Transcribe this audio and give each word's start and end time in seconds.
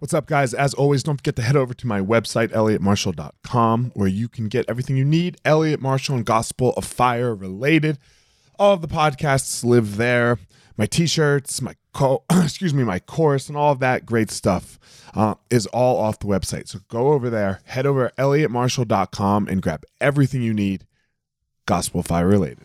What's 0.00 0.14
up, 0.14 0.24
guys? 0.24 0.54
As 0.54 0.72
always, 0.72 1.02
don't 1.02 1.18
forget 1.18 1.36
to 1.36 1.42
head 1.42 1.56
over 1.56 1.74
to 1.74 1.86
my 1.86 2.00
website, 2.00 2.48
elliottmarshall.com, 2.52 3.92
where 3.92 4.08
you 4.08 4.28
can 4.30 4.48
get 4.48 4.64
everything 4.66 4.96
you 4.96 5.04
need 5.04 5.36
Elliot 5.44 5.78
Marshall 5.78 6.16
and 6.16 6.24
Gospel 6.24 6.72
of 6.78 6.86
Fire 6.86 7.34
related. 7.34 7.98
All 8.58 8.72
of 8.72 8.80
the 8.80 8.88
podcasts 8.88 9.62
live 9.62 9.98
there. 9.98 10.38
My 10.78 10.86
t-shirts, 10.86 11.60
my 11.60 11.74
co- 11.92 12.24
excuse 12.32 12.72
me, 12.72 12.82
my 12.82 12.98
course, 12.98 13.48
and 13.48 13.58
all 13.58 13.72
of 13.72 13.80
that 13.80 14.06
great 14.06 14.30
stuff 14.30 14.78
uh, 15.14 15.34
is 15.50 15.66
all 15.66 15.98
off 15.98 16.18
the 16.18 16.26
website. 16.28 16.68
So 16.68 16.78
go 16.88 17.08
over 17.12 17.28
there, 17.28 17.60
head 17.64 17.84
over 17.84 18.08
to 18.08 18.14
elliottmarshall.com, 18.14 19.48
and 19.48 19.60
grab 19.60 19.84
everything 20.00 20.40
you 20.40 20.54
need 20.54 20.86
Gospel 21.66 22.00
of 22.00 22.06
Fire 22.06 22.26
related. 22.26 22.64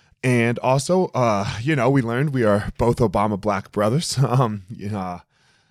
and 0.23 0.59
also, 0.59 1.07
uh, 1.07 1.49
you 1.61 1.75
know, 1.75 1.89
we 1.89 2.01
learned 2.01 2.33
we 2.33 2.43
are 2.43 2.71
both 2.77 2.97
Obama 2.97 3.39
black 3.39 3.71
brothers. 3.71 4.17
Um, 4.31 4.63
you 4.69 4.89
know, 4.89 5.21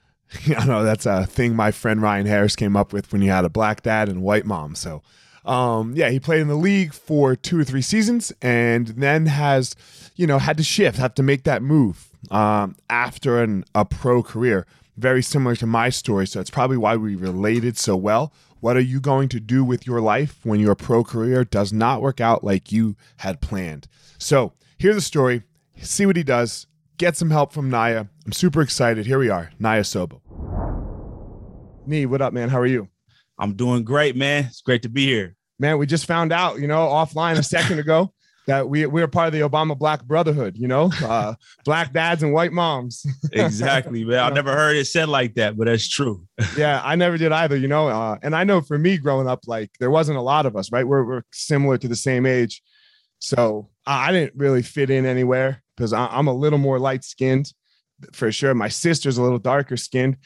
I 0.56 0.66
know 0.66 0.84
that's 0.84 1.06
a 1.06 1.24
thing 1.26 1.54
my 1.54 1.70
friend 1.70 2.02
Ryan 2.02 2.26
Harris 2.26 2.56
came 2.56 2.76
up 2.76 2.92
with 2.92 3.12
when 3.12 3.22
he 3.22 3.28
had 3.28 3.44
a 3.44 3.48
black 3.48 3.82
dad 3.82 4.08
and 4.08 4.22
white 4.22 4.44
mom. 4.44 4.74
So, 4.74 5.02
um, 5.44 5.94
yeah, 5.94 6.10
he 6.10 6.20
played 6.20 6.40
in 6.40 6.48
the 6.48 6.56
league 6.56 6.92
for 6.92 7.34
two 7.34 7.58
or 7.58 7.64
three 7.64 7.82
seasons 7.82 8.32
and 8.42 8.88
then 8.88 9.26
has, 9.26 9.74
you 10.16 10.26
know, 10.26 10.38
had 10.38 10.56
to 10.58 10.62
shift, 10.62 10.98
have 10.98 11.14
to 11.14 11.22
make 11.22 11.44
that 11.44 11.62
move 11.62 12.10
um, 12.30 12.76
after 12.90 13.42
an, 13.42 13.64
a 13.74 13.84
pro 13.84 14.22
career. 14.22 14.66
Very 14.96 15.22
similar 15.22 15.56
to 15.56 15.66
my 15.66 15.88
story. 15.88 16.26
So, 16.26 16.40
it's 16.40 16.50
probably 16.50 16.76
why 16.76 16.96
we 16.96 17.14
related 17.16 17.78
so 17.78 17.96
well. 17.96 18.32
What 18.60 18.76
are 18.76 18.80
you 18.80 19.00
going 19.00 19.30
to 19.30 19.40
do 19.40 19.64
with 19.64 19.86
your 19.86 20.00
life 20.02 20.38
when 20.44 20.60
your 20.60 20.74
pro 20.74 21.02
career 21.02 21.44
does 21.44 21.72
not 21.72 22.02
work 22.02 22.20
out 22.20 22.44
like 22.44 22.70
you 22.70 22.94
had 23.16 23.40
planned? 23.40 23.88
So, 24.18 24.52
here's 24.78 24.96
the 24.96 25.00
story. 25.00 25.42
See 25.80 26.04
what 26.04 26.16
he 26.16 26.22
does. 26.22 26.66
Get 26.98 27.16
some 27.16 27.30
help 27.30 27.54
from 27.54 27.70
Niyi. 27.70 28.06
I'm 28.26 28.32
super 28.32 28.60
excited. 28.60 29.06
Here 29.06 29.18
we 29.18 29.30
are, 29.30 29.50
Niyi 29.58 29.80
Sobo. 29.80 30.20
Nee, 31.86 32.04
what 32.04 32.20
up, 32.20 32.34
man? 32.34 32.50
How 32.50 32.58
are 32.58 32.66
you? 32.66 32.88
I'm 33.38 33.54
doing 33.54 33.82
great, 33.82 34.14
man. 34.14 34.44
It's 34.44 34.60
great 34.60 34.82
to 34.82 34.90
be 34.90 35.06
here. 35.06 35.36
Man, 35.58 35.78
we 35.78 35.86
just 35.86 36.04
found 36.04 36.30
out, 36.30 36.60
you 36.60 36.66
know, 36.66 36.86
offline 36.86 37.38
a 37.38 37.42
second 37.42 37.78
ago 37.78 38.12
that 38.50 38.68
we 38.68 38.84
we're 38.84 39.06
part 39.06 39.28
of 39.28 39.32
the 39.32 39.48
Obama 39.48 39.78
Black 39.78 40.04
Brotherhood, 40.04 40.56
you 40.56 40.66
know, 40.66 40.90
uh, 41.04 41.34
black 41.64 41.92
dads 41.92 42.22
and 42.22 42.32
white 42.32 42.52
moms. 42.52 43.06
exactly, 43.32 44.04
man. 44.04 44.18
I 44.18 44.30
never 44.30 44.52
heard 44.52 44.76
it 44.76 44.86
said 44.86 45.08
like 45.08 45.34
that, 45.34 45.56
but 45.56 45.66
that's 45.66 45.88
true. 45.88 46.26
yeah, 46.56 46.82
I 46.84 46.96
never 46.96 47.16
did 47.16 47.30
either, 47.30 47.56
you 47.56 47.68
know. 47.68 47.88
Uh, 47.88 48.18
and 48.22 48.34
I 48.34 48.42
know 48.42 48.60
for 48.60 48.76
me 48.76 48.98
growing 48.98 49.28
up, 49.28 49.40
like 49.46 49.70
there 49.78 49.90
wasn't 49.90 50.18
a 50.18 50.22
lot 50.22 50.46
of 50.46 50.56
us, 50.56 50.72
right? 50.72 50.86
We're 50.86 51.04
we're 51.04 51.22
similar 51.32 51.78
to 51.78 51.86
the 51.86 51.96
same 51.96 52.26
age, 52.26 52.60
so 53.20 53.70
I 53.86 54.10
didn't 54.10 54.34
really 54.36 54.62
fit 54.62 54.90
in 54.90 55.06
anywhere 55.06 55.62
because 55.76 55.92
I'm 55.92 56.26
a 56.26 56.34
little 56.34 56.58
more 56.58 56.80
light 56.80 57.04
skinned, 57.04 57.52
for 58.12 58.32
sure. 58.32 58.52
My 58.52 58.68
sister's 58.68 59.16
a 59.16 59.22
little 59.22 59.38
darker 59.38 59.76
skinned. 59.76 60.16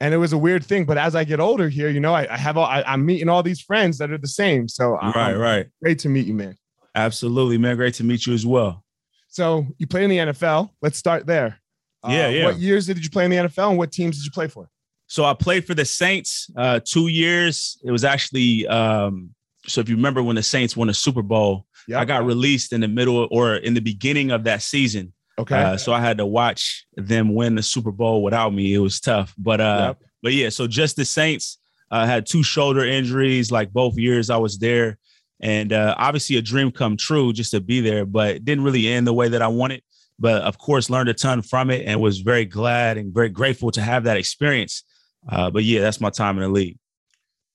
And 0.00 0.12
it 0.12 0.16
was 0.16 0.32
a 0.32 0.38
weird 0.38 0.64
thing, 0.64 0.86
but 0.86 0.98
as 0.98 1.14
I 1.14 1.22
get 1.22 1.38
older 1.38 1.68
here, 1.68 1.88
you 1.88 2.00
know, 2.00 2.12
I, 2.12 2.26
I 2.28 2.36
have 2.36 2.58
all, 2.58 2.66
I, 2.66 2.82
am 2.84 3.06
meeting 3.06 3.28
all 3.28 3.44
these 3.44 3.60
friends 3.60 3.98
that 3.98 4.10
are 4.10 4.18
the 4.18 4.26
same. 4.26 4.66
So 4.68 4.94
right, 4.94 5.16
I'm, 5.16 5.38
right, 5.38 5.66
great 5.80 6.00
to 6.00 6.08
meet 6.08 6.26
you, 6.26 6.34
man. 6.34 6.56
Absolutely, 6.94 7.58
man. 7.58 7.76
Great 7.76 7.94
to 7.94 8.04
meet 8.04 8.26
you 8.26 8.34
as 8.34 8.46
well. 8.46 8.84
So 9.28 9.66
you 9.78 9.86
play 9.86 10.04
in 10.04 10.10
the 10.10 10.18
NFL. 10.18 10.70
Let's 10.80 10.98
start 10.98 11.26
there. 11.26 11.58
Yeah, 12.06 12.26
uh, 12.26 12.28
yeah. 12.28 12.44
What 12.44 12.58
years 12.58 12.86
did 12.86 13.02
you 13.02 13.10
play 13.10 13.24
in 13.24 13.30
the 13.30 13.36
NFL, 13.38 13.70
and 13.70 13.78
what 13.78 13.90
teams 13.90 14.16
did 14.16 14.24
you 14.24 14.30
play 14.30 14.46
for? 14.46 14.68
So 15.06 15.24
I 15.24 15.34
played 15.34 15.66
for 15.66 15.74
the 15.74 15.84
Saints 15.84 16.50
uh, 16.56 16.80
two 16.84 17.08
years. 17.08 17.78
It 17.84 17.90
was 17.90 18.04
actually 18.04 18.66
um, 18.66 19.34
so 19.66 19.80
if 19.80 19.88
you 19.88 19.96
remember 19.96 20.22
when 20.22 20.36
the 20.36 20.42
Saints 20.42 20.76
won 20.76 20.88
a 20.88 20.94
Super 20.94 21.22
Bowl, 21.22 21.66
yep. 21.88 22.00
I 22.00 22.04
got 22.04 22.24
released 22.24 22.72
in 22.72 22.80
the 22.80 22.88
middle 22.88 23.28
or 23.30 23.56
in 23.56 23.74
the 23.74 23.80
beginning 23.80 24.30
of 24.30 24.44
that 24.44 24.62
season. 24.62 25.12
Okay. 25.38 25.56
Uh, 25.56 25.76
so 25.76 25.92
I 25.92 26.00
had 26.00 26.18
to 26.18 26.26
watch 26.26 26.86
them 26.94 27.34
win 27.34 27.54
the 27.54 27.62
Super 27.62 27.90
Bowl 27.90 28.22
without 28.22 28.54
me. 28.54 28.74
It 28.74 28.78
was 28.78 29.00
tough, 29.00 29.34
but 29.36 29.60
uh, 29.60 29.94
yep. 30.00 30.10
but 30.22 30.32
yeah. 30.32 30.48
So 30.50 30.66
just 30.66 30.96
the 30.96 31.04
Saints 31.04 31.58
uh, 31.90 32.06
had 32.06 32.26
two 32.26 32.42
shoulder 32.42 32.84
injuries. 32.84 33.50
Like 33.50 33.72
both 33.72 33.98
years 33.98 34.30
I 34.30 34.36
was 34.36 34.58
there 34.58 34.98
and 35.44 35.74
uh, 35.74 35.94
obviously 35.98 36.36
a 36.36 36.42
dream 36.42 36.72
come 36.72 36.96
true 36.96 37.32
just 37.34 37.50
to 37.50 37.60
be 37.60 37.80
there, 37.80 38.06
but 38.06 38.44
didn't 38.44 38.64
really 38.64 38.88
end 38.88 39.06
the 39.06 39.12
way 39.12 39.28
that 39.28 39.42
I 39.42 39.48
wanted. 39.48 39.82
But 40.18 40.42
of 40.42 40.56
course, 40.56 40.88
learned 40.88 41.10
a 41.10 41.14
ton 41.14 41.42
from 41.42 41.70
it 41.70 41.86
and 41.86 42.00
was 42.00 42.20
very 42.20 42.46
glad 42.46 42.96
and 42.96 43.12
very 43.12 43.28
grateful 43.28 43.70
to 43.72 43.82
have 43.82 44.04
that 44.04 44.16
experience. 44.16 44.84
Uh, 45.28 45.50
but 45.50 45.62
yeah, 45.62 45.80
that's 45.80 46.00
my 46.00 46.08
time 46.08 46.38
in 46.38 46.44
the 46.44 46.48
league. 46.48 46.78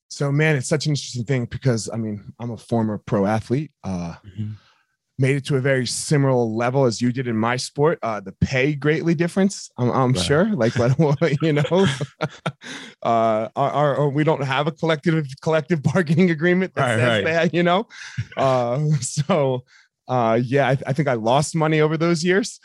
So, 0.09 0.31
man, 0.31 0.55
it's 0.55 0.67
such 0.67 0.85
an 0.85 0.91
interesting 0.91 1.23
thing 1.23 1.45
because 1.45 1.89
I 1.91 1.97
mean, 1.97 2.31
I'm 2.39 2.51
a 2.51 2.57
former 2.57 2.99
pro 2.99 3.25
athlete. 3.25 3.71
Uh, 3.83 4.15
mm-hmm 4.25 4.51
made 5.19 5.35
it 5.35 5.45
to 5.45 5.57
a 5.57 5.59
very 5.59 5.85
similar 5.85 6.33
level 6.33 6.85
as 6.85 7.01
you 7.01 7.11
did 7.11 7.27
in 7.27 7.35
my 7.35 7.57
sport. 7.57 7.99
Uh, 8.01 8.21
the 8.21 8.31
pay 8.31 8.73
greatly 8.73 9.13
difference, 9.13 9.69
I'm, 9.77 9.91
I'm 9.91 10.13
right. 10.13 10.25
sure. 10.25 10.45
Like, 10.55 10.73
you 11.41 11.53
know, 11.53 11.63
uh, 13.03 13.49
our, 13.55 13.95
our, 13.95 14.09
we 14.09 14.23
don't 14.23 14.43
have 14.43 14.67
a 14.67 14.71
collective 14.71 15.27
collective 15.41 15.83
bargaining 15.93 16.31
agreement 16.31 16.73
that 16.75 16.81
right, 16.81 16.97
says 16.97 17.23
right. 17.23 17.23
that, 17.25 17.53
you 17.53 17.63
know. 17.63 17.87
Uh, 18.37 18.79
so, 19.01 19.65
uh, 20.07 20.39
yeah, 20.41 20.69
I, 20.69 20.77
I, 20.87 20.93
think 20.93 21.09
I 21.09 21.13
lost 21.13 21.53
money 21.53 21.81
over 21.81 21.97
those 21.97 22.23
years, 22.23 22.59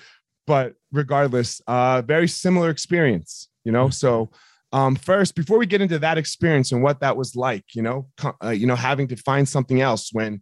but 0.47 0.75
regardless, 0.93 1.60
uh, 1.66 2.03
very 2.03 2.28
similar 2.28 2.70
experience, 2.70 3.48
you 3.64 3.72
know. 3.72 3.91
So. 3.91 4.31
Um, 4.72 4.97
first, 4.97 5.37
before 5.37 5.56
we 5.56 5.66
get 5.66 5.82
into 5.82 6.00
that 6.00 6.19
experience 6.19 6.72
and 6.72 6.82
what 6.82 6.98
that 6.98 7.16
was 7.16 7.37
like, 7.37 7.64
you 7.76 7.82
know, 7.82 8.09
uh, 8.43 8.48
you 8.48 8.66
know, 8.66 8.75
having 8.75 9.06
to 9.06 9.14
find 9.14 9.48
something 9.48 9.81
else 9.81 10.10
when 10.12 10.41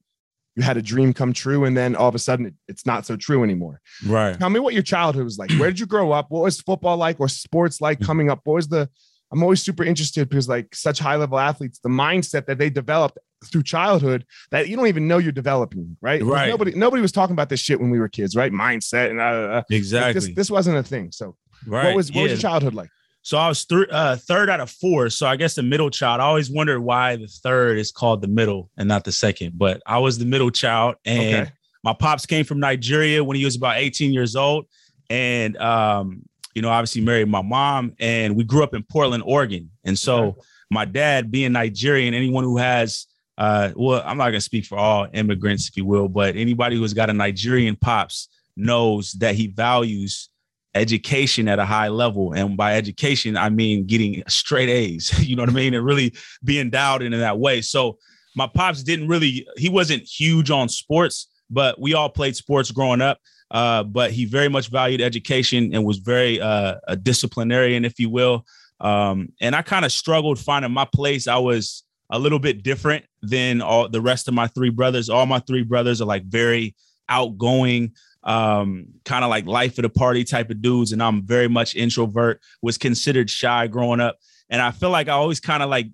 you 0.56 0.62
had 0.62 0.76
a 0.76 0.82
dream 0.82 1.12
come 1.12 1.32
true 1.32 1.64
and 1.64 1.76
then 1.76 1.96
all 1.96 2.08
of 2.08 2.14
a 2.14 2.18
sudden 2.18 2.56
it's 2.68 2.84
not 2.84 3.06
so 3.06 3.16
true 3.16 3.42
anymore. 3.42 3.80
Right. 4.06 4.38
Tell 4.38 4.50
me 4.50 4.60
what 4.60 4.74
your 4.74 4.82
childhood 4.82 5.24
was 5.24 5.38
like. 5.38 5.50
Where 5.52 5.70
did 5.70 5.80
you 5.80 5.86
grow 5.86 6.12
up? 6.12 6.26
What 6.30 6.42
was 6.42 6.60
football 6.60 6.96
like 6.96 7.20
or 7.20 7.28
sports 7.28 7.80
like 7.80 8.00
mm. 8.00 8.06
coming 8.06 8.30
up? 8.30 8.40
What 8.44 8.54
was 8.54 8.68
the 8.68 8.88
I'm 9.32 9.42
always 9.42 9.62
super 9.62 9.82
interested 9.82 10.28
because 10.28 10.48
like 10.48 10.74
such 10.74 10.98
high 10.98 11.16
level 11.16 11.38
athletes, 11.38 11.78
the 11.78 11.88
mindset 11.88 12.46
that 12.46 12.58
they 12.58 12.68
developed 12.68 13.18
through 13.46 13.62
childhood 13.62 14.26
that 14.50 14.68
you 14.68 14.76
don't 14.76 14.88
even 14.88 15.08
know 15.08 15.18
you're 15.18 15.32
developing, 15.32 15.96
right? 16.02 16.22
Right. 16.22 16.50
Nobody 16.50 16.72
nobody 16.72 17.00
was 17.00 17.12
talking 17.12 17.32
about 17.32 17.48
this 17.48 17.58
shit 17.58 17.80
when 17.80 17.90
we 17.90 17.98
were 17.98 18.08
kids, 18.08 18.36
right? 18.36 18.52
Mindset 18.52 19.10
and 19.10 19.20
uh, 19.20 19.22
uh 19.22 19.62
exactly. 19.70 20.06
Like 20.06 20.14
this, 20.14 20.34
this 20.36 20.50
wasn't 20.50 20.76
a 20.76 20.82
thing. 20.82 21.12
So 21.12 21.36
right. 21.66 21.86
what 21.86 21.96
was 21.96 22.10
what 22.10 22.16
yeah. 22.16 22.22
was 22.24 22.32
your 22.32 22.40
childhood 22.40 22.74
like? 22.74 22.90
So 23.22 23.38
I 23.38 23.48
was 23.48 23.64
th- 23.64 23.88
uh, 23.90 24.16
third 24.16 24.50
out 24.50 24.60
of 24.60 24.70
four. 24.70 25.08
So 25.08 25.26
I 25.26 25.36
guess 25.36 25.54
the 25.54 25.62
middle 25.62 25.90
child. 25.90 26.20
I 26.20 26.24
always 26.24 26.50
wondered 26.50 26.80
why 26.80 27.16
the 27.16 27.28
third 27.28 27.78
is 27.78 27.92
called 27.92 28.20
the 28.20 28.28
middle 28.28 28.70
and 28.76 28.88
not 28.88 29.04
the 29.04 29.12
second. 29.12 29.52
But 29.56 29.80
I 29.86 29.98
was 29.98 30.18
the 30.18 30.24
middle 30.24 30.50
child, 30.50 30.96
and 31.04 31.46
okay. 31.46 31.52
my 31.84 31.92
pops 31.92 32.26
came 32.26 32.44
from 32.44 32.60
Nigeria 32.60 33.22
when 33.22 33.36
he 33.36 33.44
was 33.44 33.56
about 33.56 33.78
18 33.78 34.12
years 34.12 34.34
old, 34.34 34.66
and 35.08 35.56
um, 35.58 36.22
you 36.54 36.62
know, 36.62 36.68
obviously 36.68 37.00
married 37.00 37.28
my 37.28 37.42
mom, 37.42 37.94
and 38.00 38.36
we 38.36 38.44
grew 38.44 38.64
up 38.64 38.74
in 38.74 38.82
Portland, 38.82 39.22
Oregon. 39.24 39.70
And 39.84 39.98
so 39.98 40.18
okay. 40.24 40.40
my 40.70 40.84
dad, 40.84 41.30
being 41.30 41.52
Nigerian, 41.52 42.14
anyone 42.14 42.44
who 42.44 42.56
has 42.58 43.06
uh, 43.38 43.72
well, 43.74 44.02
I'm 44.04 44.18
not 44.18 44.26
gonna 44.26 44.40
speak 44.40 44.66
for 44.66 44.78
all 44.78 45.08
immigrants, 45.12 45.68
if 45.68 45.76
you 45.76 45.84
will, 45.84 46.08
but 46.08 46.36
anybody 46.36 46.76
who's 46.76 46.92
got 46.92 47.10
a 47.10 47.12
Nigerian 47.12 47.76
pops 47.76 48.28
knows 48.56 49.12
that 49.12 49.34
he 49.34 49.46
values 49.46 50.28
education 50.74 51.48
at 51.48 51.58
a 51.58 51.64
high 51.64 51.88
level. 51.88 52.32
And 52.32 52.56
by 52.56 52.76
education, 52.76 53.36
I 53.36 53.50
mean 53.50 53.86
getting 53.86 54.22
straight 54.28 54.68
A's, 54.68 55.12
you 55.26 55.36
know 55.36 55.42
what 55.42 55.50
I 55.50 55.54
mean? 55.54 55.74
And 55.74 55.84
really 55.84 56.14
being 56.44 56.70
dialed 56.70 57.02
in, 57.02 57.12
in 57.12 57.20
that 57.20 57.38
way. 57.38 57.60
So 57.60 57.98
my 58.34 58.46
pops 58.46 58.82
didn't 58.82 59.08
really, 59.08 59.46
he 59.56 59.68
wasn't 59.68 60.02
huge 60.02 60.50
on 60.50 60.68
sports, 60.68 61.28
but 61.50 61.80
we 61.80 61.94
all 61.94 62.08
played 62.08 62.36
sports 62.36 62.70
growing 62.70 63.00
up. 63.00 63.18
Uh, 63.50 63.82
but 63.82 64.10
he 64.10 64.24
very 64.24 64.48
much 64.48 64.68
valued 64.68 65.02
education 65.02 65.74
and 65.74 65.84
was 65.84 65.98
very 65.98 66.40
uh, 66.40 66.76
a 66.88 66.96
disciplinarian, 66.96 67.84
if 67.84 68.00
you 68.00 68.08
will. 68.08 68.46
Um, 68.80 69.28
and 69.42 69.54
I 69.54 69.60
kind 69.60 69.84
of 69.84 69.92
struggled 69.92 70.38
finding 70.38 70.72
my 70.72 70.86
place. 70.86 71.28
I 71.28 71.36
was 71.36 71.84
a 72.08 72.18
little 72.18 72.38
bit 72.38 72.62
different 72.62 73.04
than 73.20 73.60
all 73.60 73.88
the 73.88 74.00
rest 74.00 74.26
of 74.26 74.34
my 74.34 74.46
three 74.46 74.70
brothers. 74.70 75.10
All 75.10 75.26
my 75.26 75.38
three 75.40 75.62
brothers 75.62 76.00
are 76.00 76.06
like 76.06 76.24
very 76.24 76.74
outgoing, 77.08 77.92
um, 78.24 78.86
kind 79.04 79.24
of 79.24 79.30
like 79.30 79.46
life 79.46 79.78
of 79.78 79.82
the 79.82 79.88
party 79.88 80.24
type 80.24 80.50
of 80.50 80.62
dudes. 80.62 80.92
And 80.92 81.02
I'm 81.02 81.22
very 81.22 81.48
much 81.48 81.74
introvert, 81.74 82.40
was 82.60 82.78
considered 82.78 83.30
shy 83.30 83.66
growing 83.66 84.00
up. 84.00 84.18
And 84.48 84.60
I 84.60 84.70
feel 84.70 84.90
like 84.90 85.08
I 85.08 85.12
always 85.12 85.40
kind 85.40 85.62
of 85.62 85.70
like 85.70 85.86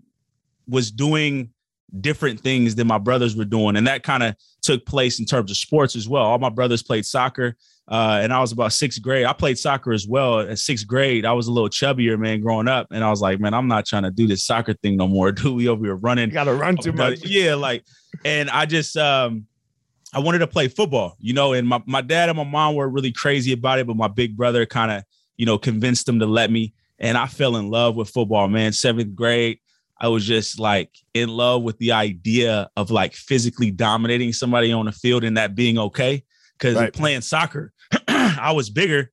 was 0.67 0.91
doing 0.91 1.51
different 2.01 2.41
things 2.41 2.75
than 2.75 2.87
my 2.87 2.99
brothers 2.99 3.35
were 3.35 3.45
doing. 3.45 3.77
And 3.77 3.87
that 3.87 4.03
kind 4.03 4.23
of 4.23 4.37
took 4.63 4.85
place 4.85 5.19
in 5.19 5.25
terms 5.25 5.51
of 5.51 5.57
sports 5.57 5.97
as 5.97 6.09
well. 6.09 6.25
All 6.25 6.39
my 6.39 6.51
brothers 6.51 6.83
played 6.83 7.07
soccer. 7.07 7.57
Uh, 7.91 8.21
and 8.23 8.35
I 8.35 8.41
was 8.41 8.53
about 8.53 8.75
sixth 8.75 9.01
grade. 9.01 9.25
I 9.25 9.33
played 9.33 9.59
soccer 9.59 9.93
as 9.93 10.07
well 10.07 10.41
at 10.41 10.59
sixth 10.59 10.87
grade. 10.87 11.25
I 11.25 11.33
was 11.33 11.47
a 11.47 11.53
little 11.53 11.71
chubbier, 11.71 12.19
man, 12.19 12.43
growing 12.43 12.69
up. 12.69 12.89
And 12.91 13.03
I 13.03 13.09
was 13.09 13.23
like, 13.23 13.41
man, 13.41 13.55
I'm 13.55 13.67
not 13.67 13.87
trying 13.87 14.03
to 14.03 14.11
do 14.11 14.27
this 14.27 14.45
soccer 14.45 14.75
thing 14.75 14.99
no 14.99 15.09
more. 15.09 15.33
Dude, 15.33 15.57
we 15.57 15.69
over 15.69 15.87
here 15.87 15.97
running. 15.97 16.29
You 16.29 16.35
gotta 16.35 16.53
run 16.53 16.77
too 16.77 16.93
much. 16.93 17.25
Yeah, 17.25 17.55
like, 17.55 17.85
and 18.27 18.51
I 18.51 18.67
just 18.67 18.97
um 18.99 19.47
I 20.15 20.21
wanted 20.21 20.39
to 20.39 20.47
play 20.47 20.69
football, 20.69 21.17
you 21.19 21.35
know, 21.35 21.53
and 21.53 21.69
my, 21.69 21.83
my 21.87 22.01
dad 22.01 22.29
and 22.29 22.39
my 22.39 22.45
mom 22.45 22.75
were 22.75 22.89
really 22.89 23.13
crazy 23.13 23.53
about 23.53 23.79
it, 23.79 23.87
but 23.87 23.97
my 23.97 24.09
big 24.09 24.37
brother 24.37 24.65
kind 24.65 24.91
of, 24.91 25.05
you 25.37 25.45
know, 25.45 25.59
convinced 25.59 26.07
them 26.07 26.19
to 26.21 26.27
let 26.27 26.51
me. 26.51 26.73
And 26.99 27.17
I 27.19 27.27
fell 27.27 27.57
in 27.57 27.71
love 27.71 27.95
with 27.95 28.09
football, 28.09 28.49
man. 28.49 28.73
Seventh 28.73 29.15
grade, 29.15 29.59
I 30.01 30.09
was 30.09 30.25
just 30.25 30.59
like 30.59 30.91
in 31.15 31.29
love 31.29 31.63
with 31.63 31.79
the 31.79 31.93
idea 31.93 32.71
of 32.77 32.91
like 32.91 33.15
physically 33.15 33.71
dominating 33.71 34.33
somebody 34.33 34.73
on 34.73 34.87
the 34.87 34.93
field 34.93 35.25
and 35.25 35.37
that 35.37 35.55
being 35.55 35.79
okay. 35.79 36.25
Cause 36.59 36.75
right. 36.75 36.93
playing 36.93 37.21
soccer, 37.21 37.73
I 38.09 38.53
was 38.53 38.71
bigger 38.71 39.13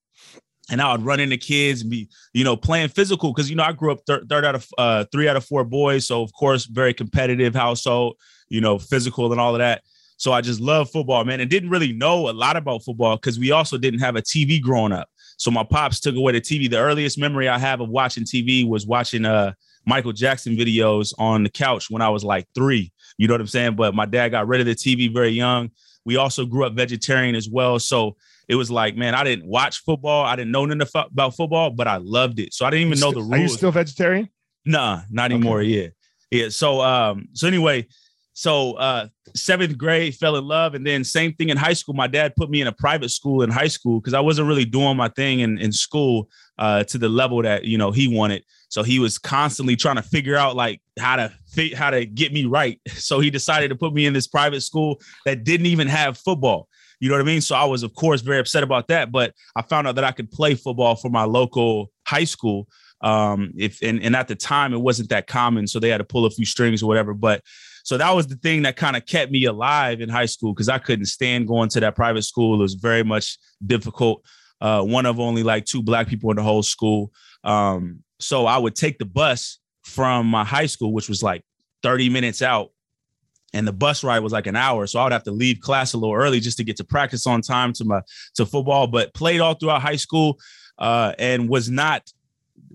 and 0.71 0.81
I 0.81 0.91
would 0.91 1.05
run 1.05 1.19
into 1.19 1.37
kids 1.37 1.81
and 1.81 1.91
be, 1.91 2.09
you 2.33 2.43
know, 2.43 2.55
playing 2.55 2.89
physical. 2.89 3.31
Cause, 3.33 3.49
you 3.49 3.55
know, 3.55 3.63
I 3.63 3.71
grew 3.71 3.91
up 3.91 3.99
thir- 4.07 4.25
third 4.27 4.45
out 4.45 4.55
of 4.55 4.67
uh, 4.77 5.05
three 5.11 5.27
out 5.27 5.35
of 5.35 5.45
four 5.45 5.63
boys. 5.63 6.07
So, 6.07 6.23
of 6.23 6.33
course, 6.33 6.65
very 6.65 6.93
competitive 6.93 7.53
household, 7.53 8.17
you 8.49 8.61
know, 8.61 8.79
physical 8.79 9.31
and 9.31 9.39
all 9.39 9.53
of 9.53 9.59
that. 9.59 9.83
So 10.17 10.31
I 10.31 10.41
just 10.41 10.61
love 10.61 10.89
football, 10.89 11.25
man, 11.25 11.41
and 11.41 11.49
didn't 11.49 11.69
really 11.69 11.93
know 11.93 12.29
a 12.29 12.31
lot 12.31 12.55
about 12.55 12.83
football 12.83 13.17
because 13.17 13.37
we 13.37 13.51
also 13.51 13.77
didn't 13.77 13.99
have 13.99 14.15
a 14.15 14.21
TV 14.21 14.61
growing 14.61 14.91
up. 14.91 15.09
So 15.37 15.51
my 15.51 15.63
pops 15.63 15.99
took 15.99 16.15
away 16.15 16.33
the 16.33 16.41
TV. 16.41 16.69
The 16.69 16.79
earliest 16.79 17.17
memory 17.17 17.49
I 17.49 17.57
have 17.57 17.81
of 17.81 17.89
watching 17.89 18.23
TV 18.23 18.67
was 18.67 18.87
watching 18.87 19.25
uh 19.25 19.53
Michael 19.85 20.13
Jackson 20.13 20.55
videos 20.55 21.13
on 21.19 21.43
the 21.43 21.49
couch 21.49 21.89
when 21.89 22.01
I 22.01 22.09
was 22.09 22.23
like 22.23 22.47
three. 22.55 22.91
You 23.17 23.27
know 23.27 23.33
what 23.33 23.41
I'm 23.41 23.47
saying? 23.47 23.75
But 23.75 23.93
my 23.93 24.05
dad 24.05 24.29
got 24.29 24.47
rid 24.47 24.61
of 24.61 24.65
the 24.65 24.75
TV 24.75 25.13
very 25.13 25.29
young. 25.29 25.71
We 26.05 26.17
also 26.17 26.45
grew 26.45 26.65
up 26.65 26.73
vegetarian 26.73 27.35
as 27.35 27.49
well. 27.49 27.79
So 27.79 28.15
it 28.47 28.55
was 28.55 28.69
like, 28.69 28.95
man, 28.95 29.15
I 29.15 29.23
didn't 29.23 29.47
watch 29.47 29.83
football. 29.83 30.25
I 30.25 30.35
didn't 30.35 30.51
know 30.51 30.65
nothing 30.65 30.87
about 30.95 31.35
football, 31.35 31.71
but 31.71 31.87
I 31.87 31.97
loved 31.97 32.39
it. 32.39 32.53
So 32.53 32.65
I 32.65 32.69
didn't 32.69 32.87
even 32.87 32.99
know 32.99 33.11
the 33.11 33.21
rules. 33.21 33.31
Are 33.31 33.37
you 33.37 33.47
still 33.47 33.71
vegetarian? 33.71 34.29
Nah, 34.65 35.01
not 35.09 35.31
anymore. 35.31 35.59
Okay. 35.59 35.69
Yeah. 35.69 35.87
Yeah. 36.31 36.49
So 36.49 36.81
um, 36.81 37.27
so 37.33 37.47
anyway, 37.47 37.87
so 38.37 38.73
uh, 38.73 39.07
seventh 39.33 39.77
grade, 39.77 40.13
fell 40.13 40.35
in 40.35 40.43
love, 40.43 40.75
and 40.75 40.85
then 40.85 41.05
same 41.05 41.33
thing 41.33 41.47
in 41.47 41.55
high 41.55 41.71
school. 41.71 41.95
My 41.95 42.07
dad 42.07 42.35
put 42.35 42.49
me 42.49 42.59
in 42.59 42.67
a 42.67 42.71
private 42.73 43.07
school 43.07 43.43
in 43.43 43.49
high 43.49 43.69
school 43.69 44.01
because 44.01 44.13
I 44.13 44.19
wasn't 44.19 44.49
really 44.49 44.65
doing 44.65 44.97
my 44.97 45.07
thing 45.07 45.39
in, 45.39 45.57
in 45.57 45.71
school 45.71 46.27
uh, 46.59 46.83
to 46.83 46.97
the 46.97 47.07
level 47.07 47.41
that 47.43 47.63
you 47.63 47.77
know 47.77 47.91
he 47.91 48.13
wanted. 48.13 48.43
So 48.67 48.83
he 48.83 48.99
was 48.99 49.17
constantly 49.17 49.77
trying 49.77 49.95
to 49.95 50.01
figure 50.01 50.35
out 50.35 50.57
like 50.57 50.81
how 50.99 51.15
to 51.15 51.31
fit, 51.47 51.75
how 51.75 51.91
to 51.91 52.05
get 52.05 52.33
me 52.33 52.43
right. 52.43 52.79
So 52.89 53.21
he 53.21 53.29
decided 53.29 53.69
to 53.69 53.75
put 53.75 53.93
me 53.93 54.05
in 54.05 54.11
this 54.11 54.27
private 54.27 54.61
school 54.61 54.99
that 55.25 55.45
didn't 55.45 55.67
even 55.67 55.87
have 55.87 56.17
football. 56.17 56.67
You 56.99 57.07
know 57.07 57.15
what 57.15 57.21
I 57.21 57.25
mean? 57.25 57.41
So 57.41 57.55
I 57.55 57.63
was, 57.63 57.83
of 57.83 57.93
course, 57.93 58.19
very 58.19 58.39
upset 58.39 58.63
about 58.63 58.89
that. 58.89 59.13
But 59.13 59.33
I 59.55 59.61
found 59.61 59.87
out 59.87 59.95
that 59.95 60.03
I 60.03 60.11
could 60.11 60.29
play 60.29 60.55
football 60.55 60.95
for 60.97 61.09
my 61.09 61.23
local 61.23 61.89
high 62.05 62.23
school. 62.25 62.67
Um, 62.99 63.53
if 63.55 63.81
and, 63.81 64.01
and 64.03 64.13
at 64.13 64.27
the 64.27 64.35
time 64.35 64.73
it 64.73 64.79
wasn't 64.79 65.09
that 65.09 65.27
common, 65.27 65.67
so 65.67 65.79
they 65.79 65.89
had 65.89 65.99
to 65.99 66.03
pull 66.03 66.25
a 66.25 66.31
few 66.31 66.45
strings 66.45 66.83
or 66.83 66.87
whatever. 66.87 67.13
But 67.13 67.41
so 67.85 67.99
that 67.99 68.15
was 68.15 68.25
the 68.25 68.35
thing 68.35 68.63
that 68.63 68.77
kind 68.77 68.97
of 68.97 69.05
kept 69.05 69.31
me 69.31 69.45
alive 69.45 70.01
in 70.01 70.09
high 70.09 70.25
school 70.25 70.53
because 70.53 70.69
I 70.69 70.79
couldn't 70.79 71.05
stand 71.05 71.47
going 71.47 71.69
to 71.69 71.79
that 71.81 71.95
private 71.95 72.23
school. 72.23 72.55
It 72.55 72.63
was 72.63 72.73
very 72.73 73.03
much 73.03 73.37
difficult. 73.63 74.25
Uh, 74.59 74.81
one 74.81 75.05
of 75.05 75.19
only 75.19 75.43
like 75.43 75.65
two 75.65 75.83
black 75.83 76.07
people 76.07 76.31
in 76.31 76.37
the 76.37 76.41
whole 76.41 76.63
school. 76.63 77.11
Um, 77.43 78.03
so 78.19 78.47
I 78.47 78.57
would 78.57 78.75
take 78.75 78.97
the 78.97 79.05
bus 79.05 79.59
from 79.83 80.25
my 80.25 80.43
high 80.43 80.65
school, 80.65 80.93
which 80.93 81.07
was 81.07 81.21
like 81.21 81.43
30 81.83 82.09
minutes 82.09 82.41
out, 82.41 82.71
and 83.53 83.67
the 83.67 83.73
bus 83.73 84.03
ride 84.03 84.21
was 84.21 84.33
like 84.33 84.47
an 84.47 84.55
hour. 84.55 84.87
So 84.87 84.99
I 84.99 85.03
would 85.03 85.13
have 85.13 85.23
to 85.25 85.31
leave 85.31 85.59
class 85.59 85.93
a 85.93 85.99
little 85.99 86.15
early 86.15 86.39
just 86.39 86.57
to 86.57 86.63
get 86.63 86.77
to 86.77 86.83
practice 86.83 87.27
on 87.27 87.41
time 87.41 87.71
to 87.73 87.85
my 87.85 88.01
to 88.33 88.47
football. 88.47 88.87
But 88.87 89.13
played 89.13 89.41
all 89.41 89.53
throughout 89.53 89.83
high 89.83 89.97
school, 89.97 90.39
uh, 90.79 91.13
and 91.19 91.47
was 91.47 91.69
not 91.69 92.11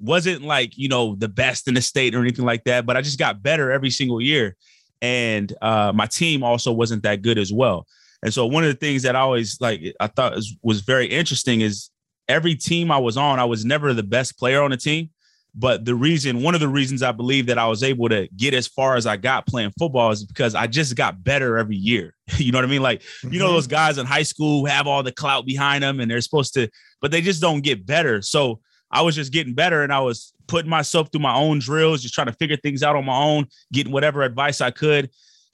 wasn't 0.01 0.43
like 0.43 0.79
you 0.79 0.89
know 0.89 1.17
the 1.17 1.29
best 1.29 1.67
in 1.67 1.75
the 1.75 1.83
state 1.83 2.15
or 2.15 2.21
anything 2.21 2.45
like 2.45 2.63
that. 2.65 2.87
But 2.87 2.97
I 2.97 3.03
just 3.03 3.19
got 3.19 3.43
better 3.43 3.73
every 3.73 3.91
single 3.91 4.21
year 4.21 4.57
and 5.03 5.53
uh, 5.63 5.93
my 5.95 6.07
team 6.07 6.43
also 6.43 6.73
wasn't 6.73 7.03
that 7.03 7.23
good 7.23 7.39
as 7.39 7.53
well. 7.53 7.87
And 8.23 8.33
so 8.33 8.47
one 8.47 8.65
of 8.65 8.71
the 8.71 8.77
things 8.77 9.03
that 9.03 9.17
I 9.17 9.21
always 9.21 9.61
like 9.61 9.81
I 9.99 10.07
thought 10.07 10.35
was, 10.35 10.55
was 10.63 10.81
very 10.83 11.07
interesting 11.07 11.63
is 11.63 11.91
every 12.29 12.55
team 12.55 12.91
I 12.91 12.99
was 12.99 13.17
on, 13.17 13.39
I 13.39 13.45
was 13.45 13.65
never 13.65 13.95
the 13.95 14.03
best 14.03 14.39
player 14.39 14.63
on 14.63 14.71
the 14.71 14.77
team. 14.77 15.11
But 15.53 15.85
the 15.85 15.97
reason, 15.97 16.43
one 16.43 16.55
of 16.55 16.61
the 16.61 16.69
reasons 16.69 17.03
I 17.03 17.11
believe 17.11 17.47
that 17.47 17.59
I 17.59 17.67
was 17.67 17.83
able 17.83 18.09
to 18.09 18.29
get 18.37 18.55
as 18.55 18.69
far 18.69 18.95
as 18.95 19.05
I 19.05 19.17
got 19.17 19.47
playing 19.47 19.73
football 19.79 20.13
is 20.13 20.25
because 20.25 20.55
I 20.55 20.69
just 20.69 20.95
got 20.95 21.25
better 21.25 21.59
every 21.59 21.77
year. 21.77 22.15
you 22.37 22.53
know 22.53 22.59
what 22.59 22.65
I 22.65 22.69
mean? 22.69 22.83
Like, 22.83 23.01
mm-hmm. 23.01 23.33
you 23.33 23.41
know, 23.41 23.47
mm-hmm. 23.47 23.55
those 23.55 23.67
guys 23.67 23.99
in 23.99 24.07
high 24.07 24.23
school 24.23 24.65
have 24.67 24.87
all 24.87 25.03
the 25.03 25.11
clout 25.11 25.47
behind 25.47 25.83
them 25.83 25.99
and 25.99 26.09
they're 26.09 26.21
supposed 26.21 26.55
to, 26.55 26.69
but 27.01 27.11
they 27.11 27.21
just 27.21 27.41
don't 27.41 27.63
get 27.63 27.85
better. 27.85 28.23
So 28.23 28.61
I 28.91 29.03
was 29.03 29.15
just 29.15 29.33
getting 29.33 29.55
better 29.55 29.83
and 29.83 29.93
I 29.93 30.01
was 30.01 30.33
putting 30.47 30.71
myself 30.71 31.11
through 31.11 31.23
my 31.23 31.35
own 31.35 31.61
drills, 31.61 32.03
just 32.03 32.15
trying 32.15 32.27
to 32.27 32.33
figure 32.33 32.57
things 32.57 32.83
out 32.83 32.97
on 32.97 33.05
my 33.05 33.17
own, 33.17 33.47
getting 33.73 33.93
whatever 33.93 34.23
advice 34.23 34.61
I 34.61 34.71
could. 34.71 35.11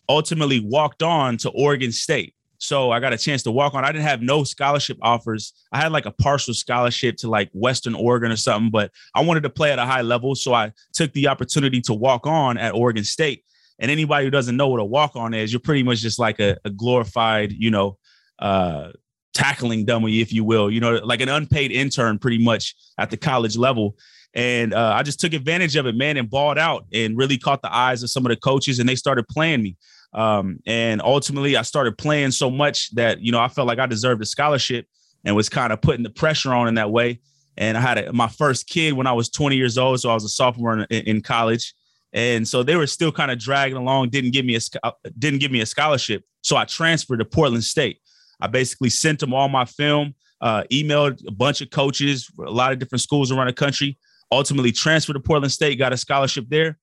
Ultimately, 0.08 0.60
walked 0.60 1.02
on 1.02 1.36
to 1.38 1.50
Oregon 1.50 1.92
State. 1.92 2.34
So 2.58 2.90
I 2.90 3.00
got 3.00 3.12
a 3.12 3.18
chance 3.18 3.42
to 3.42 3.50
walk 3.50 3.74
on. 3.74 3.84
I 3.84 3.92
didn't 3.92 4.06
have 4.06 4.22
no 4.22 4.44
scholarship 4.44 4.98
offers. 5.02 5.52
I 5.72 5.78
had 5.78 5.92
like 5.92 6.06
a 6.06 6.10
partial 6.12 6.54
scholarship 6.54 7.16
to 7.18 7.28
like 7.28 7.50
Western 7.52 7.94
Oregon 7.94 8.32
or 8.32 8.36
something, 8.36 8.70
but 8.70 8.90
I 9.14 9.22
wanted 9.22 9.42
to 9.42 9.50
play 9.50 9.72
at 9.72 9.78
a 9.78 9.84
high 9.84 10.02
level. 10.02 10.34
So 10.34 10.54
I 10.54 10.72
took 10.92 11.12
the 11.12 11.28
opportunity 11.28 11.80
to 11.82 11.94
walk 11.94 12.26
on 12.26 12.56
at 12.56 12.74
Oregon 12.74 13.04
State. 13.04 13.44
And 13.78 13.90
anybody 13.90 14.24
who 14.24 14.30
doesn't 14.30 14.56
know 14.56 14.68
what 14.68 14.80
a 14.80 14.84
walk 14.84 15.16
on 15.16 15.34
is, 15.34 15.52
you're 15.52 15.60
pretty 15.60 15.82
much 15.82 15.98
just 15.98 16.18
like 16.18 16.40
a, 16.40 16.56
a 16.64 16.70
glorified, 16.70 17.52
you 17.52 17.70
know, 17.70 17.98
uh, 18.38 18.92
tackling 19.36 19.84
dummy, 19.84 20.20
if 20.20 20.32
you 20.32 20.44
will, 20.44 20.70
you 20.70 20.80
know, 20.80 20.94
like 21.04 21.20
an 21.20 21.28
unpaid 21.28 21.70
intern 21.70 22.18
pretty 22.18 22.42
much 22.42 22.74
at 22.96 23.10
the 23.10 23.18
college 23.18 23.56
level. 23.56 23.94
And 24.32 24.72
uh, 24.72 24.92
I 24.94 25.02
just 25.02 25.20
took 25.20 25.34
advantage 25.34 25.76
of 25.76 25.86
it, 25.86 25.94
man, 25.94 26.16
and 26.16 26.28
balled 26.28 26.56
out 26.56 26.86
and 26.92 27.16
really 27.18 27.36
caught 27.36 27.60
the 27.60 27.74
eyes 27.74 28.02
of 28.02 28.08
some 28.08 28.24
of 28.24 28.30
the 28.30 28.36
coaches 28.36 28.78
and 28.78 28.88
they 28.88 28.96
started 28.96 29.28
playing 29.28 29.62
me. 29.62 29.76
Um, 30.14 30.60
and 30.66 31.02
ultimately, 31.02 31.56
I 31.56 31.62
started 31.62 31.98
playing 31.98 32.30
so 32.30 32.50
much 32.50 32.90
that, 32.94 33.20
you 33.20 33.30
know, 33.30 33.40
I 33.40 33.48
felt 33.48 33.68
like 33.68 33.78
I 33.78 33.84
deserved 33.84 34.22
a 34.22 34.26
scholarship 34.26 34.86
and 35.24 35.36
was 35.36 35.50
kind 35.50 35.70
of 35.72 35.82
putting 35.82 36.02
the 36.02 36.10
pressure 36.10 36.54
on 36.54 36.68
in 36.68 36.76
that 36.76 36.90
way. 36.90 37.20
And 37.58 37.76
I 37.76 37.80
had 37.82 37.98
a, 37.98 38.12
my 38.14 38.28
first 38.28 38.68
kid 38.68 38.94
when 38.94 39.06
I 39.06 39.12
was 39.12 39.28
20 39.28 39.56
years 39.56 39.76
old. 39.76 40.00
So 40.00 40.08
I 40.08 40.14
was 40.14 40.24
a 40.24 40.30
sophomore 40.30 40.78
in, 40.78 40.86
in 40.90 41.20
college. 41.20 41.74
And 42.12 42.48
so 42.48 42.62
they 42.62 42.76
were 42.76 42.86
still 42.86 43.12
kind 43.12 43.30
of 43.30 43.38
dragging 43.38 43.76
along, 43.76 44.08
didn't 44.08 44.30
give 44.30 44.46
me 44.46 44.56
a 44.56 44.92
didn't 45.18 45.40
give 45.40 45.50
me 45.50 45.60
a 45.60 45.66
scholarship. 45.66 46.24
So 46.42 46.56
I 46.56 46.64
transferred 46.64 47.18
to 47.18 47.26
Portland 47.26 47.64
State. 47.64 48.00
I 48.40 48.46
basically 48.46 48.90
sent 48.90 49.20
them 49.20 49.32
all 49.32 49.48
my 49.48 49.64
film, 49.64 50.14
uh, 50.40 50.64
emailed 50.70 51.26
a 51.26 51.32
bunch 51.32 51.60
of 51.60 51.70
coaches, 51.70 52.30
a 52.38 52.50
lot 52.50 52.72
of 52.72 52.78
different 52.78 53.02
schools 53.02 53.32
around 53.32 53.46
the 53.46 53.52
country. 53.52 53.98
Ultimately, 54.30 54.72
transferred 54.72 55.14
to 55.14 55.20
Portland 55.20 55.52
State, 55.52 55.78
got 55.78 55.92
a 55.92 55.96
scholarship 55.96 56.46
there, 56.48 56.78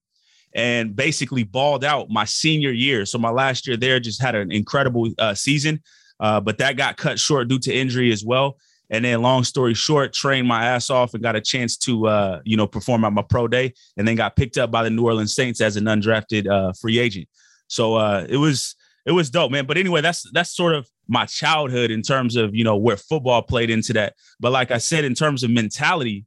and 0.54 0.96
basically 0.96 1.44
balled 1.44 1.84
out 1.84 2.08
my 2.10 2.24
senior 2.24 2.70
year. 2.70 3.04
So 3.06 3.18
my 3.18 3.30
last 3.30 3.66
year 3.66 3.76
there 3.76 4.00
just 4.00 4.22
had 4.22 4.34
an 4.34 4.50
incredible 4.50 5.08
uh, 5.18 5.34
season, 5.34 5.82
uh, 6.20 6.40
but 6.40 6.58
that 6.58 6.76
got 6.76 6.96
cut 6.96 7.18
short 7.18 7.48
due 7.48 7.58
to 7.60 7.74
injury 7.74 8.12
as 8.12 8.24
well. 8.24 8.56
And 8.90 9.04
then, 9.04 9.22
long 9.22 9.44
story 9.44 9.74
short, 9.74 10.12
trained 10.12 10.46
my 10.46 10.66
ass 10.66 10.90
off 10.90 11.14
and 11.14 11.22
got 11.22 11.36
a 11.36 11.40
chance 11.40 11.76
to, 11.78 12.06
uh, 12.06 12.40
you 12.44 12.56
know, 12.56 12.66
perform 12.66 13.04
at 13.04 13.12
my 13.12 13.22
pro 13.22 13.48
day, 13.48 13.74
and 13.96 14.06
then 14.06 14.14
got 14.14 14.36
picked 14.36 14.58
up 14.58 14.70
by 14.70 14.82
the 14.82 14.90
New 14.90 15.04
Orleans 15.04 15.34
Saints 15.34 15.60
as 15.60 15.76
an 15.76 15.84
undrafted 15.84 16.48
uh, 16.48 16.72
free 16.80 16.98
agent. 16.98 17.26
So 17.66 17.96
uh, 17.96 18.26
it 18.28 18.36
was 18.36 18.76
it 19.06 19.12
was 19.12 19.30
dope, 19.30 19.50
man. 19.50 19.66
But 19.66 19.78
anyway, 19.78 20.00
that's 20.00 20.30
that's 20.32 20.54
sort 20.54 20.74
of 20.74 20.88
my 21.08 21.26
childhood 21.26 21.90
in 21.90 22.02
terms 22.02 22.36
of 22.36 22.54
you 22.54 22.64
know 22.64 22.76
where 22.76 22.96
football 22.96 23.42
played 23.42 23.70
into 23.70 23.92
that. 23.94 24.14
But 24.40 24.52
like 24.52 24.70
I 24.70 24.78
said, 24.78 25.04
in 25.04 25.14
terms 25.14 25.42
of 25.42 25.50
mentality, 25.50 26.24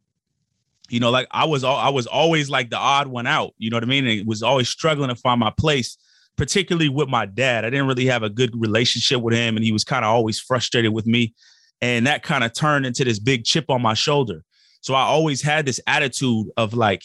you 0.89 0.99
know, 0.99 1.09
like 1.09 1.27
I 1.31 1.45
was 1.45 1.63
I 1.63 1.89
was 1.89 2.07
always 2.07 2.49
like 2.49 2.69
the 2.69 2.77
odd 2.77 3.07
one 3.07 3.27
out. 3.27 3.53
You 3.57 3.69
know 3.69 3.77
what 3.77 3.83
I 3.83 3.87
mean? 3.87 4.05
And 4.05 4.19
it 4.19 4.27
was 4.27 4.43
always 4.43 4.69
struggling 4.69 5.09
to 5.09 5.15
find 5.15 5.39
my 5.39 5.51
place, 5.57 5.97
particularly 6.35 6.89
with 6.89 7.09
my 7.09 7.25
dad. 7.25 7.65
I 7.65 7.69
didn't 7.69 7.87
really 7.87 8.05
have 8.05 8.23
a 8.23 8.29
good 8.29 8.51
relationship 8.59 9.21
with 9.21 9.33
him, 9.33 9.55
and 9.55 9.65
he 9.65 9.71
was 9.71 9.83
kind 9.83 10.05
of 10.05 10.09
always 10.09 10.39
frustrated 10.39 10.93
with 10.93 11.07
me, 11.07 11.33
and 11.81 12.07
that 12.07 12.23
kind 12.23 12.43
of 12.43 12.53
turned 12.53 12.85
into 12.85 13.03
this 13.03 13.19
big 13.19 13.43
chip 13.43 13.69
on 13.69 13.81
my 13.81 13.93
shoulder. 13.93 14.43
So 14.81 14.93
I 14.93 15.01
always 15.01 15.41
had 15.41 15.65
this 15.65 15.81
attitude 15.87 16.47
of 16.55 16.73
like 16.73 17.03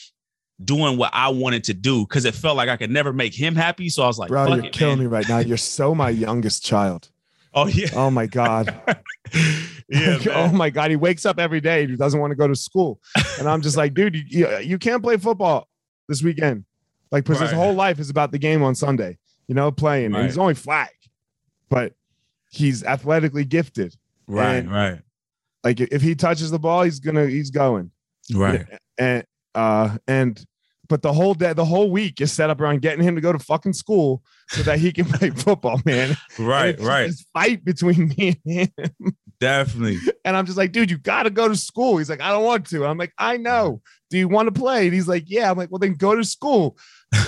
doing 0.64 0.96
what 0.96 1.10
I 1.12 1.28
wanted 1.30 1.64
to 1.64 1.74
do 1.74 2.06
because 2.06 2.24
it 2.24 2.34
felt 2.34 2.56
like 2.56 2.68
I 2.68 2.76
could 2.76 2.90
never 2.90 3.12
make 3.12 3.34
him 3.34 3.54
happy. 3.54 3.88
So 3.88 4.02
I 4.02 4.06
was 4.06 4.18
like, 4.18 4.28
bro, 4.28 4.54
you're 4.54 4.66
it, 4.66 4.72
killing 4.72 4.98
man. 4.98 5.06
me 5.06 5.10
right 5.10 5.28
now. 5.28 5.38
You're 5.38 5.56
so 5.56 5.94
my 5.94 6.10
youngest 6.10 6.64
child. 6.64 7.08
Oh 7.54 7.66
yeah. 7.66 7.88
Oh 7.94 8.10
my 8.10 8.26
god. 8.26 8.74
yeah. 9.88 10.18
oh 10.30 10.52
my 10.52 10.70
god. 10.70 10.90
He 10.90 10.96
wakes 10.96 11.26
up 11.26 11.38
every 11.38 11.60
day. 11.60 11.86
He 11.86 11.96
doesn't 11.96 12.18
want 12.18 12.30
to 12.30 12.36
go 12.36 12.48
to 12.48 12.56
school, 12.56 13.00
and 13.38 13.48
I'm 13.48 13.60
just 13.60 13.76
like, 13.76 13.94
dude, 13.94 14.16
you, 14.32 14.48
you 14.58 14.78
can't 14.78 15.02
play 15.02 15.16
football 15.16 15.68
this 16.08 16.22
weekend. 16.22 16.64
Like, 17.10 17.24
because 17.24 17.40
right. 17.40 17.50
his 17.50 17.56
whole 17.56 17.74
life 17.74 17.98
is 17.98 18.08
about 18.08 18.32
the 18.32 18.38
game 18.38 18.62
on 18.62 18.74
Sunday. 18.74 19.18
You 19.48 19.54
know, 19.54 19.70
playing. 19.70 20.12
Right. 20.12 20.20
And 20.20 20.28
he's 20.28 20.38
only 20.38 20.54
flag, 20.54 20.90
but 21.68 21.92
he's 22.50 22.84
athletically 22.84 23.44
gifted. 23.44 23.96
Right. 24.26 24.56
And, 24.56 24.70
right. 24.70 25.00
Like 25.64 25.80
if 25.80 26.02
he 26.02 26.14
touches 26.14 26.50
the 26.50 26.58
ball, 26.58 26.82
he's 26.82 27.00
gonna 27.00 27.26
he's 27.26 27.50
going. 27.50 27.90
Right. 28.32 28.66
And 28.98 29.24
uh 29.54 29.96
and 30.06 30.44
but 30.88 31.02
the 31.02 31.12
whole 31.12 31.34
day, 31.34 31.52
the 31.52 31.64
whole 31.64 31.90
week 31.90 32.20
is 32.20 32.32
set 32.32 32.50
up 32.50 32.60
around 32.60 32.82
getting 32.82 33.02
him 33.02 33.14
to 33.14 33.20
go 33.20 33.32
to 33.32 33.38
fucking 33.38 33.72
school 33.72 34.22
so 34.52 34.62
that 34.62 34.78
he 34.78 34.92
can 34.92 35.04
play 35.08 35.30
football, 35.30 35.80
man. 35.84 36.16
Right, 36.38 36.78
right. 36.80 37.06
This 37.06 37.24
fight 37.32 37.64
between 37.64 38.08
me 38.18 38.38
and 38.44 38.70
him. 38.78 39.16
Definitely. 39.40 39.98
And 40.24 40.36
I'm 40.36 40.46
just 40.46 40.58
like, 40.58 40.72
dude, 40.72 40.90
you 40.90 40.98
got 40.98 41.24
to 41.24 41.30
go 41.30 41.48
to 41.48 41.56
school. 41.56 41.96
He's 41.98 42.10
like, 42.10 42.20
I 42.20 42.30
don't 42.30 42.44
want 42.44 42.66
to. 42.68 42.86
I'm 42.86 42.98
like, 42.98 43.12
I 43.18 43.38
know. 43.38 43.80
Do 44.10 44.18
you 44.18 44.28
want 44.28 44.52
to 44.54 44.60
play? 44.60 44.84
And 44.84 44.94
he's 44.94 45.08
like, 45.08 45.24
yeah. 45.26 45.50
I'm 45.50 45.56
like, 45.56 45.70
well, 45.70 45.78
then 45.78 45.94
go 45.94 46.14
to 46.14 46.22
school. 46.22 46.76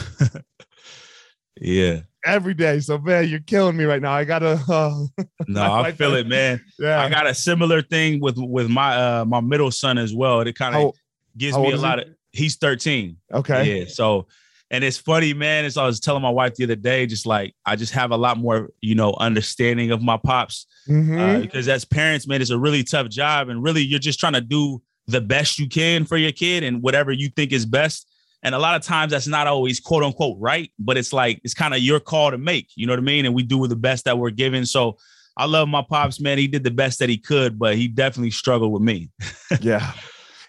yeah. 1.61 2.01
Every 2.27 2.55
day. 2.55 2.81
So 2.81 2.99
man, 2.99 3.29
you're 3.29 3.41
killing 3.41 3.77
me 3.77 3.85
right 3.85 4.01
now. 4.01 4.13
I 4.13 4.25
gotta. 4.25 4.59
Uh, 4.67 5.05
no, 5.47 5.75
I 5.75 5.93
feel 5.93 6.15
it, 6.15 6.27
man. 6.27 6.59
Yeah. 6.79 7.03
I 7.03 7.11
got 7.11 7.27
a 7.27 7.35
similar 7.35 7.83
thing 7.83 8.19
with 8.19 8.39
with 8.39 8.71
my 8.71 8.97
uh 8.97 9.25
my 9.27 9.41
middle 9.41 9.71
son 9.71 9.99
as 9.99 10.15
well. 10.15 10.41
It 10.41 10.55
kind 10.55 10.75
of 10.75 10.95
gives 11.37 11.59
me 11.59 11.73
a 11.73 11.77
lot 11.77 11.99
of 11.99 12.09
he's 12.35 12.57
13. 12.57 13.17
Okay. 13.33 13.81
Yeah. 13.81 13.85
So, 13.89 14.27
and 14.75 14.83
it's 14.83 14.99
funny, 14.99 15.33
man. 15.33 15.65
As 15.65 15.77
I 15.77 15.87
was 15.87 16.01
telling 16.01 16.23
my 16.23 16.31
wife 16.31 16.55
the 16.57 16.65
other 16.65 16.75
day, 16.75 17.07
just 17.07 17.27
like 17.27 17.55
I 17.65 17.77
just 17.77 17.93
have 17.93 18.11
a 18.11 18.17
lot 18.17 18.39
more, 18.39 18.71
you 18.81 18.97
know, 18.97 19.15
understanding 19.19 19.93
of 19.93 20.03
my 20.03 20.17
pops 20.17 20.67
mm-hmm. 20.89 21.19
uh, 21.19 21.39
because 21.39 21.69
as 21.69 21.85
parents, 21.85 22.27
man, 22.27 22.43
it's 22.43 22.51
a 22.51 22.59
really 22.59 22.83
tough 22.83 23.09
job, 23.09 23.49
and 23.49 23.63
really 23.63 23.83
you're 23.83 24.01
just 24.01 24.19
trying 24.19 24.33
to 24.33 24.41
do 24.41 24.83
the 25.07 25.21
best 25.21 25.59
you 25.59 25.69
can 25.69 26.05
for 26.05 26.17
your 26.17 26.33
kid 26.33 26.65
and 26.65 26.83
whatever 26.83 27.13
you 27.13 27.29
think 27.29 27.53
is 27.53 27.65
best. 27.65 28.11
And 28.43 28.55
a 28.55 28.59
lot 28.59 28.75
of 28.75 28.83
times 28.83 29.13
that's 29.13 29.29
not 29.29 29.47
always 29.47 29.79
quote 29.79 30.03
unquote 30.03 30.39
right, 30.41 30.71
but 30.79 30.97
it's 30.97 31.13
like 31.13 31.41
it's 31.45 31.55
kind 31.55 31.73
of 31.73 31.81
your 31.81 32.01
call 32.01 32.33
to 32.33 32.39
make. 32.39 32.71
You 32.75 32.87
know 32.87 32.93
what 32.93 32.99
I 32.99 33.03
mean? 33.03 33.27
And 33.27 33.35
we 33.35 33.45
do 33.45 33.59
with 33.59 33.71
the 33.71 33.77
best 33.77 34.05
that 34.07 34.19
we're 34.19 34.31
given. 34.31 34.67
So 34.67 34.99
I 35.37 35.47
love 35.47 35.69
my 35.69 35.83
pops, 35.83 36.21
man. 36.21 36.39
He 36.39 36.49
did 36.49 36.65
the 36.65 36.71
best 36.71 36.99
that 36.99 37.09
he 37.09 37.17
could, 37.17 37.59
but 37.59 37.77
he 37.77 37.87
definitely 37.87 38.33
struggled 38.33 38.73
with 38.73 38.83
me. 38.83 39.11
yeah. 39.61 39.93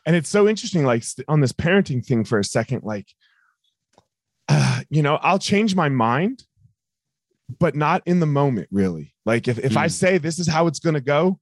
And 0.05 0.15
it's 0.15 0.29
so 0.29 0.48
interesting, 0.48 0.84
like 0.84 1.03
on 1.27 1.41
this 1.41 1.53
parenting 1.53 2.05
thing 2.05 2.25
for 2.25 2.39
a 2.39 2.44
second, 2.44 2.84
like, 2.84 3.08
uh, 4.48 4.82
you 4.90 5.02
know, 5.02 5.16
I'll 5.16 5.40
change 5.40 5.75
my 5.75 5.90
mind, 5.90 6.44
but 7.60 7.75
not 7.75 8.02
in 8.06 8.20
the 8.20 8.25
moment, 8.25 8.68
really. 8.72 9.14
Like 9.25 9.48
if, 9.48 9.60
if 9.60 9.74
mm. 9.74 9.78
I 9.78 9.88
say 9.88 10.18
this 10.18 10.40
is 10.40 10.48
how 10.48 10.68
it's 10.68 10.80
going 10.80 10.96
to 10.96 11.02
go, 11.02 11.40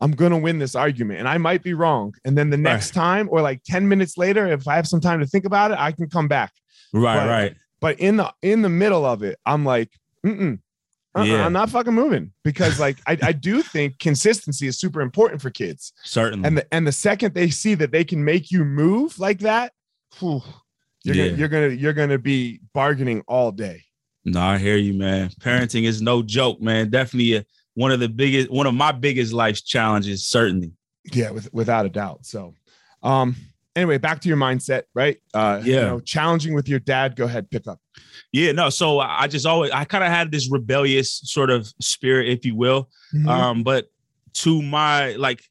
I'm 0.00 0.12
going 0.12 0.32
to 0.32 0.38
win 0.38 0.58
this 0.58 0.74
argument 0.74 1.18
and 1.18 1.28
I 1.28 1.38
might 1.38 1.62
be 1.62 1.74
wrong. 1.74 2.14
And 2.24 2.36
then 2.36 2.50
the 2.50 2.56
next 2.56 2.96
right. 2.96 3.02
time 3.02 3.28
or 3.30 3.42
like 3.42 3.62
10 3.64 3.86
minutes 3.86 4.16
later, 4.16 4.46
if 4.46 4.66
I 4.66 4.76
have 4.76 4.88
some 4.88 5.00
time 5.00 5.20
to 5.20 5.26
think 5.26 5.44
about 5.44 5.72
it, 5.72 5.78
I 5.78 5.92
can 5.92 6.08
come 6.08 6.26
back. 6.26 6.52
Right, 6.92 7.16
but, 7.16 7.28
right. 7.28 7.56
But 7.80 8.00
in 8.00 8.16
the 8.16 8.32
in 8.42 8.62
the 8.62 8.68
middle 8.68 9.06
of 9.06 9.22
it, 9.22 9.38
I'm 9.46 9.64
like, 9.64 9.90
mm 10.24 10.58
uh-uh, 11.14 11.24
yeah. 11.24 11.44
I'm 11.44 11.52
not 11.52 11.70
fucking 11.70 11.92
moving 11.92 12.32
because 12.44 12.78
like 12.78 12.98
I, 13.06 13.18
I 13.20 13.32
do 13.32 13.62
think 13.62 13.98
consistency 13.98 14.68
is 14.68 14.78
super 14.78 15.00
important 15.00 15.42
for 15.42 15.50
kids. 15.50 15.92
Certainly. 16.04 16.46
And 16.46 16.58
the 16.58 16.74
and 16.74 16.86
the 16.86 16.92
second 16.92 17.34
they 17.34 17.50
see 17.50 17.74
that 17.74 17.90
they 17.90 18.04
can 18.04 18.24
make 18.24 18.52
you 18.52 18.64
move 18.64 19.18
like 19.18 19.40
that, 19.40 19.72
whew, 20.18 20.42
you're 21.02 21.14
yeah. 21.16 21.24
gonna 21.26 21.38
you're 21.38 21.48
gonna 21.48 21.68
you're 21.68 21.92
gonna 21.92 22.18
be 22.18 22.60
bargaining 22.72 23.22
all 23.26 23.52
day. 23.52 23.84
No, 24.24 24.40
I 24.40 24.58
hear 24.58 24.76
you, 24.76 24.94
man. 24.94 25.30
Parenting 25.40 25.84
is 25.84 26.02
no 26.02 26.22
joke, 26.22 26.60
man. 26.60 26.90
Definitely 26.90 27.36
a, 27.36 27.46
one 27.74 27.90
of 27.90 28.00
the 28.00 28.08
biggest, 28.08 28.50
one 28.50 28.66
of 28.66 28.74
my 28.74 28.92
biggest 28.92 29.32
life 29.32 29.64
challenges, 29.64 30.26
certainly. 30.26 30.72
Yeah, 31.12 31.30
with, 31.30 31.52
without 31.54 31.86
a 31.86 31.88
doubt. 31.88 32.26
So, 32.26 32.54
um, 33.02 33.34
anyway, 33.74 33.96
back 33.96 34.20
to 34.20 34.28
your 34.28 34.36
mindset, 34.36 34.82
right? 34.94 35.16
Uh, 35.32 35.62
yeah. 35.64 35.74
You 35.74 35.80
know, 35.80 36.00
challenging 36.00 36.54
with 36.54 36.68
your 36.68 36.80
dad. 36.80 37.16
Go 37.16 37.24
ahead, 37.24 37.50
pick 37.50 37.66
up. 37.66 37.80
Yeah, 38.32 38.52
no. 38.52 38.68
So 38.68 39.00
I 39.00 39.26
just 39.26 39.46
always 39.46 39.70
I 39.70 39.84
kind 39.84 40.04
of 40.04 40.10
had 40.10 40.30
this 40.30 40.50
rebellious 40.50 41.20
sort 41.24 41.50
of 41.50 41.72
spirit, 41.80 42.28
if 42.28 42.44
you 42.44 42.54
will. 42.54 42.90
Mm-hmm. 43.14 43.28
Um, 43.28 43.62
but 43.62 43.86
to 44.34 44.62
my 44.62 45.12
like 45.12 45.42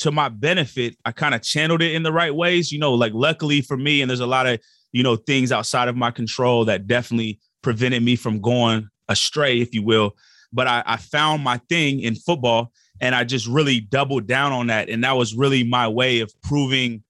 to 0.00 0.10
my 0.10 0.28
benefit, 0.28 0.96
I 1.04 1.12
kind 1.12 1.34
of 1.34 1.42
channeled 1.42 1.82
it 1.82 1.94
in 1.94 2.02
the 2.02 2.12
right 2.12 2.34
ways. 2.34 2.70
You 2.72 2.78
know, 2.78 2.94
like 2.94 3.12
luckily 3.14 3.60
for 3.60 3.76
me, 3.76 4.02
and 4.02 4.10
there's 4.10 4.20
a 4.20 4.26
lot 4.26 4.46
of 4.46 4.60
you 4.92 5.02
know 5.02 5.16
things 5.16 5.52
outside 5.52 5.88
of 5.88 5.96
my 5.96 6.10
control 6.10 6.64
that 6.66 6.86
definitely 6.86 7.40
prevented 7.62 8.02
me 8.02 8.16
from 8.16 8.40
going 8.40 8.88
astray, 9.08 9.60
if 9.60 9.74
you 9.74 9.82
will. 9.82 10.16
But 10.52 10.66
I, 10.66 10.82
I 10.84 10.96
found 10.96 11.44
my 11.44 11.58
thing 11.68 12.00
in 12.00 12.14
football, 12.14 12.72
and 13.00 13.14
I 13.14 13.24
just 13.24 13.46
really 13.46 13.80
doubled 13.80 14.26
down 14.26 14.52
on 14.52 14.66
that, 14.66 14.88
and 14.88 15.04
that 15.04 15.16
was 15.16 15.34
really 15.34 15.64
my 15.64 15.88
way 15.88 16.20
of 16.20 16.32
proving 16.42 17.02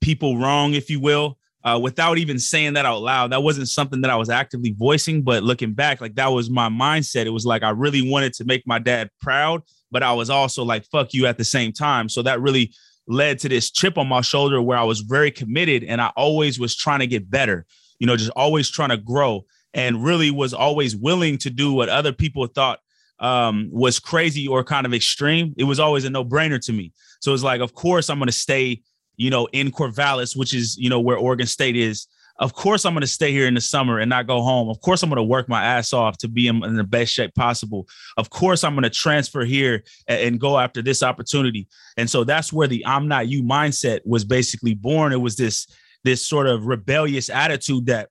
people 0.00 0.38
wrong, 0.38 0.74
if 0.74 0.88
you 0.88 1.00
will 1.00 1.38
uh, 1.64 1.78
without 1.78 2.18
even 2.18 2.38
saying 2.38 2.74
that 2.74 2.86
out 2.86 3.02
loud. 3.02 3.32
That 3.32 3.42
wasn't 3.42 3.68
something 3.68 4.00
that 4.02 4.10
I 4.10 4.16
was 4.16 4.30
actively 4.30 4.74
voicing, 4.76 5.22
but 5.22 5.42
looking 5.42 5.74
back, 5.74 6.00
like 6.00 6.14
that 6.14 6.28
was 6.28 6.50
my 6.50 6.68
mindset. 6.68 7.26
It 7.26 7.30
was 7.30 7.46
like 7.46 7.62
I 7.62 7.70
really 7.70 8.08
wanted 8.08 8.32
to 8.34 8.44
make 8.44 8.66
my 8.66 8.78
dad 8.78 9.10
proud, 9.20 9.62
but 9.90 10.02
I 10.02 10.12
was 10.12 10.30
also 10.30 10.64
like, 10.64 10.84
fuck 10.86 11.14
you 11.14 11.26
at 11.26 11.38
the 11.38 11.44
same 11.44 11.72
time. 11.72 12.08
So 12.08 12.22
that 12.22 12.40
really 12.40 12.74
led 13.06 13.38
to 13.40 13.48
this 13.48 13.70
chip 13.70 13.96
on 13.96 14.08
my 14.08 14.20
shoulder 14.20 14.60
where 14.60 14.78
I 14.78 14.84
was 14.84 15.00
very 15.00 15.30
committed 15.30 15.84
and 15.84 16.00
I 16.00 16.08
always 16.16 16.58
was 16.58 16.76
trying 16.76 17.00
to 17.00 17.06
get 17.06 17.30
better, 17.30 17.66
you 17.98 18.06
know, 18.06 18.16
just 18.16 18.30
always 18.36 18.68
trying 18.68 18.90
to 18.90 18.98
grow 18.98 19.44
and 19.74 20.04
really 20.04 20.30
was 20.30 20.52
always 20.52 20.96
willing 20.96 21.38
to 21.38 21.50
do 21.50 21.72
what 21.72 21.88
other 21.88 22.12
people 22.12 22.46
thought 22.46 22.80
um, 23.18 23.68
was 23.72 23.98
crazy 23.98 24.46
or 24.46 24.62
kind 24.62 24.86
of 24.86 24.94
extreme. 24.94 25.54
It 25.56 25.64
was 25.64 25.80
always 25.80 26.04
a 26.04 26.10
no 26.10 26.24
brainer 26.24 26.60
to 26.66 26.72
me. 26.72 26.92
So 27.20 27.34
it's 27.34 27.42
like, 27.42 27.60
of 27.60 27.74
course, 27.74 28.10
I'm 28.10 28.18
going 28.18 28.26
to 28.26 28.32
stay 28.32 28.82
you 29.18 29.30
know, 29.30 29.46
in 29.52 29.70
Corvallis, 29.70 30.34
which 30.34 30.54
is, 30.54 30.78
you 30.78 30.88
know, 30.88 31.00
where 31.00 31.18
Oregon 31.18 31.46
State 31.46 31.76
is. 31.76 32.06
Of 32.38 32.54
course, 32.54 32.84
I'm 32.84 32.94
going 32.94 33.00
to 33.00 33.06
stay 33.06 33.32
here 33.32 33.46
in 33.46 33.54
the 33.54 33.60
summer 33.60 33.98
and 33.98 34.08
not 34.08 34.28
go 34.28 34.42
home. 34.42 34.68
Of 34.68 34.80
course, 34.80 35.02
I'm 35.02 35.10
going 35.10 35.16
to 35.16 35.24
work 35.24 35.48
my 35.48 35.64
ass 35.64 35.92
off 35.92 36.18
to 36.18 36.28
be 36.28 36.46
in, 36.46 36.60
the 36.60 36.84
best 36.84 37.12
shape 37.12 37.34
possible. 37.34 37.88
Of 38.16 38.30
course, 38.30 38.62
I'm 38.62 38.74
going 38.74 38.84
to 38.84 38.90
transfer 38.90 39.44
here 39.44 39.82
and, 40.06 40.20
and 40.20 40.40
go 40.40 40.58
after 40.58 40.80
this 40.80 41.02
opportunity. 41.02 41.66
And 41.96 42.08
so 42.08 42.22
that's 42.22 42.52
where 42.52 42.68
the 42.68 42.86
I'm 42.86 43.08
not 43.08 43.28
you 43.28 43.42
mindset 43.42 44.00
was 44.04 44.24
basically 44.24 44.74
born. 44.74 45.12
It 45.12 45.20
was 45.20 45.36
this 45.36 45.66
this 46.04 46.24
sort 46.24 46.46
of 46.46 46.66
rebellious 46.66 47.28
attitude 47.28 47.86
that 47.86 48.08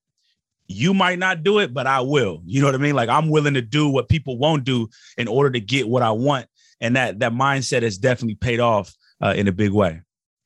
you 0.68 0.94
might 0.94 1.20
not 1.20 1.44
do 1.44 1.60
it, 1.60 1.74
but 1.74 1.88
I 1.88 2.02
will. 2.02 2.42
You 2.46 2.60
know 2.60 2.68
what 2.68 2.76
I 2.76 2.80
mean? 2.80 2.96
Like 2.96 3.08
I'm 3.08 3.30
willing 3.30 3.54
to 3.54 3.62
do 3.62 3.88
what 3.88 4.10
people 4.10 4.38
won't 4.38 4.66
do 4.66 4.90
in 5.18 5.30
order 5.30 5.52
to 5.52 5.62
get 5.62 5.88
what 5.88 6.04
I 6.04 6.12
want. 6.12 6.48
And 6.82 6.98
that 6.98 7.20
that 7.20 7.32
mindset 7.32 7.84
has 7.84 7.98
definitely 7.98 8.36
paid 8.36 8.60
off 8.60 8.94
uh, 9.24 9.34
in 9.38 9.48
a 9.48 9.54
big 9.54 9.72
way. 9.72 10.02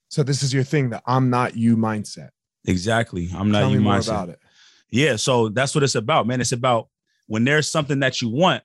So 0.10 0.24
this 0.24 0.44
is 0.44 0.54
your 0.54 0.64
thing, 0.64 0.92
the 0.92 1.02
I'm 1.08 1.30
not 1.30 1.58
you 1.58 1.78
mindset. 1.78 2.30
Exactly. 2.66 3.30
I'm 3.34 3.52
not 3.52 3.62
Tell 3.62 3.72
you 3.72 3.80
me 3.80 3.86
mindset. 3.86 4.10
about 4.10 4.30
it. 4.30 4.40
Yeah. 4.90 5.16
So 5.16 5.50
that's 5.50 5.74
what 5.74 5.84
it's 5.84 5.96
about, 5.96 6.28
man. 6.28 6.42
It's 6.42 6.52
about 6.52 6.90
when 7.28 7.44
there's 7.44 7.70
something 7.70 8.00
that 8.02 8.22
you 8.22 8.30
want, 8.30 8.64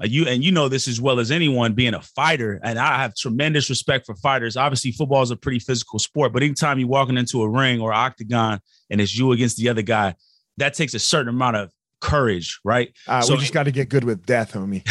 uh, 0.00 0.06
you 0.06 0.26
and 0.26 0.44
you 0.44 0.50
know 0.52 0.68
this 0.68 0.88
as 0.88 1.00
well 1.00 1.18
as 1.20 1.30
anyone 1.30 1.72
being 1.72 1.94
a 1.94 2.02
fighter. 2.02 2.60
And 2.62 2.78
I 2.78 2.98
have 2.98 3.14
tremendous 3.14 3.70
respect 3.70 4.06
for 4.06 4.14
fighters. 4.16 4.56
Obviously, 4.56 4.92
football 4.92 5.22
is 5.22 5.30
a 5.30 5.36
pretty 5.36 5.60
physical 5.60 5.98
sport, 5.98 6.32
but 6.32 6.42
anytime 6.42 6.78
you're 6.78 6.88
walking 6.88 7.16
into 7.16 7.42
a 7.42 7.48
ring 7.48 7.80
or 7.80 7.92
octagon 7.92 8.60
and 8.90 9.00
it's 9.00 9.16
you 9.16 9.32
against 9.32 9.56
the 9.56 9.68
other 9.68 9.82
guy, 9.82 10.14
that 10.56 10.74
takes 10.74 10.94
a 10.94 10.98
certain 10.98 11.28
amount 11.28 11.56
of 11.56 11.72
courage, 12.00 12.60
right? 12.64 12.92
Uh, 13.06 13.20
so 13.20 13.34
we 13.34 13.40
just 13.40 13.52
got 13.52 13.64
to 13.64 13.70
get 13.70 13.88
good 13.88 14.04
with 14.04 14.24
death, 14.26 14.52
homie. 14.52 14.82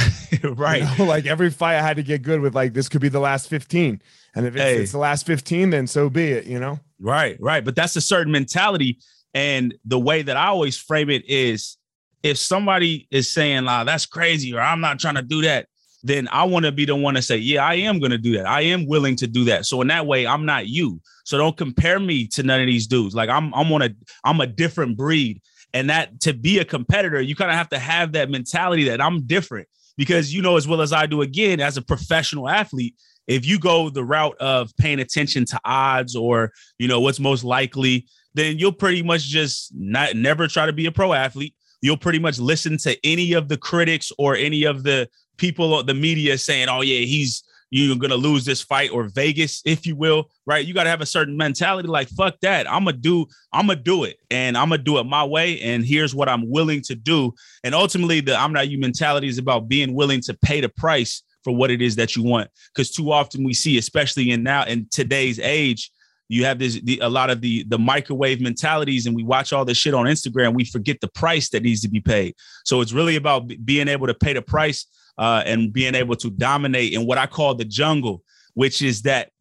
right. 0.58 0.84
You 0.84 0.98
know, 0.98 1.06
like 1.06 1.26
every 1.26 1.50
fight 1.50 1.76
I 1.76 1.82
had 1.82 1.98
to 1.98 2.04
get 2.04 2.22
good 2.22 2.42
with, 2.42 2.56
like 2.56 2.74
this 2.74 2.90
could 2.90 3.02
be 3.02 3.10
the 3.10 3.20
last 3.20 3.50
15. 3.50 4.02
And 4.36 4.46
if 4.46 4.56
it's, 4.56 4.64
hey. 4.64 4.78
it's 4.78 4.92
the 4.92 4.98
last 4.98 5.26
15, 5.26 5.72
then 5.72 5.88
so 5.88 6.10
be 6.10 6.32
it, 6.32 6.46
you 6.46 6.60
know? 6.60 6.80
Right, 7.00 7.38
right. 7.40 7.64
But 7.64 7.76
that's 7.76 7.96
a 7.96 8.02
certain 8.02 8.32
mentality. 8.32 9.00
And 9.34 9.74
the 9.86 10.00
way 10.00 10.22
that 10.22 10.38
I 10.38 10.48
always 10.48 10.78
frame 10.78 11.10
it 11.10 11.24
is 11.30 11.78
if 12.24 12.38
somebody 12.38 13.08
is 13.12 13.30
saying, 13.32 13.68
ah, 13.68 13.84
that's 13.84 14.06
crazy, 14.06 14.54
or 14.54 14.62
I'm 14.62 14.82
not 14.82 15.00
trying 15.00 15.16
to 15.16 15.22
do 15.22 15.42
that, 15.44 15.68
then 16.04 16.28
I 16.32 16.44
want 16.44 16.66
to 16.66 16.72
be 16.72 16.86
the 16.86 16.96
one 16.96 17.16
to 17.16 17.22
say, 17.22 17.38
yeah, 17.38 17.66
I 17.66 17.76
am 17.76 18.00
going 18.00 18.12
to 18.12 18.18
do 18.18 18.38
that. 18.38 18.46
I 18.46 18.62
am 18.62 18.88
willing 18.88 19.16
to 19.18 19.28
do 19.28 19.46
that. 19.46 19.66
So 19.66 19.82
in 19.82 19.88
that 19.88 20.06
way, 20.06 20.28
I'm 20.28 20.46
not 20.46 20.68
you. 20.68 21.02
So 21.26 21.38
don't 21.38 21.58
compare 21.58 22.00
me 22.00 22.28
to 22.28 22.44
none 22.44 22.62
of 22.62 22.68
these 22.68 22.88
dudes. 22.88 23.16
Like 23.16 23.30
I'm, 23.30 23.54
I'm 23.54 23.72
on 23.72 23.82
a, 23.82 23.90
I'm 24.24 24.40
a 24.40 24.48
different 24.48 24.98
breed. 24.98 25.42
And 25.78 25.92
that 25.92 26.22
to 26.22 26.34
be 26.34 26.58
a 26.58 26.66
competitor, 26.66 27.22
you 27.22 27.36
kind 27.36 27.52
of 27.52 27.58
have 27.58 27.70
to 27.70 27.78
have 27.80 28.14
that 28.14 28.32
mentality 28.32 28.86
that 28.86 29.00
I'm 29.00 29.28
different. 29.28 29.68
Because 29.96 30.34
you 30.34 30.42
know 30.42 30.58
as 30.58 30.68
well 30.68 30.82
as 30.82 30.94
I 30.94 31.06
do 31.06 31.22
again 31.22 31.60
as 31.60 31.78
a 31.78 31.82
professional 31.82 32.50
athlete, 32.50 32.96
if 33.28 33.46
you 33.46 33.60
go 33.60 33.90
the 33.90 34.04
route 34.04 34.38
of 34.40 34.72
paying 34.78 35.00
attention 35.00 35.46
to 35.46 35.60
odds 35.66 36.16
or 36.16 36.52
you 36.80 36.88
know 36.88 37.02
what's 37.02 37.20
most 37.20 37.44
likely 37.44 38.08
then 38.34 38.60
you'll 38.60 38.72
pretty 38.72 39.02
much 39.02 39.24
just 39.24 39.72
not 39.76 40.16
never 40.16 40.48
try 40.48 40.68
to 40.68 40.74
be 40.74 40.86
a 40.86 40.92
pro 40.92 41.14
athlete. 41.14 41.56
You'll 41.82 41.98
pretty 41.98 42.20
much 42.20 42.38
listen 42.40 42.78
to 42.80 42.96
any 43.04 43.34
of 43.34 43.50
the 43.50 43.58
critics 43.58 44.12
or 44.18 44.36
any 44.36 44.64
of 44.64 44.84
the 44.84 45.10
people 45.38 45.84
the 45.84 45.94
media 45.94 46.38
saying 46.38 46.68
oh 46.70 46.82
yeah 46.82 47.06
he's 47.06 47.44
you're 47.70 47.96
gonna 47.98 48.16
lose 48.16 48.46
this 48.46 48.62
fight 48.62 48.92
or 48.92 49.10
Vegas, 49.10 49.62
if 49.66 49.86
you 49.86 49.96
will, 49.96 50.30
right? 50.46 50.66
You 50.66 50.74
gotta 50.74 50.90
have 50.90 51.02
a 51.02 51.06
certain 51.06 51.36
mentality, 51.36 51.88
like 51.88 52.10
fuck 52.10 52.40
that. 52.42 52.70
I'm 52.72 52.86
gonna 52.86 52.98
do, 52.98 53.26
I'm 53.52 53.68
gonna 53.68 53.80
do 53.80 54.04
it, 54.06 54.18
and 54.32 54.58
I'm 54.58 54.70
gonna 54.70 54.82
do 54.82 54.98
it 55.00 55.04
my 55.04 55.24
way. 55.24 55.60
And 55.62 55.86
here's 55.86 56.16
what 56.16 56.30
I'm 56.30 56.50
willing 56.50 56.82
to 56.84 56.96
do. 56.96 57.34
And 57.64 57.76
ultimately, 57.76 58.22
the 58.22 58.38
I'm 58.38 58.54
not 58.54 58.70
you 58.70 58.78
mentality 58.78 59.28
is 59.28 59.38
about 59.38 59.68
being 59.68 59.94
willing 59.94 60.22
to 60.22 60.34
pay 60.34 60.62
the 60.62 60.70
price 60.70 61.24
for 61.44 61.56
what 61.56 61.72
it 61.72 61.82
is 61.82 61.96
that 61.96 62.16
you 62.16 62.24
want. 62.24 62.50
Because 62.74 62.92
too 62.92 63.12
often 63.12 63.44
we 63.44 63.54
see, 63.54 63.78
especially 63.78 64.32
in 64.32 64.44
now 64.44 64.66
in 64.66 64.88
today's 64.90 65.40
age, 65.40 65.92
you 66.30 66.44
have 66.46 66.60
this 66.60 66.80
the, 66.82 67.00
a 67.00 67.10
lot 67.10 67.30
of 67.30 67.42
the 67.42 67.64
the 67.68 67.80
microwave 67.80 68.42
mentalities, 68.42 69.06
and 69.06 69.16
we 69.16 69.24
watch 69.24 69.54
all 69.54 69.66
this 69.66 69.78
shit 69.78 69.94
on 69.94 70.06
Instagram. 70.06 70.54
We 70.54 70.66
forget 70.66 71.00
the 71.02 71.08
price 71.10 71.50
that 71.50 71.64
needs 71.64 71.82
to 71.82 71.90
be 71.90 72.02
paid. 72.02 72.36
So 72.66 72.82
it's 72.82 72.94
really 72.94 73.16
about 73.16 73.52
being 73.66 73.88
able 73.88 74.08
to 74.08 74.14
pay 74.14 74.34
the 74.34 74.42
price 74.42 74.86
uh, 75.18 75.44
and 75.46 75.74
being 75.74 75.96
able 75.96 76.16
to 76.18 76.30
dominate 76.30 76.94
in 76.94 77.06
what 77.06 77.18
I 77.18 77.28
call 77.28 77.56
the 77.56 77.66
jungle, 77.66 78.24
which 78.54 78.82
is 78.82 79.04
that 79.04 79.32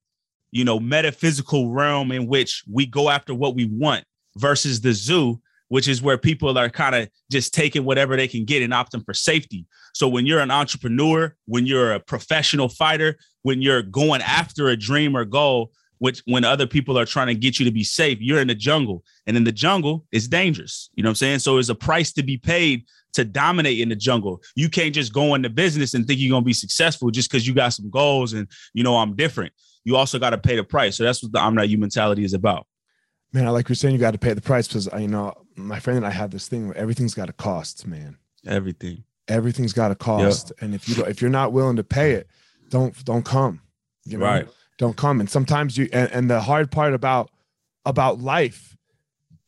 you 0.51 0.65
know 0.65 0.81
metaphysical 0.81 1.71
realm 1.71 2.13
in 2.13 2.27
which 2.27 2.65
we 2.71 2.87
go 2.87 3.11
after 3.11 3.35
what 3.35 3.55
we 3.55 3.67
want 3.67 4.05
versus 4.37 4.81
the 4.81 4.93
zoo, 4.93 5.41
which 5.69 5.89
is 5.89 6.03
where 6.03 6.19
people 6.19 6.57
are 6.59 6.71
kind 6.71 6.95
of 6.95 7.09
just 7.31 7.55
taking 7.55 7.85
whatever 7.85 8.17
they 8.17 8.29
can 8.29 8.45
get 8.45 8.63
and 8.63 8.73
opting 8.73 9.05
for 9.05 9.15
safety. 9.15 9.67
So 9.93 10.09
when 10.09 10.27
you're 10.27 10.41
an 10.41 10.51
entrepreneur, 10.51 11.35
when 11.47 11.67
you're 11.67 11.93
a 11.93 12.01
professional 12.01 12.69
fighter, 12.69 13.17
when 13.43 13.63
you're 13.63 13.83
going 13.83 14.23
after 14.23 14.69
a 14.69 14.77
dream 14.77 15.17
or 15.17 15.25
goal, 15.25 15.73
which 15.99 16.23
when 16.27 16.45
other 16.45 16.67
people 16.67 16.99
are 16.99 17.07
trying 17.07 17.29
to 17.29 17.35
get 17.35 17.59
you 17.59 17.65
to 17.65 17.71
be 17.71 17.85
safe, 17.85 18.19
you're 18.21 18.41
in 18.41 18.49
the 18.49 18.55
jungle. 18.55 19.03
And 19.27 19.37
in 19.37 19.45
the 19.45 19.53
jungle, 19.53 20.05
it's 20.13 20.29
dangerous. 20.29 20.91
You 20.95 21.03
know 21.03 21.09
what 21.09 21.13
I'm 21.13 21.17
saying? 21.17 21.39
So 21.41 21.59
it's 21.59 21.69
a 21.69 21.75
price 21.75 22.13
to 22.15 22.23
be 22.23 22.37
paid 22.37 22.85
to 23.17 23.25
dominate 23.25 23.81
in 23.81 23.89
the 23.89 23.97
jungle. 23.97 24.43
You 24.55 24.69
can't 24.69 24.95
just 24.95 25.13
go 25.13 25.35
into 25.35 25.51
business 25.51 25.95
and 25.95 26.07
think 26.07 26.21
you're 26.21 26.31
gonna 26.31 26.45
be 26.45 26.53
successful 26.53 27.11
just 27.11 27.31
because 27.31 27.47
you 27.47 27.55
got 27.55 27.71
some 27.71 27.91
goals 27.91 28.33
and 28.33 28.49
you 28.73 28.85
know 28.85 28.97
I'm 28.97 29.17
different. 29.17 29.53
You 29.85 29.97
also 29.97 30.19
got 30.19 30.31
to 30.31 30.39
pay 30.39 30.57
the 30.57 30.65
price. 30.65 30.97
So 30.97 31.05
that's 31.05 31.23
what 31.23 31.33
the 31.33 31.41
I'm 31.41 31.55
not 31.55 31.69
you 31.69 31.79
mentality 31.79 32.25
is 32.25 32.35
about. 32.35 32.67
Man, 33.33 33.47
I 33.47 33.51
like 33.51 33.69
you're 33.69 33.77
saying 33.77 33.95
you 33.95 34.01
got 34.01 34.13
to 34.13 34.19
pay 34.19 34.33
the 34.33 34.41
price 34.41 34.69
because 34.69 34.89
I 34.89 34.97
uh, 34.97 34.99
you 35.01 35.09
know 35.09 35.35
my 35.57 35.81
friend 35.81 35.97
and 35.97 36.07
I 36.07 36.11
have 36.11 36.31
this 36.31 36.49
thing 36.49 36.69
where 36.69 36.77
everything's 36.77 37.15
got 37.15 37.29
a 37.29 37.33
cost, 37.33 37.87
man. 37.87 38.19
Everything. 38.47 39.05
Everything's 39.29 39.73
got 39.73 39.91
a 39.91 39.95
cost. 39.95 40.51
Yep. 40.51 40.63
And 40.63 40.75
if 40.75 40.89
you 40.89 40.95
don't, 40.95 41.09
if 41.09 41.21
you're 41.21 41.31
not 41.31 41.53
willing 41.53 41.77
to 41.77 41.85
pay 41.85 42.13
it, 42.13 42.29
don't 42.69 43.05
don't 43.05 43.25
come. 43.25 43.61
You 44.05 44.19
know? 44.19 44.27
Right. 44.27 44.49
Don't 44.79 44.97
come. 44.97 45.21
And 45.21 45.29
sometimes 45.31 45.77
you 45.77 45.89
and, 45.93 46.11
and 46.13 46.31
the 46.31 46.41
hard 46.41 46.71
part 46.71 46.95
about 46.95 47.31
about 47.85 48.21
life 48.21 48.77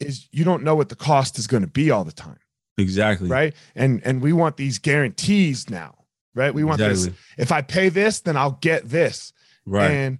is 0.01 0.29
you 0.33 0.45
don't 0.45 0.63
know 0.63 0.75
what 0.75 0.89
the 0.89 0.97
cost 0.97 1.39
is 1.39 1.47
going 1.47 1.63
to 1.63 1.69
be 1.69 1.91
all 1.91 2.05
the 2.05 2.13
time. 2.13 2.39
Exactly. 2.79 3.29
Right. 3.29 3.55
And 3.75 4.01
and 4.05 4.23
we 4.23 4.33
want 4.33 4.57
these 4.57 4.79
guarantees 4.79 5.69
now. 5.69 5.97
Right. 6.35 6.55
We 6.55 6.65
want 6.65 6.81
exactly. 6.81 7.11
this. 7.11 7.21
If 7.37 7.53
I 7.53 7.61
pay 7.61 7.89
this, 7.89 8.21
then 8.21 8.37
I'll 8.37 8.59
get 8.61 8.89
this. 8.89 9.33
Right. 9.67 9.91
And 9.91 10.19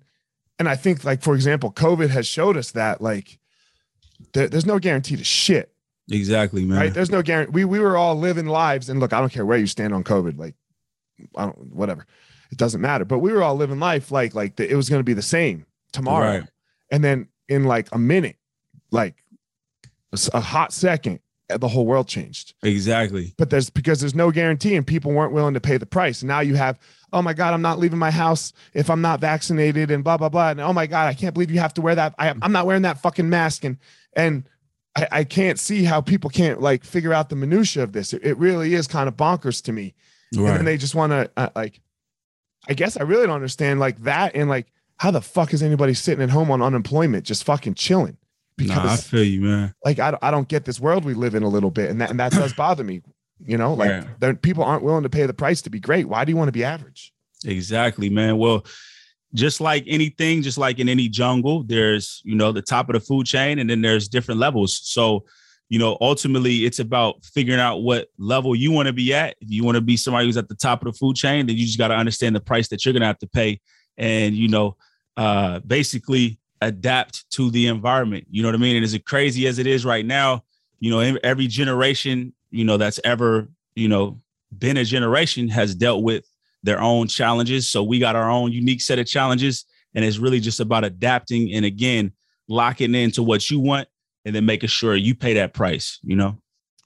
and 0.59 0.69
I 0.69 0.75
think 0.75 1.05
like 1.05 1.23
for 1.23 1.35
example, 1.35 1.73
COVID 1.73 2.11
has 2.11 2.27
showed 2.27 2.57
us 2.57 2.73
that 2.73 3.01
like 3.01 3.39
there, 4.33 4.49
there's 4.49 4.67
no 4.67 4.79
guarantee 4.79 5.17
to 5.17 5.25
shit. 5.25 5.73
Exactly, 6.11 6.65
man. 6.65 6.79
Right. 6.79 6.95
There's 6.95 7.11
no 7.11 7.23
guarantee. 7.23 7.53
We 7.53 7.65
we 7.65 7.79
were 7.79 7.97
all 7.97 8.17
living 8.17 8.47
lives, 8.47 8.89
and 8.89 8.99
look, 8.99 9.13
I 9.13 9.21
don't 9.21 9.33
care 9.33 9.47
where 9.47 9.59
you 9.59 9.67
stand 9.67 9.95
on 9.95 10.03
COVID. 10.03 10.39
Like, 10.39 10.55
I 11.37 11.47
don't 11.47 11.73
whatever. 11.73 12.07
It 12.51 12.59
doesn't 12.59 12.81
matter. 12.81 13.05
But 13.05 13.19
we 13.19 13.33
were 13.33 13.43
all 13.43 13.55
living 13.55 13.79
life 13.79 14.11
like 14.11 14.35
like 14.35 14.57
the, 14.57 14.69
it 14.69 14.75
was 14.75 14.89
going 14.89 15.01
to 15.01 15.05
be 15.05 15.13
the 15.13 15.23
same 15.23 15.67
tomorrow, 15.93 16.39
right. 16.39 16.49
and 16.91 17.05
then 17.05 17.29
in 17.49 17.65
like 17.65 17.89
a 17.93 17.99
minute, 17.99 18.37
like 18.91 19.23
a 20.33 20.41
hot 20.41 20.73
second, 20.73 21.21
the 21.49 21.69
whole 21.69 21.87
world 21.87 22.09
changed. 22.09 22.55
Exactly. 22.63 23.35
But 23.39 23.51
there's 23.51 23.71
because 23.71 24.01
there's 24.01 24.15
no 24.15 24.31
guarantee 24.31 24.77
and 24.77 24.87
people 24.87 25.13
weren't 25.13 25.33
willing 25.33 25.55
to 25.55 25.61
pay 25.61 25.79
the 25.79 25.87
price. 25.87 26.21
And 26.21 26.29
now 26.29 26.41
you 26.41 26.55
have, 26.57 26.79
oh 27.13 27.23
my 27.23 27.33
God, 27.33 27.55
I'm 27.55 27.63
not 27.63 27.79
leaving 27.79 27.99
my 27.99 28.11
house 28.11 28.53
if 28.75 28.91
I'm 28.91 29.01
not 29.01 29.21
vaccinated 29.21 29.91
and 29.91 30.05
blah, 30.05 30.19
blah, 30.19 30.29
blah. 30.29 30.51
And 30.51 30.61
oh 30.61 30.73
my 30.73 30.87
God, 30.87 31.09
I 31.09 31.15
can't 31.15 31.33
believe 31.33 31.51
you 31.51 31.61
have 31.61 31.75
to 31.75 31.81
wear 31.81 31.95
that. 31.95 32.15
I, 32.19 32.29
am 32.29 32.53
not 32.53 32.67
wearing 32.67 32.83
that 32.83 33.01
fucking 33.01 33.29
mask. 33.29 33.65
And 33.65 33.79
and 34.15 34.49
I, 34.95 35.09
I, 35.11 35.25
can't 35.25 35.59
see 35.59 35.85
how 35.85 36.01
people 36.01 36.29
can't 36.29 36.61
like 36.61 36.85
figure 36.85 37.13
out 37.13 37.31
the 37.31 37.37
minutia 37.37 37.83
of 37.83 37.93
this. 37.93 38.13
It, 38.13 38.25
it 38.25 38.37
really 38.37 38.75
is 38.75 38.87
kind 38.87 39.09
of 39.09 39.17
bonkers 39.17 39.63
to 39.65 39.73
me. 39.73 39.95
Right. 40.37 40.59
And 40.59 40.67
they 40.67 40.77
just 40.77 40.95
want 40.95 41.13
to 41.13 41.31
uh, 41.37 41.49
like, 41.57 41.81
I 42.69 42.75
guess 42.75 42.97
I 42.97 43.03
really 43.05 43.27
don't 43.27 43.37
understand 43.37 43.81
like 43.81 44.03
that. 44.03 44.35
And 44.35 44.51
like, 44.51 44.67
how 44.99 45.11
the 45.11 45.23
fuck 45.23 45.55
is 45.55 45.63
anybody 45.63 45.95
sitting 45.95 46.23
at 46.23 46.31
home 46.31 46.51
on 46.51 46.61
unemployment, 46.61 47.25
just 47.25 47.45
fucking 47.45 47.75
chilling? 47.75 48.19
Because 48.59 48.85
nah, 48.85 48.93
I 48.93 48.97
feel 48.97 49.25
you, 49.25 49.41
man. 49.41 49.75
Like 49.85 50.01
I, 50.01 50.19
I 50.21 50.31
don't 50.31 50.49
get 50.49 50.65
this 50.65 50.81
world 50.81 51.05
we 51.05 51.15
live 51.15 51.35
in 51.35 51.45
a 51.45 51.49
little 51.49 51.71
bit, 51.71 51.91
and 51.91 52.01
that 52.01 52.11
and 52.11 52.21
that 52.21 52.33
does 52.33 52.53
bother 52.53 52.85
me. 52.85 53.01
You 53.41 53.57
know, 53.57 53.73
like 53.73 54.05
yeah. 54.21 54.33
people 54.43 54.65
aren't 54.65 54.83
willing 54.83 55.05
to 55.05 55.09
pay 55.09 55.25
the 55.25 55.33
price 55.33 55.63
to 55.63 55.71
be 55.71 55.79
great. 55.79 56.09
Why 56.09 56.25
do 56.25 56.33
you 56.33 56.37
want 56.37 56.49
to 56.49 56.53
be 56.53 56.65
average? 56.65 57.13
Exactly, 57.47 58.11
man. 58.11 58.37
Well, 58.37 58.67
just 59.33 59.61
like 59.61 59.85
anything, 59.87 60.43
just 60.43 60.59
like 60.59 60.81
in 60.81 60.89
any 60.89 61.09
jungle, 61.09 61.63
there's 61.63 62.21
you 62.25 62.35
know 62.35 62.51
the 62.51 62.63
top 62.63 62.89
of 62.89 62.95
the 62.95 63.01
food 63.01 63.27
chain, 63.27 63.61
and 63.61 63.71
then 63.71 63.81
there's 63.81 64.09
different 64.09 64.41
levels. 64.41 64.81
So, 64.83 65.25
you 65.69 65.79
know, 65.79 65.97
ultimately, 66.01 66.65
it's 66.65 66.81
about 66.81 67.25
figuring 67.25 67.61
out 67.61 67.79
what 67.79 68.09
level 68.19 68.57
you 68.57 68.73
want 68.73 68.89
to 68.89 68.93
be 68.93 69.15
at. 69.15 69.37
If 69.41 69.53
you 69.53 69.63
want 69.63 69.77
to 69.77 69.83
be 69.83 69.97
somebody 69.97 70.27
who's 70.27 70.37
at 70.37 70.49
the 70.49 70.57
top 70.57 70.85
of 70.85 70.93
the 70.93 70.99
food 70.99 71.15
chain, 71.15 71.47
then 71.47 71.57
you 71.57 71.65
just 71.65 71.79
got 71.79 71.89
to 71.89 71.95
understand 71.95 72.35
the 72.35 72.41
price 72.41 72.67
that 72.69 72.85
you're 72.85 72.93
gonna 72.93 73.07
have 73.07 73.19
to 73.19 73.29
pay, 73.29 73.61
and 73.97 74.35
you 74.35 74.49
know, 74.49 74.77
uh, 75.17 75.61
basically 75.61 76.41
adapt 76.61 77.31
to 77.33 77.51
the 77.51 77.67
environment. 77.67 78.27
You 78.31 78.43
know 78.43 78.49
what 78.49 78.55
I 78.55 78.59
mean? 78.59 78.77
And 78.77 78.85
as 78.85 78.99
crazy 79.05 79.47
as 79.47 79.59
it 79.59 79.67
is 79.67 79.85
right 79.85 80.05
now, 80.05 80.45
you 80.81 80.91
know, 80.91 81.19
every 81.23 81.47
generation, 81.47 82.33
you 82.51 82.65
know, 82.65 82.77
that's 82.77 83.01
ever, 83.05 83.49
you 83.75 83.89
know, 83.89 84.19
been 84.57 84.77
a 84.77 84.85
generation 84.85 85.49
has 85.49 85.75
dealt 85.75 86.03
with 86.03 86.25
their 86.63 86.81
own 86.81 87.09
challenges. 87.09 87.69
So 87.69 87.83
we 87.83 87.99
got 87.99 88.17
our 88.17 88.31
own 88.31 88.53
unique 88.53 88.81
set 88.81 88.99
of 88.99 89.07
challenges. 89.07 89.65
And 89.95 90.05
it's 90.05 90.19
really 90.19 90.41
just 90.41 90.61
about 90.61 90.85
adapting 90.85 91.53
and 91.53 91.65
again, 91.65 92.13
locking 92.49 92.95
into 92.95 93.23
what 93.23 93.51
you 93.51 93.61
want 93.61 93.89
and 94.25 94.35
then 94.35 94.47
making 94.47 94.69
sure 94.69 94.95
you 94.95 95.15
pay 95.15 95.35
that 95.35 95.55
price, 95.55 95.99
you 96.03 96.17
know? 96.17 96.39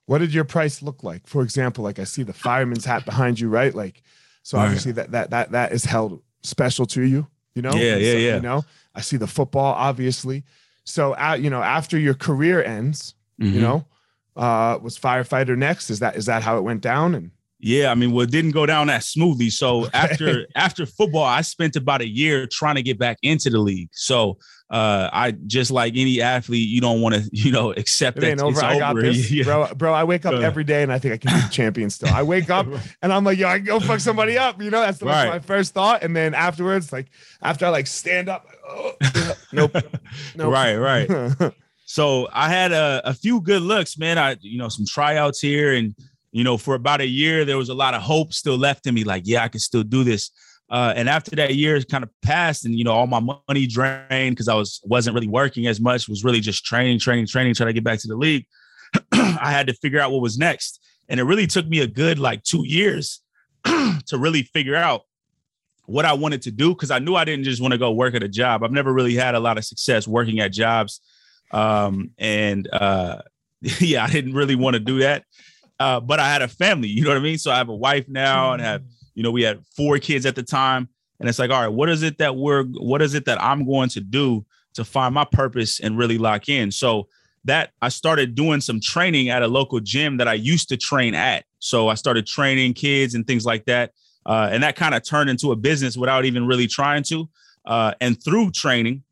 What 0.07 0.19
did 0.19 0.35
your 0.35 0.45
price 0.45 0.83
look 0.83 1.03
like? 1.03 1.27
For 1.27 1.43
example, 1.43 1.85
like 1.85 1.99
I 1.99 2.05
see 2.05 2.23
the 2.23 2.33
fireman's 2.33 2.85
hat 2.85 3.05
behind 3.05 3.39
you, 3.39 3.49
right? 3.49 3.75
Like, 3.75 4.03
so 4.43 4.59
obviously 4.59 4.93
that 4.93 5.13
that 5.13 5.31
that 5.31 5.53
that 5.53 5.73
is 5.73 5.85
held 5.85 6.21
special 6.43 6.87
to 6.87 7.03
you, 7.03 7.27
you 7.55 7.63
know? 7.63 7.73
Yeah, 7.73 7.97
yeah, 7.97 8.13
so, 8.13 8.19
yeah. 8.19 8.35
You 8.37 8.43
know, 8.43 8.65
I 8.95 9.01
see 9.01 9.17
the 9.17 9.27
football, 9.27 9.75
obviously. 9.75 10.45
So, 10.85 11.15
uh, 11.15 11.37
you 11.41 11.51
know, 11.51 11.63
after 11.63 11.99
your 11.99 12.15
career 12.15 12.63
ends, 12.63 13.15
mm-hmm. 13.41 13.55
you 13.55 13.61
know, 13.61 13.87
uh, 14.37 14.79
was 14.83 14.99
firefighter 14.99 15.57
next? 15.57 15.91
Is 15.91 16.01
that 16.01 16.17
is 16.17 16.27
that 16.27 16.43
how 16.43 16.59
it 16.59 16.63
went 16.63 16.81
down? 16.81 17.15
And 17.15 17.31
yeah, 17.61 17.91
I 17.91 17.95
mean, 17.95 18.11
well, 18.13 18.23
it 18.23 18.31
didn't 18.31 18.51
go 18.51 18.67
down 18.67 18.89
that 18.89 19.05
smoothly. 19.05 19.51
So 19.51 19.89
after 19.95 20.47
after 20.57 20.87
football, 20.87 21.25
I 21.25 21.43
spent 21.43 21.77
about 21.77 22.01
a 22.01 22.09
year 22.09 22.47
trying 22.47 22.77
to 22.77 22.83
get 22.83 22.99
back 22.99 23.19
into 23.23 23.51
the 23.51 23.59
league. 23.59 23.91
So 23.93 24.39
uh, 24.73 25.11
I 25.13 25.33
just 25.33 25.71
like 25.71 25.93
any 25.97 26.23
athlete, 26.23 26.67
you 26.67 26.81
don't 26.81 27.03
want 27.03 27.15
to, 27.15 27.29
you 27.33 27.53
know, 27.53 27.73
accept 27.73 28.19
it 28.19 28.23
that 28.23 28.41
over. 28.41 28.53
it's 28.53 28.63
I 28.63 28.79
got 28.79 28.93
over. 28.93 29.03
this, 29.03 29.31
yeah. 29.31 29.45
bro. 29.45 29.69
Bro, 29.75 29.93
I 29.93 30.05
wake 30.05 30.25
up 30.25 30.35
every 30.35 30.65
day 30.65 30.83
and 30.83 30.91
I 30.91 30.99
think 30.99 31.15
I 31.15 31.17
can 31.19 31.37
be 31.37 31.43
the 31.43 31.53
champion 31.53 31.91
still. 31.91 32.09
I 32.09 32.23
wake 32.23 32.49
up 32.49 32.67
and 33.03 33.13
I'm 33.13 33.23
like, 33.23 33.39
yo, 33.39 33.49
I 33.49 33.59
can 33.59 33.67
go 33.67 33.81
fuck 33.81 34.01
somebody 34.01 34.39
up. 34.39 34.63
You 34.63 34.71
know, 34.71 34.81
that's, 34.81 35.03
right. 35.03 35.29
my 35.29 35.39
first 35.41 35.75
thought. 35.75 36.03
And 36.03 36.17
then 36.17 36.33
afterwards, 36.33 36.91
like 36.91 37.09
after 37.43 37.67
I 37.67 37.69
like 37.69 37.87
stand 37.87 38.31
up, 38.31 38.47
oh, 38.69 38.93
nope, 39.53 39.77
nope. 40.35 40.53
Right, 40.53 40.77
right. 40.77 41.53
so 41.85 42.29
I 42.33 42.49
had 42.49 42.73
a, 42.73 43.03
a 43.05 43.15
few 43.15 43.41
good 43.41 43.63
looks, 43.63 43.99
man. 43.99 44.19
I, 44.19 44.37
you 44.41 44.59
know, 44.59 44.69
some 44.69 44.87
tryouts 44.87 45.41
here, 45.41 45.75
and 45.75 45.95
you 46.33 46.45
know, 46.45 46.57
for 46.57 46.75
about 46.75 47.01
a 47.01 47.07
year, 47.07 47.45
there 47.45 47.59
was 47.59 47.69
a 47.69 47.75
lot 47.75 47.95
of 47.95 48.03
hope 48.03 48.33
still 48.33 48.57
left 48.57 48.87
in 48.87 48.95
me. 48.95 49.05
Like, 49.05 49.23
yeah, 49.27 49.45
I 49.45 49.49
can 49.49 49.61
still 49.61 49.83
do 49.83 50.05
this. 50.05 50.31
Uh, 50.71 50.95
and 50.97 51.07
after 51.07 51.37
that 51.37 51.55
year 51.55 51.79
kind 51.83 52.03
of 52.03 52.11
passed, 52.23 52.65
and 52.65 52.75
you 52.75 52.85
know, 52.85 52.93
all 52.93 53.07
my 53.07 53.21
money 53.21 53.67
drained 53.67 54.35
because 54.35 54.49
I 54.49 54.55
was 54.55 54.81
wasn't 54.85 55.15
really 55.15 55.29
working 55.29 55.67
as 55.67 55.81
much. 55.81 56.09
Was 56.09 56.25
really 56.25 56.41
just 56.41 56.65
training, 56.65 56.99
training, 56.99 57.27
training, 57.27 57.55
trying 57.55 57.67
to 57.69 57.75
get 57.75 57.85
back 57.85 57.99
to 58.01 58.09
the 58.09 58.17
league. 58.17 58.47
I 59.13 59.51
had 59.51 59.67
to 59.67 59.75
figure 59.75 60.01
out 60.01 60.13
what 60.13 60.23
was 60.23 60.39
next, 60.39 60.83
and 61.11 61.21
it 61.21 61.25
really 61.25 61.47
took 61.47 61.67
me 61.67 61.81
a 61.81 61.87
good 61.87 62.19
like 62.19 62.43
two 62.43 62.67
years 62.67 63.21
to 63.65 64.17
really 64.17 64.45
figure 64.45 64.75
out 64.75 65.03
what 65.87 66.05
I 66.05 66.13
wanted 66.13 66.43
to 66.43 66.51
do 66.51 66.71
because 66.71 66.91
I 66.91 66.99
knew 66.99 67.15
I 67.15 67.25
didn't 67.25 67.45
just 67.45 67.61
want 67.61 67.73
to 67.73 67.79
go 67.79 67.91
work 67.93 68.15
at 68.15 68.23
a 68.23 68.29
job. 68.29 68.63
I've 68.63 68.73
never 68.73 68.93
really 68.93 69.15
had 69.15 69.35
a 69.35 69.41
lot 69.41 69.59
of 69.59 69.65
success 69.65 70.07
working 70.07 70.41
at 70.41 70.53
jobs, 70.53 71.01
um, 71.51 72.11
and 72.19 72.69
uh, 72.73 73.23
yeah, 73.61 74.05
I 74.05 74.11
didn't 74.11 74.35
really 74.35 74.55
want 74.55 74.75
to 74.75 74.81
do 74.81 75.01
that. 75.01 75.25
Uh, 75.81 75.99
but 75.99 76.21
I 76.21 76.33
had 76.33 76.43
a 76.43 76.49
family, 76.49 76.89
you 76.89 77.03
know 77.03 77.11
what 77.11 77.17
I 77.17 77.21
mean. 77.21 77.39
So 77.39 77.51
I 77.51 77.57
have 77.57 77.69
a 77.69 77.75
wife 77.75 78.09
now, 78.09 78.53
and 78.53 78.63
have 78.63 78.83
you 79.15 79.23
know, 79.23 79.31
we 79.31 79.43
had 79.43 79.65
four 79.77 79.99
kids 79.99 80.27
at 80.27 80.35
the 80.35 80.43
time. 80.43 80.89
And 81.21 81.29
it's 81.29 81.39
like, 81.39 81.51
all 81.51 81.61
right, 81.61 81.73
what 81.73 81.89
is 81.89 82.03
it 82.03 82.19
that 82.19 82.37
we're, 82.37 82.65
what 82.65 83.03
is 83.03 83.15
it 83.15 83.27
that 83.27 83.41
I'm 83.43 83.67
going 83.67 83.89
to 83.91 84.01
do 84.01 84.45
to 84.75 84.85
find 84.85 85.15
my 85.15 85.25
purpose 85.25 85.81
and 85.81 85.97
really 85.97 86.19
lock 86.19 86.49
in? 86.49 86.71
So 86.71 87.09
that 87.45 87.71
I 87.81 87.89
started 87.89 88.35
doing 88.35 88.61
some 88.61 88.81
training 88.81 89.29
at 89.29 89.43
a 89.43 89.49
local 89.49 89.81
gym 89.81 90.17
that 90.17 90.29
I 90.29 90.35
used 90.35 90.69
to 90.71 90.77
train 90.77 91.15
at. 91.15 91.45
So 91.59 91.89
I 91.89 91.95
started 91.95 92.27
training 92.27 92.75
kids 92.75 93.15
and 93.15 93.27
things 93.27 93.45
like 93.45 93.65
that. 93.67 93.93
Uh, 94.25 94.49
and 94.51 94.63
that 94.63 94.77
kind 94.77 94.95
of 94.95 95.03
turned 95.03 95.29
into 95.29 95.53
a 95.53 95.57
business 95.57 95.97
without 95.97 96.25
even 96.25 96.47
really 96.47 96.67
trying 96.67 97.03
to. 97.03 97.29
Uh, 97.65 97.93
and 98.01 98.23
through 98.23 98.51
training, 98.51 99.03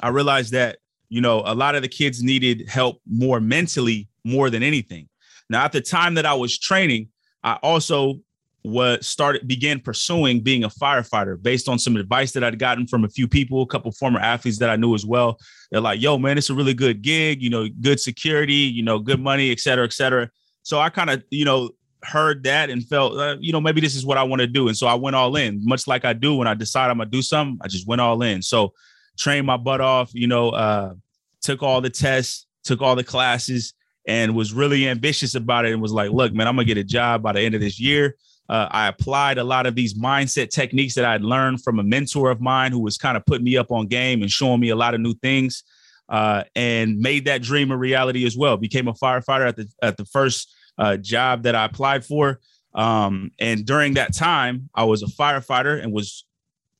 I 0.00 0.08
realized 0.08 0.52
that, 0.52 0.78
you 1.08 1.20
know, 1.20 1.42
a 1.44 1.54
lot 1.54 1.74
of 1.74 1.82
the 1.82 1.88
kids 1.88 2.22
needed 2.22 2.68
help 2.68 3.00
more 3.06 3.40
mentally 3.40 4.08
more 4.24 4.50
than 4.50 4.62
anything. 4.62 5.08
Now, 5.50 5.64
at 5.64 5.72
the 5.72 5.80
time 5.80 6.14
that 6.14 6.26
I 6.26 6.34
was 6.34 6.58
training, 6.58 7.08
I 7.42 7.54
also 7.62 8.20
was 8.64 9.06
started 9.06 9.46
began 9.48 9.80
pursuing 9.80 10.40
being 10.40 10.62
a 10.62 10.68
firefighter 10.68 11.40
based 11.42 11.68
on 11.68 11.80
some 11.80 11.96
advice 11.96 12.30
that 12.32 12.44
I'd 12.44 12.60
gotten 12.60 12.86
from 12.86 13.04
a 13.04 13.08
few 13.08 13.26
people, 13.26 13.62
a 13.62 13.66
couple 13.66 13.90
former 13.90 14.20
athletes 14.20 14.58
that 14.58 14.70
I 14.70 14.76
knew 14.76 14.94
as 14.94 15.04
well. 15.04 15.38
They're 15.70 15.80
like, 15.80 16.00
"Yo, 16.00 16.16
man, 16.16 16.38
it's 16.38 16.50
a 16.50 16.54
really 16.54 16.74
good 16.74 17.02
gig. 17.02 17.42
You 17.42 17.50
know, 17.50 17.68
good 17.80 17.98
security. 17.98 18.52
You 18.54 18.84
know, 18.84 19.00
good 19.00 19.20
money, 19.20 19.50
et 19.50 19.58
cetera, 19.58 19.84
et 19.84 19.92
cetera." 19.92 20.30
So 20.62 20.78
I 20.78 20.90
kind 20.90 21.10
of, 21.10 21.24
you 21.30 21.44
know, 21.44 21.70
heard 22.04 22.44
that 22.44 22.70
and 22.70 22.86
felt, 22.86 23.16
uh, 23.18 23.36
you 23.40 23.52
know, 23.52 23.60
maybe 23.60 23.80
this 23.80 23.94
is 23.94 24.04
what 24.04 24.18
I 24.18 24.22
want 24.22 24.40
to 24.40 24.46
do, 24.46 24.68
and 24.68 24.76
so 24.76 24.86
I 24.86 24.94
went 24.94 25.16
all 25.16 25.36
in. 25.36 25.60
Much 25.64 25.86
like 25.86 26.04
I 26.04 26.12
do 26.12 26.34
when 26.34 26.48
I 26.48 26.54
decide 26.54 26.90
I'm 26.90 26.98
gonna 26.98 27.10
do 27.10 27.22
something, 27.22 27.58
I 27.62 27.68
just 27.68 27.86
went 27.86 28.00
all 28.00 28.22
in. 28.22 28.42
So 28.42 28.72
trained 29.18 29.46
my 29.46 29.56
butt 29.56 29.80
off. 29.80 30.10
You 30.14 30.26
know, 30.26 30.50
uh, 30.50 30.94
took 31.40 31.62
all 31.62 31.80
the 31.80 31.90
tests, 31.90 32.46
took 32.64 32.80
all 32.82 32.96
the 32.96 33.04
classes, 33.04 33.74
and 34.06 34.34
was 34.34 34.52
really 34.52 34.88
ambitious 34.88 35.34
about 35.34 35.64
it. 35.64 35.72
And 35.72 35.80
was 35.82 35.92
like, 35.92 36.10
"Look, 36.10 36.32
man, 36.32 36.48
I'm 36.48 36.56
gonna 36.56 36.64
get 36.66 36.78
a 36.78 36.84
job 36.84 37.22
by 37.22 37.32
the 37.32 37.40
end 37.40 37.54
of 37.54 37.60
this 37.60 37.78
year." 37.80 38.16
Uh, 38.48 38.68
I 38.70 38.88
applied 38.88 39.38
a 39.38 39.44
lot 39.44 39.66
of 39.66 39.74
these 39.74 39.94
mindset 39.94 40.50
techniques 40.50 40.94
that 40.94 41.04
I'd 41.04 41.22
learned 41.22 41.62
from 41.62 41.78
a 41.78 41.82
mentor 41.82 42.30
of 42.30 42.40
mine 42.40 42.72
who 42.72 42.80
was 42.80 42.98
kind 42.98 43.16
of 43.16 43.24
putting 43.24 43.44
me 43.44 43.56
up 43.56 43.70
on 43.70 43.86
game 43.86 44.20
and 44.22 44.30
showing 44.30 44.60
me 44.60 44.70
a 44.70 44.76
lot 44.76 44.94
of 44.94 45.00
new 45.00 45.14
things. 45.14 45.62
uh, 46.08 46.44
and 46.54 46.98
made 46.98 47.24
that 47.24 47.40
dream 47.42 47.70
a 47.70 47.76
reality 47.76 48.26
as 48.26 48.36
well. 48.36 48.56
Became 48.58 48.88
a 48.88 48.92
firefighter 48.92 49.48
at 49.48 49.56
the 49.56 49.68
at 49.82 49.96
the 49.96 50.04
first 50.04 50.52
uh, 50.78 50.96
job 50.96 51.42
that 51.44 51.54
I 51.54 51.64
applied 51.64 52.04
for. 52.04 52.40
Um, 52.74 53.30
and 53.38 53.66
during 53.66 53.94
that 53.94 54.14
time, 54.14 54.70
I 54.74 54.84
was 54.84 55.02
a 55.02 55.06
firefighter 55.06 55.82
and 55.82 55.92
was 55.92 56.24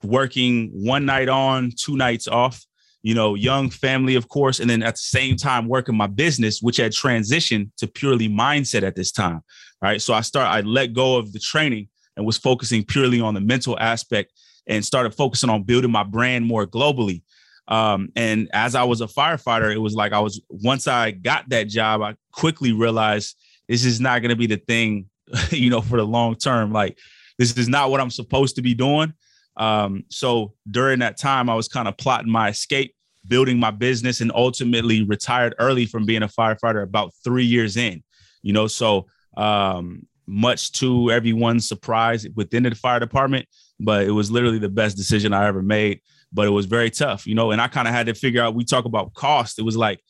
working 0.02 0.70
one 0.72 1.04
night 1.04 1.28
on, 1.28 1.72
two 1.76 1.96
nights 1.96 2.28
off. 2.28 2.64
You 3.04 3.14
know, 3.14 3.34
young 3.34 3.68
family, 3.68 4.14
of 4.14 4.28
course, 4.28 4.60
and 4.60 4.70
then 4.70 4.82
at 4.84 4.94
the 4.94 4.98
same 4.98 5.36
time 5.36 5.66
working 5.66 5.96
my 5.96 6.06
business, 6.06 6.62
which 6.62 6.76
had 6.76 6.92
transitioned 6.92 7.70
to 7.78 7.88
purely 7.88 8.28
mindset 8.28 8.84
at 8.84 8.94
this 8.94 9.10
time. 9.10 9.40
Right. 9.80 10.00
So 10.00 10.14
I 10.14 10.20
start, 10.20 10.46
I 10.46 10.60
let 10.60 10.92
go 10.92 11.16
of 11.16 11.32
the 11.32 11.40
training 11.40 11.88
and 12.16 12.24
was 12.24 12.38
focusing 12.38 12.84
purely 12.84 13.20
on 13.20 13.34
the 13.34 13.40
mental 13.40 13.76
aspect 13.80 14.32
and 14.68 14.84
started 14.84 15.14
focusing 15.14 15.50
on 15.50 15.64
building 15.64 15.90
my 15.90 16.04
brand 16.04 16.46
more 16.46 16.64
globally. 16.64 17.22
Um, 17.68 18.10
and 18.16 18.48
as 18.52 18.74
I 18.74 18.84
was 18.84 19.00
a 19.00 19.06
firefighter, 19.06 19.72
it 19.74 19.78
was 19.78 19.94
like 19.94 20.12
I 20.12 20.20
was 20.20 20.40
once 20.48 20.86
I 20.86 21.10
got 21.10 21.48
that 21.48 21.68
job, 21.68 22.02
I 22.02 22.16
quickly 22.32 22.72
realized 22.72 23.36
this 23.68 23.84
is 23.84 24.00
not 24.00 24.20
going 24.22 24.30
to 24.30 24.36
be 24.36 24.46
the 24.46 24.56
thing, 24.56 25.06
you 25.50 25.70
know, 25.70 25.80
for 25.80 25.96
the 25.96 26.06
long 26.06 26.36
term. 26.36 26.72
Like 26.72 26.98
this 27.38 27.56
is 27.56 27.68
not 27.68 27.90
what 27.90 28.00
I'm 28.00 28.10
supposed 28.10 28.56
to 28.56 28.62
be 28.62 28.74
doing. 28.74 29.12
Um, 29.56 30.04
so 30.08 30.54
during 30.70 31.00
that 31.00 31.18
time, 31.18 31.50
I 31.50 31.54
was 31.54 31.68
kind 31.68 31.88
of 31.88 31.96
plotting 31.96 32.30
my 32.30 32.48
escape, 32.48 32.94
building 33.26 33.58
my 33.58 33.70
business, 33.70 34.20
and 34.20 34.32
ultimately 34.34 35.02
retired 35.04 35.54
early 35.58 35.86
from 35.86 36.06
being 36.06 36.22
a 36.22 36.28
firefighter 36.28 36.82
about 36.82 37.12
three 37.22 37.44
years 37.44 37.76
in. 37.76 38.02
You 38.42 38.52
know, 38.52 38.66
so 38.66 39.06
um, 39.36 40.06
much 40.26 40.72
to 40.72 41.10
everyone's 41.10 41.68
surprise 41.68 42.26
within 42.34 42.62
the 42.62 42.74
fire 42.74 43.00
department, 43.00 43.46
but 43.78 44.06
it 44.06 44.10
was 44.10 44.30
literally 44.30 44.58
the 44.58 44.68
best 44.68 44.96
decision 44.96 45.32
I 45.32 45.46
ever 45.46 45.62
made. 45.62 46.00
But 46.32 46.46
it 46.46 46.50
was 46.50 46.64
very 46.64 46.90
tough, 46.90 47.26
you 47.26 47.34
know, 47.34 47.50
and 47.50 47.60
I 47.60 47.68
kind 47.68 47.86
of 47.86 47.92
had 47.92 48.06
to 48.06 48.14
figure 48.14 48.42
out. 48.42 48.54
We 48.54 48.64
talk 48.64 48.86
about 48.86 49.12
cost. 49.12 49.58
It 49.58 49.62
was 49.62 49.76
like 49.76 50.00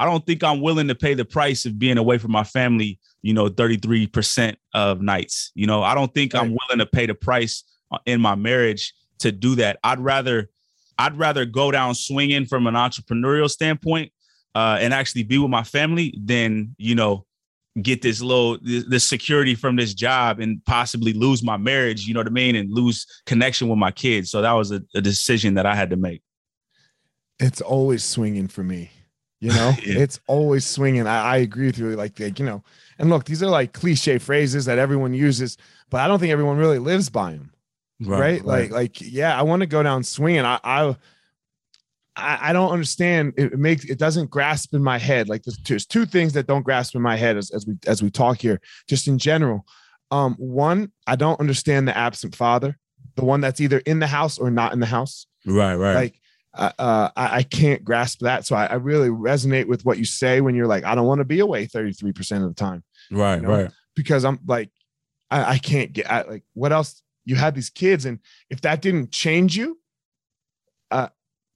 I 0.00 0.06
don't 0.06 0.24
think 0.24 0.42
I'm 0.42 0.62
willing 0.62 0.88
to 0.88 0.94
pay 0.94 1.12
the 1.12 1.26
price 1.26 1.66
of 1.66 1.78
being 1.78 1.98
away 1.98 2.16
from 2.16 2.32
my 2.32 2.42
family, 2.42 2.98
you 3.20 3.34
know, 3.34 3.50
33% 3.50 4.56
of 4.72 5.02
nights. 5.02 5.52
You 5.54 5.66
know, 5.66 5.82
I 5.82 5.94
don't 5.94 6.12
think 6.14 6.32
right. 6.32 6.42
I'm 6.42 6.56
willing 6.56 6.78
to 6.78 6.86
pay 6.86 7.04
the 7.04 7.14
price 7.14 7.64
in 8.06 8.18
my 8.18 8.34
marriage 8.34 8.94
to 9.18 9.30
do 9.30 9.56
that. 9.56 9.78
I'd 9.84 10.00
rather 10.00 10.48
I'd 10.98 11.18
rather 11.18 11.44
go 11.44 11.70
down 11.70 11.94
swinging 11.94 12.46
from 12.46 12.66
an 12.66 12.76
entrepreneurial 12.76 13.50
standpoint 13.50 14.10
uh, 14.54 14.78
and 14.80 14.94
actually 14.94 15.24
be 15.24 15.36
with 15.36 15.50
my 15.50 15.64
family 15.64 16.14
than, 16.18 16.74
you 16.78 16.94
know, 16.94 17.26
get 17.82 18.00
this 18.00 18.22
little 18.22 18.56
this 18.62 19.06
security 19.06 19.54
from 19.54 19.76
this 19.76 19.92
job 19.92 20.40
and 20.40 20.64
possibly 20.64 21.12
lose 21.12 21.42
my 21.42 21.58
marriage, 21.58 22.06
you 22.06 22.14
know 22.14 22.20
what 22.20 22.26
I 22.26 22.30
mean, 22.30 22.56
and 22.56 22.72
lose 22.72 23.06
connection 23.26 23.68
with 23.68 23.78
my 23.78 23.90
kids. 23.90 24.30
So 24.30 24.40
that 24.40 24.52
was 24.52 24.72
a, 24.72 24.82
a 24.94 25.02
decision 25.02 25.54
that 25.54 25.66
I 25.66 25.74
had 25.74 25.90
to 25.90 25.96
make. 25.96 26.22
It's 27.38 27.60
always 27.60 28.02
swinging 28.02 28.48
for 28.48 28.64
me. 28.64 28.90
You 29.40 29.50
know, 29.50 29.72
yeah. 29.84 29.98
it's 29.98 30.20
always 30.26 30.66
swinging. 30.66 31.06
I, 31.06 31.34
I 31.34 31.36
agree 31.38 31.66
with 31.66 31.78
you. 31.78 31.96
Like, 31.96 32.18
like, 32.20 32.38
you 32.38 32.44
know, 32.44 32.62
and 32.98 33.08
look, 33.08 33.24
these 33.24 33.42
are 33.42 33.48
like 33.48 33.72
cliche 33.72 34.18
phrases 34.18 34.66
that 34.66 34.78
everyone 34.78 35.14
uses, 35.14 35.56
but 35.88 36.00
I 36.00 36.08
don't 36.08 36.18
think 36.18 36.32
everyone 36.32 36.58
really 36.58 36.78
lives 36.78 37.08
by 37.08 37.32
them. 37.32 37.52
Right. 38.02 38.20
right? 38.20 38.20
right. 38.20 38.44
Like, 38.44 38.70
like, 38.70 39.00
yeah, 39.00 39.38
I 39.38 39.42
want 39.42 39.60
to 39.60 39.66
go 39.66 39.82
down 39.82 40.02
swinging. 40.04 40.44
I, 40.44 40.58
I, 40.62 40.96
I 42.16 42.52
don't 42.52 42.70
understand. 42.70 43.34
It 43.36 43.58
makes 43.58 43.84
it 43.84 43.98
doesn't 43.98 44.30
grasp 44.30 44.74
in 44.74 44.82
my 44.82 44.98
head. 44.98 45.28
Like 45.28 45.42
there's, 45.42 45.58
there's 45.58 45.86
two 45.86 46.06
things 46.06 46.32
that 46.34 46.46
don't 46.46 46.62
grasp 46.62 46.94
in 46.94 47.02
my 47.02 47.16
head 47.16 47.36
as, 47.36 47.50
as 47.50 47.66
we 47.66 47.76
as 47.86 48.02
we 48.02 48.10
talk 48.10 48.40
here, 48.40 48.60
just 48.88 49.08
in 49.08 49.18
general. 49.18 49.64
Um, 50.10 50.34
one, 50.34 50.92
I 51.06 51.16
don't 51.16 51.40
understand 51.40 51.86
the 51.86 51.96
absent 51.96 52.34
father, 52.34 52.76
the 53.14 53.24
one 53.24 53.40
that's 53.40 53.60
either 53.60 53.78
in 53.78 54.00
the 54.00 54.06
house 54.06 54.38
or 54.38 54.50
not 54.50 54.72
in 54.72 54.80
the 54.80 54.86
house. 54.86 55.26
Right, 55.46 55.76
right. 55.76 55.94
Like 55.94 56.19
uh, 56.54 57.10
I, 57.16 57.36
I, 57.36 57.42
can't 57.42 57.84
grasp 57.84 58.20
that. 58.20 58.46
So 58.46 58.56
I, 58.56 58.66
I, 58.66 58.74
really 58.74 59.08
resonate 59.08 59.66
with 59.66 59.84
what 59.84 59.98
you 59.98 60.04
say 60.04 60.40
when 60.40 60.54
you're 60.54 60.66
like, 60.66 60.84
I 60.84 60.94
don't 60.94 61.06
want 61.06 61.20
to 61.20 61.24
be 61.24 61.38
away 61.38 61.66
33% 61.66 62.42
of 62.42 62.48
the 62.48 62.54
time. 62.54 62.82
Right, 63.10 63.36
you 63.36 63.42
know? 63.42 63.48
right. 63.50 63.70
Because 63.94 64.24
I'm 64.24 64.40
like, 64.46 64.70
I, 65.30 65.52
I 65.52 65.58
can't 65.58 65.92
get 65.92 66.10
I, 66.10 66.22
like 66.22 66.44
what 66.54 66.72
else 66.72 67.02
you 67.24 67.36
had 67.36 67.54
these 67.54 67.70
kids. 67.70 68.04
And 68.04 68.18
if 68.48 68.62
that 68.62 68.82
didn't 68.82 69.12
change 69.12 69.56
you, 69.56 69.78
uh, 70.90 71.08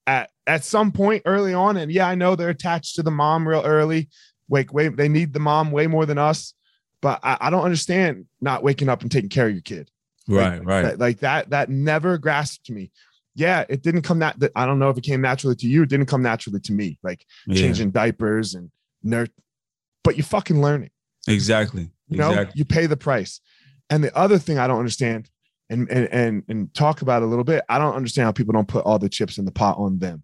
at, 0.06 0.30
at 0.46 0.62
some 0.64 0.92
point 0.92 1.22
early 1.24 1.54
on, 1.54 1.76
and 1.76 1.90
yeah, 1.90 2.06
I 2.06 2.14
know 2.14 2.36
they're 2.36 2.50
attached 2.50 2.94
to 2.96 3.02
the 3.02 3.10
mom 3.10 3.48
real 3.48 3.62
early. 3.64 4.08
Wake, 4.48 4.72
wait, 4.72 4.96
they 4.96 5.08
need 5.08 5.32
the 5.32 5.40
mom 5.40 5.72
way 5.72 5.86
more 5.86 6.06
than 6.06 6.18
us. 6.18 6.54
But 7.00 7.18
I, 7.22 7.36
I 7.40 7.50
don't 7.50 7.64
understand 7.64 8.26
not 8.40 8.62
waking 8.62 8.88
up 8.88 9.02
and 9.02 9.10
taking 9.10 9.30
care 9.30 9.46
of 9.46 9.52
your 9.52 9.62
kid. 9.62 9.90
Right, 10.28 10.58
like, 10.58 10.68
right. 10.68 10.82
That, 10.82 10.98
like 11.00 11.18
that, 11.20 11.50
that 11.50 11.68
never 11.68 12.16
grasped 12.16 12.70
me 12.70 12.92
yeah, 13.34 13.64
it 13.68 13.82
didn't 13.82 14.02
come 14.02 14.20
that, 14.20 14.36
I 14.54 14.64
don't 14.66 14.78
know 14.78 14.90
if 14.90 14.98
it 14.98 15.04
came 15.04 15.20
naturally 15.20 15.56
to 15.56 15.66
you. 15.66 15.82
It 15.82 15.88
didn't 15.88 16.06
come 16.06 16.22
naturally 16.22 16.60
to 16.60 16.72
me, 16.72 16.98
like 17.02 17.26
yeah. 17.46 17.60
changing 17.60 17.90
diapers 17.90 18.54
and 18.54 18.70
nerd, 19.04 19.30
but 20.02 20.16
you 20.16 20.22
fucking 20.22 20.60
learn 20.60 20.84
it. 20.84 20.92
Exactly. 21.26 21.90
You 22.08 22.18
know, 22.18 22.30
exactly. 22.30 22.58
you 22.58 22.64
pay 22.64 22.86
the 22.86 22.96
price. 22.96 23.40
And 23.90 24.04
the 24.04 24.16
other 24.16 24.38
thing 24.38 24.58
I 24.58 24.66
don't 24.66 24.78
understand 24.78 25.30
and, 25.68 25.88
and, 25.90 26.08
and, 26.12 26.42
and 26.48 26.74
talk 26.74 27.02
about 27.02 27.22
a 27.22 27.26
little 27.26 27.44
bit, 27.44 27.64
I 27.68 27.78
don't 27.78 27.94
understand 27.94 28.26
how 28.26 28.32
people 28.32 28.52
don't 28.52 28.68
put 28.68 28.84
all 28.84 28.98
the 28.98 29.08
chips 29.08 29.38
in 29.38 29.44
the 29.44 29.52
pot 29.52 29.78
on 29.78 29.98
them. 29.98 30.22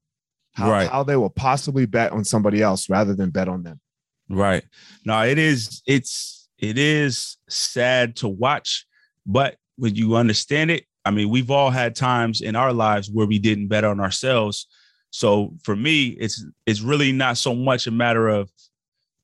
How, 0.52 0.70
right. 0.70 0.90
how 0.90 1.02
they 1.02 1.16
will 1.16 1.30
possibly 1.30 1.86
bet 1.86 2.12
on 2.12 2.24
somebody 2.24 2.60
else 2.62 2.90
rather 2.90 3.14
than 3.14 3.30
bet 3.30 3.48
on 3.48 3.62
them. 3.62 3.80
Right. 4.28 4.64
Now 5.04 5.24
it 5.24 5.38
is, 5.38 5.82
it's, 5.86 6.48
it 6.58 6.76
is 6.76 7.38
sad 7.48 8.16
to 8.16 8.28
watch, 8.28 8.86
but 9.24 9.56
when 9.76 9.94
you 9.94 10.16
understand 10.16 10.70
it, 10.70 10.84
I 11.04 11.10
mean, 11.10 11.30
we've 11.30 11.50
all 11.50 11.70
had 11.70 11.94
times 11.94 12.40
in 12.40 12.56
our 12.56 12.72
lives 12.72 13.10
where 13.10 13.26
we 13.26 13.38
didn't 13.38 13.68
bet 13.68 13.84
on 13.84 14.00
ourselves. 14.00 14.66
So 15.10 15.54
for 15.62 15.74
me, 15.74 16.08
it's 16.08 16.44
it's 16.66 16.80
really 16.80 17.12
not 17.12 17.36
so 17.36 17.54
much 17.54 17.86
a 17.86 17.90
matter 17.90 18.28
of 18.28 18.50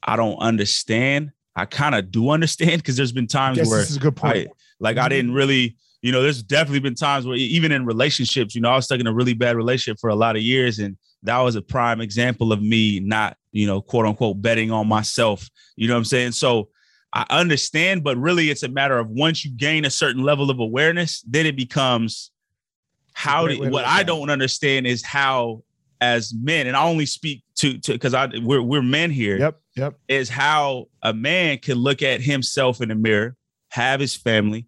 I 0.03 0.17
don't 0.17 0.39
understand. 0.39 1.33
I 1.55 1.65
kind 1.65 1.95
of 1.95 2.11
do 2.11 2.31
understand 2.37 2.83
because 2.83 2.97
there's 2.97 3.12
been 3.12 3.27
times 3.27 3.59
where 3.59 3.81
this 3.81 3.91
is 3.91 3.97
a 3.97 4.01
good 4.01 4.17
point. 4.17 4.49
I, 4.49 4.53
like 4.81 4.97
I 4.97 5.03
mm-hmm. 5.03 5.09
didn't 5.11 5.35
really, 5.35 5.77
you 6.03 6.12
know, 6.12 6.23
there's 6.23 6.43
definitely 6.43 6.81
been 6.81 6.95
times 6.95 7.27
where 7.27 7.37
even 7.37 7.73
in 7.73 7.87
relationships, 7.87 8.55
you 8.55 8.61
know, 8.61 8.71
I 8.71 8.77
was 8.77 8.87
stuck 8.87 9.01
in 9.01 9.07
a 9.07 9.15
really 9.15 9.35
bad 9.35 9.57
relationship 9.57 9.99
for 10.01 10.11
a 10.11 10.15
lot 10.15 10.37
of 10.37 10.43
years, 10.43 10.79
and 10.79 10.97
that 11.23 11.39
was 11.39 11.57
a 11.57 11.62
prime 11.62 12.01
example 12.01 12.53
of 12.53 12.62
me 12.62 13.01
not, 13.01 13.37
you 13.53 13.67
know, 13.67 13.81
quote 13.81 14.07
unquote 14.07 14.41
betting 14.41 14.71
on 14.71 14.87
myself. 14.87 15.49
You 15.77 15.89
know 15.89 15.95
what 15.95 15.99
I'm 15.99 16.05
saying? 16.05 16.33
So 16.33 16.69
I 17.17 17.25
understand, 17.31 18.05
but 18.05 18.19
really 18.19 18.51
it's 18.51 18.63
a 18.63 18.69
matter 18.69 18.99
of 18.99 19.09
once 19.09 19.43
you 19.43 19.51
gain 19.51 19.87
a 19.87 19.91
certain 19.91 20.23
level 20.23 20.51
of 20.51 20.59
awareness, 20.59 21.23
then 21.27 21.47
it 21.47 21.57
becomes 21.57 22.31
how 23.15 23.47
do, 23.47 23.71
what 23.71 23.87
I 23.87 24.03
don't 24.03 24.29
understand 24.29 24.87
is 24.87 25.03
how 25.03 25.63
as 26.03 26.35
men, 26.35 26.67
and 26.67 26.77
I 26.77 26.85
only 26.85 27.07
speak 27.07 27.43
to 27.57 27.79
to 27.79 27.93
because 27.93 28.13
I 28.13 28.29
we're 28.43 28.61
we're 28.61 28.83
men 28.83 29.11
here. 29.11 29.39
Yep, 29.39 29.61
yep. 29.77 29.99
Is 30.09 30.29
how 30.29 30.89
a 31.01 31.15
man 31.15 31.57
can 31.57 31.79
look 31.79 32.03
at 32.03 32.21
himself 32.21 32.83
in 32.83 32.91
the 32.91 32.95
mirror, 32.95 33.35
have 33.71 33.99
his 33.99 34.15
family, 34.15 34.67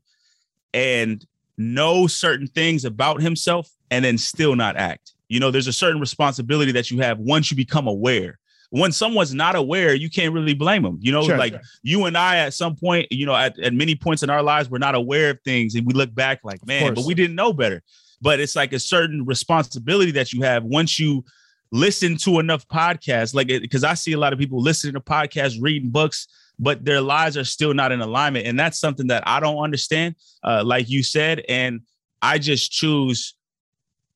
and 0.73 1.23
know 1.59 2.07
certain 2.07 2.47
things 2.47 2.87
about 2.87 3.21
himself, 3.21 3.69
and 3.91 4.07
then 4.07 4.17
still 4.17 4.57
not 4.57 4.79
act. 4.79 5.13
You 5.29 5.39
know, 5.39 5.51
there's 5.51 5.67
a 5.67 5.73
certain 5.75 6.01
responsibility 6.01 6.73
that 6.73 6.91
you 6.91 7.01
have 7.01 7.19
once 7.19 7.51
you 7.51 7.59
become 7.59 7.87
aware 7.87 8.39
when 8.71 8.93
someone's 8.93 9.33
not 9.33 9.57
aware, 9.57 9.95
you 9.95 10.11
can't 10.11 10.35
really 10.35 10.55
blame 10.55 10.83
them. 10.83 10.99
You 11.01 11.13
know, 11.13 11.23
sure, 11.23 11.39
like 11.39 11.53
sure. 11.53 11.61
you 11.83 12.05
and 12.05 12.17
I 12.17 12.37
at 12.39 12.55
some 12.55 12.77
point, 12.77 13.07
you 13.11 13.25
know, 13.25 13.35
at, 13.35 13.59
at 13.59 13.73
many 13.73 13.95
points 13.95 14.23
in 14.23 14.31
our 14.31 14.43
lives, 14.43 14.69
we're 14.69 14.79
not 14.79 14.95
aware 14.95 15.31
of 15.31 15.41
things 15.45 15.75
and 15.75 15.87
we 15.87 15.95
look 15.95 16.15
back 16.15 16.41
like, 16.45 16.65
man, 16.67 16.95
but 16.95 17.05
we 17.05 17.15
didn't 17.15 17.37
know 17.37 17.53
better. 17.53 17.83
But 18.21 18.41
it's 18.41 18.57
like 18.57 18.73
a 18.73 18.81
certain 18.81 19.25
responsibility 19.25 20.11
that 20.13 20.33
you 20.33 20.43
have 20.43 20.65
once 20.65 20.99
you 20.99 21.25
listen 21.71 22.17
to 22.19 22.41
enough 22.41 22.67
podcasts, 22.69 23.35
like 23.35 23.47
because 23.47 23.85
I 23.85 23.95
see 23.95 24.13
a 24.13 24.19
lot 24.19 24.33
of 24.33 24.39
people 24.39 24.61
listening 24.61 24.95
to 24.95 25.01
podcasts, 25.01 25.57
reading 25.61 25.91
books, 25.91 26.27
but 26.59 26.85
their 26.85 27.01
lives 27.01 27.37
are 27.37 27.45
still 27.45 27.73
not 27.73 27.93
in 27.93 28.01
alignment. 28.01 28.47
And 28.47 28.59
that's 28.59 28.79
something 28.79 29.07
that 29.09 29.23
I 29.27 29.41
don't 29.41 29.59
understand, 29.59 30.17
uh, 30.43 30.63
like 30.65 30.91
you 30.91 31.03
said. 31.03 31.45
And 31.49 31.81
I 32.21 32.39
just 32.39 32.73
choose 32.73 33.35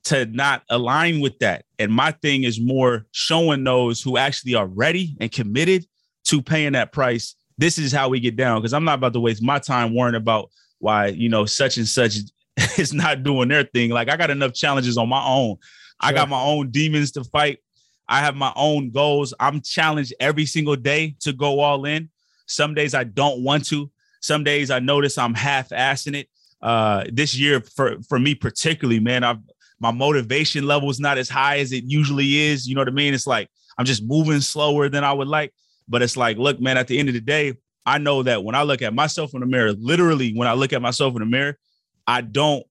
to 0.04 0.26
not 0.26 0.62
align 0.68 1.20
with 1.20 1.38
that. 1.38 1.64
And 1.78 1.92
my 1.92 2.12
thing 2.12 2.44
is 2.44 2.60
more 2.60 3.06
showing 3.12 3.64
those 3.64 4.02
who 4.02 4.16
actually 4.16 4.54
are 4.54 4.66
ready 4.66 5.16
and 5.20 5.30
committed 5.30 5.86
to 6.24 6.42
paying 6.42 6.72
that 6.72 6.92
price. 6.92 7.34
This 7.58 7.78
is 7.78 7.92
how 7.92 8.08
we 8.08 8.20
get 8.20 8.36
down 8.36 8.60
because 8.60 8.72
I'm 8.72 8.84
not 8.84 8.94
about 8.94 9.12
to 9.12 9.20
waste 9.20 9.42
my 9.42 9.58
time 9.58 9.94
worrying 9.94 10.14
about 10.14 10.50
why, 10.78 11.08
you 11.08 11.28
know, 11.28 11.44
such 11.46 11.76
and 11.76 11.86
such 11.86 12.16
is 12.78 12.92
not 12.92 13.22
doing 13.22 13.48
their 13.48 13.64
thing. 13.64 13.90
Like 13.90 14.10
I 14.10 14.16
got 14.16 14.30
enough 14.30 14.54
challenges 14.54 14.98
on 14.98 15.08
my 15.08 15.24
own. 15.24 15.56
Sure. 15.56 16.10
I 16.10 16.12
got 16.12 16.28
my 16.28 16.42
own 16.42 16.70
demons 16.70 17.12
to 17.12 17.24
fight. 17.24 17.58
I 18.08 18.20
have 18.20 18.34
my 18.34 18.52
own 18.56 18.90
goals. 18.90 19.32
I'm 19.38 19.60
challenged 19.60 20.12
every 20.18 20.46
single 20.46 20.76
day 20.76 21.16
to 21.20 21.32
go 21.32 21.60
all 21.60 21.84
in. 21.84 22.10
Some 22.46 22.74
days 22.74 22.94
I 22.94 23.04
don't 23.04 23.42
want 23.42 23.66
to. 23.66 23.90
Some 24.20 24.44
days 24.44 24.70
I 24.70 24.80
notice 24.80 25.16
I'm 25.16 25.34
half 25.34 25.70
assing 25.70 26.16
it. 26.16 26.28
Uh, 26.60 27.04
this 27.12 27.36
year 27.36 27.60
for 27.60 28.00
for 28.08 28.18
me 28.18 28.34
particularly, 28.34 29.00
man, 29.00 29.24
I've 29.24 29.40
my 29.82 29.90
motivation 29.90 30.64
level 30.64 30.88
is 30.88 31.00
not 31.00 31.18
as 31.18 31.28
high 31.28 31.58
as 31.58 31.72
it 31.72 31.82
usually 31.84 32.38
is. 32.38 32.68
You 32.68 32.76
know 32.76 32.80
what 32.80 32.88
I 32.88 32.92
mean? 32.92 33.12
It's 33.12 33.26
like 33.26 33.50
I'm 33.76 33.84
just 33.84 34.04
moving 34.04 34.40
slower 34.40 34.88
than 34.88 35.02
I 35.02 35.12
would 35.12 35.26
like. 35.26 35.52
But 35.88 36.02
it's 36.02 36.16
like, 36.16 36.38
look, 36.38 36.60
man, 36.60 36.78
at 36.78 36.86
the 36.86 36.98
end 36.98 37.08
of 37.08 37.14
the 37.14 37.20
day, 37.20 37.54
I 37.84 37.98
know 37.98 38.22
that 38.22 38.44
when 38.44 38.54
I 38.54 38.62
look 38.62 38.80
at 38.80 38.94
myself 38.94 39.34
in 39.34 39.40
the 39.40 39.46
mirror, 39.46 39.72
literally 39.72 40.32
when 40.34 40.46
I 40.46 40.52
look 40.52 40.72
at 40.72 40.80
myself 40.80 41.14
in 41.14 41.18
the 41.18 41.26
mirror, 41.26 41.58
I 42.06 42.20
don't 42.20 42.64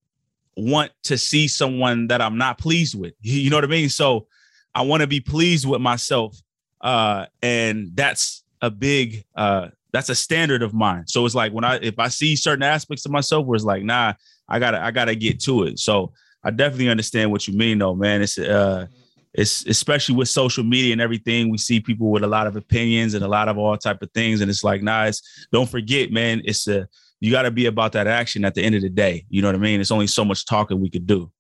want 0.56 0.94
to 1.04 1.18
see 1.18 1.50
someone 1.50 2.08
that 2.08 2.22
I'm 2.22 2.38
not 2.38 2.58
pleased 2.58 2.98
with. 2.98 3.14
You 3.22 3.50
know 3.50 3.58
what 3.58 3.66
I 3.66 3.68
mean? 3.68 3.90
So 3.90 4.28
I 4.74 4.84
want 4.84 5.02
to 5.02 5.08
be 5.08 5.20
pleased 5.20 5.68
with 5.68 5.82
myself. 5.82 6.38
Uh, 6.80 7.26
and 7.44 7.92
that's 7.94 8.44
a 8.62 8.72
big 8.72 9.26
uh 9.36 9.68
that's 9.92 10.08
a 10.08 10.16
standard 10.16 10.64
of 10.64 10.74
mine. 10.74 11.06
So 11.08 11.26
it's 11.26 11.36
like 11.36 11.52
when 11.52 11.66
I 11.66 11.76
if 11.82 12.00
I 12.00 12.08
see 12.08 12.38
certain 12.38 12.64
aspects 12.64 13.06
of 13.06 13.12
myself 13.12 13.46
where 13.46 13.58
it's 13.58 13.66
like, 13.66 13.84
nah, 13.84 14.14
I 14.48 14.60
gotta 14.60 14.82
I 14.82 14.92
gotta 14.92 15.16
get 15.16 15.42
to 15.42 15.64
it. 15.64 15.80
So 15.80 16.14
I 16.44 16.52
definitely 16.52 16.90
understand 16.90 17.32
what 17.32 17.48
you 17.48 17.56
mean 17.56 17.80
though, 17.80 17.96
man. 17.96 18.22
It's 18.22 18.38
uh 18.38 18.88
it's 19.34 19.66
especially 19.66 20.16
with 20.16 20.28
social 20.28 20.64
media 20.64 20.92
and 20.92 21.02
everything 21.02 21.50
we 21.50 21.58
see 21.58 21.80
people 21.80 22.12
with 22.12 22.24
a 22.24 22.28
lot 22.28 22.48
of 22.48 22.56
opinions 22.56 23.14
and 23.14 23.24
a 23.24 23.28
lot 23.28 23.48
of 23.48 23.58
all 23.58 23.78
type 23.78 24.02
of 24.02 24.12
things 24.12 24.42
and 24.42 24.52
it's 24.52 24.62
like 24.62 24.84
nah 24.84 25.06
it's 25.06 25.48
don't 25.54 25.70
forget 25.70 26.12
man 26.12 26.42
it's 26.44 26.68
a 26.68 26.86
you 27.22 27.32
got 27.32 27.44
to 27.44 27.52
be 27.52 27.68
about 27.68 27.94
that 27.94 28.08
action 28.08 28.44
at 28.44 28.56
the 28.56 28.64
end 28.64 28.76
of 28.76 28.82
the 28.82 28.90
day. 28.90 29.26
You 29.30 29.42
know 29.42 29.48
what 29.48 29.56
i 29.56 29.60
mean? 29.60 29.80
It's 29.80 29.92
only 29.92 30.08
so 30.08 30.26
much 30.26 30.46
talking 30.46 30.82
we 30.82 30.90
could 30.90 31.08
do. 31.08 31.32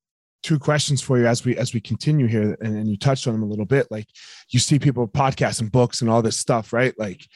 Two 0.44 0.60
questions 0.60 1.02
for 1.02 1.20
you 1.20 1.28
as 1.28 1.44
we 1.44 1.58
as 1.58 1.74
we 1.74 1.82
continue 1.82 2.28
here 2.28 2.58
and, 2.62 2.76
and 2.76 2.88
you 2.88 2.98
touched 2.98 3.28
on 3.28 3.34
them 3.34 3.44
a 3.44 3.48
little 3.48 3.66
bit. 3.66 3.88
Like 3.92 4.08
you 4.50 4.60
see 4.60 4.80
people 4.80 5.08
podcasts 5.08 5.60
and 5.60 5.72
books 5.72 6.02
and 6.02 6.10
all 6.10 6.22
this 6.22 6.38
stuff 6.38 6.72
right? 6.72 6.98
Like 6.98 7.28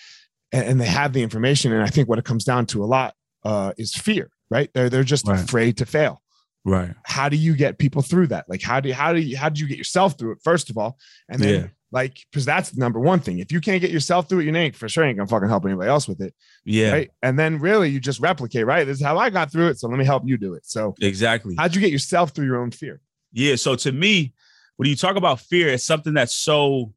and, 0.51 0.65
and 0.65 0.81
they 0.81 0.85
have 0.85 1.11
the 1.11 1.23
information 1.23 1.73
and 1.73 1.83
i 1.83 1.87
think 1.87 2.07
what 2.07 2.19
it 2.19 2.25
comes 2.25 2.43
down 2.43 2.67
to 2.67 2.83
a 2.83 2.85
lot 2.85 3.15
uh, 3.43 3.73
is 3.77 3.93
fear 3.93 4.29
right? 4.49 4.69
They're 4.73 4.89
they're 4.89 5.03
just 5.03 5.27
right. 5.27 5.39
afraid 5.39 5.77
to 5.77 5.85
fail 5.85 6.21
Right. 6.65 6.95
How 7.03 7.29
do 7.29 7.37
you 7.37 7.55
get 7.55 7.77
people 7.77 8.01
through 8.01 8.27
that? 8.27 8.49
Like, 8.49 8.63
how 8.63 8.79
do 8.79 8.89
you, 8.89 8.95
how 8.95 9.13
do 9.13 9.19
you, 9.19 9.37
how 9.37 9.49
do 9.49 9.61
you 9.61 9.67
get 9.67 9.77
yourself 9.77 10.17
through 10.17 10.31
it 10.31 10.39
first 10.43 10.71
of 10.71 10.77
all, 10.77 10.97
and 11.29 11.39
then 11.39 11.61
yeah. 11.61 11.67
like 11.91 12.25
because 12.31 12.43
that's 12.43 12.71
the 12.71 12.79
number 12.79 12.99
one 12.99 13.19
thing. 13.19 13.37
If 13.37 13.51
you 13.51 13.61
can't 13.61 13.81
get 13.81 13.91
yourself 13.91 14.27
through 14.27 14.39
it, 14.39 14.45
you 14.45 14.55
ain't 14.55 14.75
for 14.75 14.89
sure 14.89 15.03
ain't 15.03 15.17
gonna 15.17 15.27
fucking 15.27 15.47
help 15.47 15.65
anybody 15.65 15.89
else 15.89 16.07
with 16.07 16.21
it. 16.21 16.33
Yeah. 16.63 16.91
Right. 16.91 17.11
And 17.21 17.37
then 17.37 17.59
really 17.59 17.89
you 17.89 17.99
just 17.99 18.19
replicate. 18.19 18.65
Right. 18.65 18.83
This 18.83 18.97
is 18.97 19.03
how 19.03 19.19
I 19.19 19.29
got 19.29 19.51
through 19.51 19.67
it. 19.67 19.79
So 19.79 19.87
let 19.87 19.99
me 19.99 20.05
help 20.05 20.23
you 20.25 20.37
do 20.37 20.55
it. 20.55 20.65
So 20.65 20.95
exactly. 21.01 21.55
How'd 21.55 21.75
you 21.75 21.81
get 21.81 21.91
yourself 21.91 22.31
through 22.31 22.47
your 22.47 22.59
own 22.59 22.71
fear? 22.71 22.99
Yeah. 23.31 23.57
So 23.57 23.75
to 23.75 23.91
me, 23.91 24.33
when 24.77 24.89
you 24.89 24.95
talk 24.95 25.17
about 25.17 25.41
fear, 25.41 25.69
it's 25.69 25.85
something 25.85 26.15
that's 26.15 26.35
so 26.35 26.93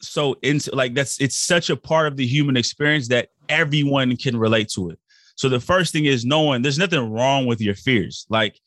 so 0.00 0.36
into 0.42 0.74
like 0.74 0.94
that's 0.94 1.20
it's 1.20 1.36
such 1.36 1.68
a 1.68 1.76
part 1.76 2.06
of 2.06 2.16
the 2.16 2.26
human 2.26 2.56
experience 2.56 3.08
that 3.08 3.28
everyone 3.50 4.16
can 4.16 4.38
relate 4.38 4.70
to 4.70 4.88
it. 4.88 4.98
So 5.40 5.48
the 5.48 5.58
first 5.58 5.94
thing 5.94 6.04
is 6.04 6.26
knowing 6.26 6.60
there's 6.60 6.76
nothing 6.76 7.10
wrong 7.10 7.46
with 7.46 7.62
your 7.62 7.74
fears. 7.74 8.26
Like 8.28 8.60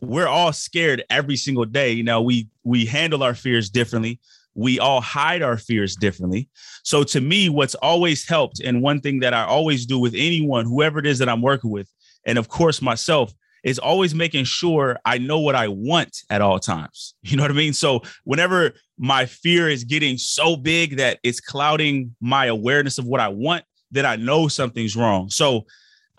we're 0.00 0.26
all 0.26 0.50
scared 0.50 1.04
every 1.10 1.36
single 1.36 1.66
day. 1.66 1.92
You 1.92 2.04
know, 2.04 2.22
we 2.22 2.48
we 2.64 2.86
handle 2.86 3.22
our 3.22 3.34
fears 3.34 3.68
differently. 3.68 4.18
We 4.54 4.78
all 4.78 5.02
hide 5.02 5.42
our 5.42 5.58
fears 5.58 5.96
differently. 5.96 6.48
So 6.84 7.04
to 7.04 7.20
me, 7.20 7.50
what's 7.50 7.74
always 7.74 8.26
helped, 8.26 8.60
and 8.60 8.80
one 8.80 9.02
thing 9.02 9.20
that 9.20 9.34
I 9.34 9.44
always 9.44 9.84
do 9.84 9.98
with 9.98 10.14
anyone, 10.16 10.64
whoever 10.64 11.00
it 11.00 11.06
is 11.06 11.18
that 11.18 11.28
I'm 11.28 11.42
working 11.42 11.70
with, 11.70 11.92
and 12.24 12.38
of 12.38 12.48
course 12.48 12.80
myself, 12.80 13.34
is 13.62 13.78
always 13.78 14.14
making 14.14 14.44
sure 14.44 14.98
I 15.04 15.18
know 15.18 15.40
what 15.40 15.54
I 15.54 15.68
want 15.68 16.22
at 16.30 16.40
all 16.40 16.58
times. 16.58 17.14
You 17.24 17.36
know 17.36 17.42
what 17.42 17.50
I 17.50 17.54
mean? 17.54 17.74
So 17.74 18.00
whenever 18.24 18.72
my 18.96 19.26
fear 19.26 19.68
is 19.68 19.84
getting 19.84 20.16
so 20.16 20.56
big 20.56 20.96
that 20.96 21.18
it's 21.22 21.40
clouding 21.40 22.16
my 22.22 22.46
awareness 22.46 22.96
of 22.96 23.04
what 23.04 23.20
I 23.20 23.28
want, 23.28 23.64
then 23.90 24.06
I 24.06 24.16
know 24.16 24.48
something's 24.48 24.96
wrong. 24.96 25.28
So 25.28 25.66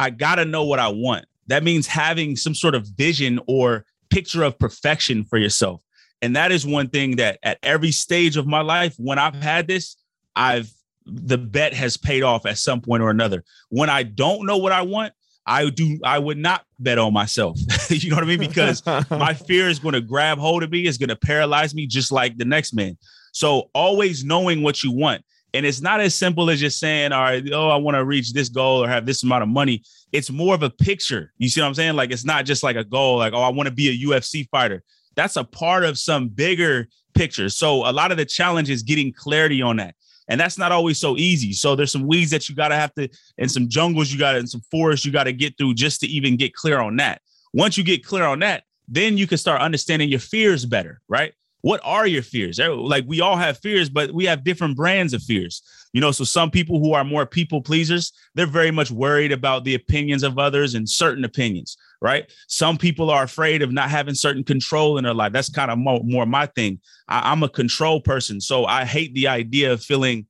I 0.01 0.09
got 0.09 0.35
to 0.35 0.45
know 0.45 0.63
what 0.63 0.79
I 0.79 0.87
want. 0.87 1.25
That 1.45 1.63
means 1.63 1.85
having 1.85 2.35
some 2.35 2.55
sort 2.55 2.73
of 2.73 2.87
vision 2.87 3.39
or 3.47 3.85
picture 4.09 4.43
of 4.43 4.57
perfection 4.57 5.23
for 5.23 5.37
yourself. 5.37 5.83
And 6.23 6.35
that 6.35 6.51
is 6.51 6.65
one 6.65 6.89
thing 6.89 7.17
that 7.17 7.37
at 7.43 7.59
every 7.61 7.91
stage 7.91 8.35
of 8.35 8.47
my 8.47 8.61
life, 8.61 8.95
when 8.97 9.19
I've 9.19 9.35
had 9.35 9.67
this, 9.67 9.95
I've 10.35 10.71
the 11.05 11.37
bet 11.37 11.73
has 11.73 11.97
paid 11.97 12.23
off 12.23 12.45
at 12.45 12.57
some 12.57 12.81
point 12.81 13.03
or 13.03 13.09
another. 13.11 13.43
When 13.69 13.89
I 13.89 14.03
don't 14.03 14.45
know 14.45 14.57
what 14.57 14.71
I 14.71 14.81
want, 14.81 15.13
I 15.45 15.69
do 15.69 15.99
I 16.03 16.17
would 16.17 16.37
not 16.37 16.65
bet 16.79 16.97
on 16.97 17.13
myself. 17.13 17.59
you 17.89 18.09
know 18.09 18.15
what 18.15 18.23
I 18.23 18.27
mean? 18.27 18.39
Because 18.39 18.83
my 19.11 19.33
fear 19.35 19.67
is 19.67 19.77
going 19.77 19.93
to 19.93 20.01
grab 20.01 20.39
hold 20.39 20.63
of 20.63 20.71
me, 20.71 20.87
is 20.87 20.97
going 20.97 21.09
to 21.09 21.15
paralyze 21.15 21.75
me 21.75 21.85
just 21.85 22.11
like 22.11 22.37
the 22.37 22.45
next 22.45 22.73
man. 22.73 22.97
So 23.33 23.69
always 23.73 24.23
knowing 24.23 24.63
what 24.63 24.83
you 24.83 24.91
want. 24.91 25.23
And 25.53 25.65
it's 25.65 25.81
not 25.81 25.99
as 25.99 26.15
simple 26.15 26.49
as 26.49 26.59
just 26.59 26.79
saying, 26.79 27.11
all 27.11 27.21
right, 27.21 27.43
oh, 27.51 27.69
I 27.69 27.75
want 27.75 27.95
to 27.95 28.05
reach 28.05 28.31
this 28.31 28.49
goal 28.49 28.83
or 28.83 28.87
have 28.87 29.05
this 29.05 29.23
amount 29.23 29.43
of 29.43 29.49
money. 29.49 29.83
It's 30.11 30.29
more 30.29 30.55
of 30.55 30.63
a 30.63 30.69
picture. 30.69 31.33
You 31.37 31.49
see 31.49 31.61
what 31.61 31.67
I'm 31.67 31.73
saying? 31.73 31.95
Like 31.95 32.11
it's 32.11 32.25
not 32.25 32.45
just 32.45 32.63
like 32.63 32.77
a 32.77 32.83
goal, 32.83 33.17
like, 33.17 33.33
oh, 33.33 33.41
I 33.41 33.49
want 33.49 33.67
to 33.67 33.75
be 33.75 33.89
a 33.89 34.07
UFC 34.07 34.47
fighter. 34.49 34.83
That's 35.15 35.35
a 35.35 35.43
part 35.43 35.83
of 35.83 35.99
some 35.99 36.29
bigger 36.29 36.87
picture. 37.13 37.49
So 37.49 37.89
a 37.89 37.91
lot 37.91 38.11
of 38.11 38.17
the 38.17 38.25
challenge 38.25 38.69
is 38.69 38.81
getting 38.81 39.11
clarity 39.11 39.61
on 39.61 39.77
that. 39.77 39.95
And 40.29 40.39
that's 40.39 40.57
not 40.57 40.71
always 40.71 40.97
so 40.97 41.17
easy. 41.17 41.51
So 41.51 41.75
there's 41.75 41.91
some 41.91 42.07
weeds 42.07 42.31
that 42.31 42.47
you 42.47 42.55
gotta 42.55 42.75
have 42.75 42.93
to, 42.93 43.09
and 43.37 43.51
some 43.51 43.67
jungles 43.67 44.11
you 44.11 44.19
got, 44.19 44.37
and 44.37 44.49
some 44.49 44.61
forests 44.71 45.05
you 45.05 45.11
got 45.11 45.25
to 45.25 45.33
get 45.33 45.57
through 45.57 45.73
just 45.73 45.99
to 46.01 46.07
even 46.07 46.37
get 46.37 46.53
clear 46.53 46.79
on 46.79 46.95
that. 46.97 47.21
Once 47.53 47.77
you 47.77 47.83
get 47.83 48.05
clear 48.05 48.23
on 48.23 48.39
that, 48.39 48.63
then 48.87 49.17
you 49.17 49.27
can 49.27 49.37
start 49.37 49.61
understanding 49.61 50.07
your 50.07 50.19
fears 50.19 50.65
better, 50.65 51.01
right? 51.09 51.33
What 51.62 51.80
are 51.84 52.08
your 52.08 52.24
fears? 52.24 52.60
Eh, 52.60 52.67
like 52.67 53.06
we 53.08 53.21
all 53.21 53.38
have 53.38 53.58
fears, 53.60 53.89
but 53.89 54.12
we 54.12 54.26
have 54.26 54.43
different 54.43 54.76
brands 54.76 55.13
of 55.13 55.24
fears. 55.24 55.62
You 55.93 56.02
know, 56.02 56.12
so 56.12 56.24
some 56.24 56.50
people 56.50 56.80
who 56.80 56.93
are 56.93 57.04
more 57.04 57.26
people 57.26 57.62
pleasers, 57.62 58.13
they're 58.34 58.45
very 58.45 58.71
much 58.71 58.91
worried 58.91 59.32
about 59.32 59.63
the 59.63 59.76
opinions 59.76 60.24
of 60.24 60.39
others 60.39 60.74
and 60.74 60.89
certain 60.89 61.24
opinions, 61.24 61.78
right? 62.02 62.32
Some 62.47 62.78
people 62.78 63.10
are 63.10 63.24
afraid 63.24 63.62
of 63.62 63.71
not 63.71 63.89
having 63.89 64.15
certain 64.15 64.43
control 64.43 64.97
in 64.97 65.04
their 65.04 65.13
life. 65.13 65.34
That's 65.34 65.50
kind 65.50 65.69
of 65.69 65.78
more, 65.78 66.00
more 66.04 66.26
my 66.26 66.45
thing. 66.47 66.80
I, 67.08 67.32
I'm 67.32 67.43
a 67.43 67.50
control 67.50 68.02
person, 68.02 68.41
so 68.41 68.65
I 68.65 68.86
hate 68.86 69.13
the 69.13 69.28
idea 69.28 69.74
of 69.74 69.84
feeling 69.84 70.26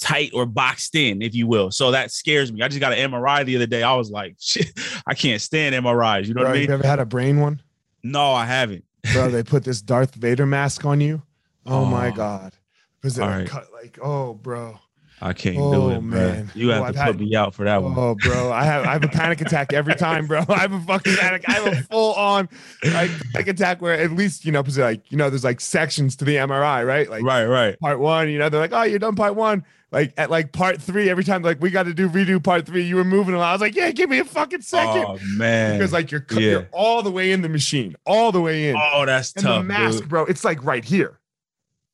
tight 0.00 0.30
or 0.34 0.46
boxed 0.46 0.96
in, 0.96 1.22
if 1.22 1.34
you 1.34 1.46
will. 1.46 1.70
So 1.70 1.92
that 1.92 2.10
scares 2.10 2.50
me. 2.50 2.62
I 2.62 2.68
just 2.68 2.80
got 2.80 2.92
an 2.92 3.12
MRI 3.12 3.44
the 3.44 3.54
other 3.54 3.66
day. 3.66 3.82
I 3.82 3.94
was 3.94 4.10
like, 4.10 4.36
shit, 4.40 4.72
I 5.06 5.14
can't 5.14 5.40
stand 5.40 5.74
MRIs. 5.74 6.26
You 6.26 6.34
know 6.34 6.40
Bro, 6.40 6.50
what 6.50 6.56
I 6.56 6.60
mean? 6.60 6.68
You 6.68 6.74
ever 6.74 6.86
had 6.86 6.98
a 6.98 7.06
brain 7.06 7.38
one? 7.38 7.62
No, 8.02 8.32
I 8.32 8.46
haven't 8.46 8.84
bro. 9.12 9.30
They 9.30 9.42
put 9.42 9.64
this 9.64 9.82
Darth 9.82 10.14
Vader 10.14 10.46
mask 10.46 10.84
on 10.84 11.00
you. 11.00 11.22
Oh, 11.66 11.80
oh 11.80 11.84
my 11.84 12.10
god, 12.10 12.54
because 13.00 13.18
it 13.18 13.22
right. 13.22 13.48
cut 13.48 13.72
like 13.72 13.98
oh, 14.02 14.34
bro? 14.34 14.78
I 15.20 15.32
can't 15.32 15.56
oh, 15.56 15.72
do 15.72 15.90
it, 15.90 16.00
man. 16.00 16.46
Bro. 16.46 16.52
You 16.54 16.68
have 16.70 16.82
oh, 16.82 16.82
to 16.82 16.88
I've 16.88 17.06
put 17.06 17.20
had, 17.20 17.20
me 17.20 17.36
out 17.36 17.54
for 17.54 17.64
that 17.64 17.80
one. 17.80 17.94
Oh, 17.96 18.16
bro, 18.16 18.50
I 18.50 18.64
have 18.64 18.84
I 18.84 18.92
have 18.92 19.04
a 19.04 19.08
panic 19.08 19.40
attack 19.40 19.72
every 19.72 19.94
time, 19.94 20.26
bro. 20.26 20.44
I 20.48 20.58
have 20.58 20.72
a 20.72 20.80
fucking 20.80 21.14
panic. 21.14 21.44
I 21.48 21.52
have 21.52 21.72
a 21.72 21.76
full 21.82 22.14
on 22.14 22.48
like 22.82 23.10
panic 23.32 23.46
attack 23.46 23.80
where 23.80 23.94
at 23.94 24.10
least 24.10 24.44
you 24.44 24.50
know, 24.50 24.62
because 24.62 24.78
like 24.78 25.10
you 25.12 25.16
know, 25.16 25.30
there's 25.30 25.44
like 25.44 25.60
sections 25.60 26.16
to 26.16 26.24
the 26.24 26.36
MRI, 26.36 26.84
right? 26.84 27.08
Like 27.08 27.22
right, 27.22 27.44
right. 27.44 27.78
Part 27.78 28.00
one, 28.00 28.30
you 28.30 28.38
know, 28.38 28.48
they're 28.48 28.60
like, 28.60 28.72
oh, 28.72 28.82
you're 28.82 28.98
done 28.98 29.14
part 29.14 29.36
one 29.36 29.64
like 29.92 30.14
at 30.16 30.30
like 30.30 30.52
part 30.52 30.80
three, 30.80 31.10
every 31.10 31.22
time 31.22 31.42
like 31.42 31.60
we 31.60 31.70
got 31.70 31.84
to 31.84 31.92
do 31.92 32.08
redo 32.08 32.42
part 32.42 32.66
three, 32.66 32.82
you 32.82 32.96
were 32.96 33.04
moving 33.04 33.34
a 33.34 33.38
lot. 33.38 33.50
I 33.50 33.52
was 33.52 33.60
like, 33.60 33.76
yeah, 33.76 33.90
give 33.90 34.08
me 34.08 34.18
a 34.18 34.24
fucking 34.24 34.62
second. 34.62 35.04
Oh 35.06 35.18
man, 35.36 35.78
because 35.78 35.92
like 35.92 36.10
you're, 36.10 36.24
yeah. 36.30 36.40
you're 36.40 36.68
all 36.72 37.02
the 37.02 37.10
way 37.10 37.30
in 37.30 37.42
the 37.42 37.50
machine, 37.50 37.94
all 38.06 38.32
the 38.32 38.40
way 38.40 38.70
in. 38.70 38.76
Oh, 38.76 39.04
that's 39.04 39.34
and 39.34 39.44
tough. 39.44 39.60
The 39.60 39.64
mask, 39.64 39.98
dude. 40.00 40.08
bro, 40.08 40.24
it's 40.24 40.44
like 40.44 40.64
right 40.64 40.84
here. 40.84 41.18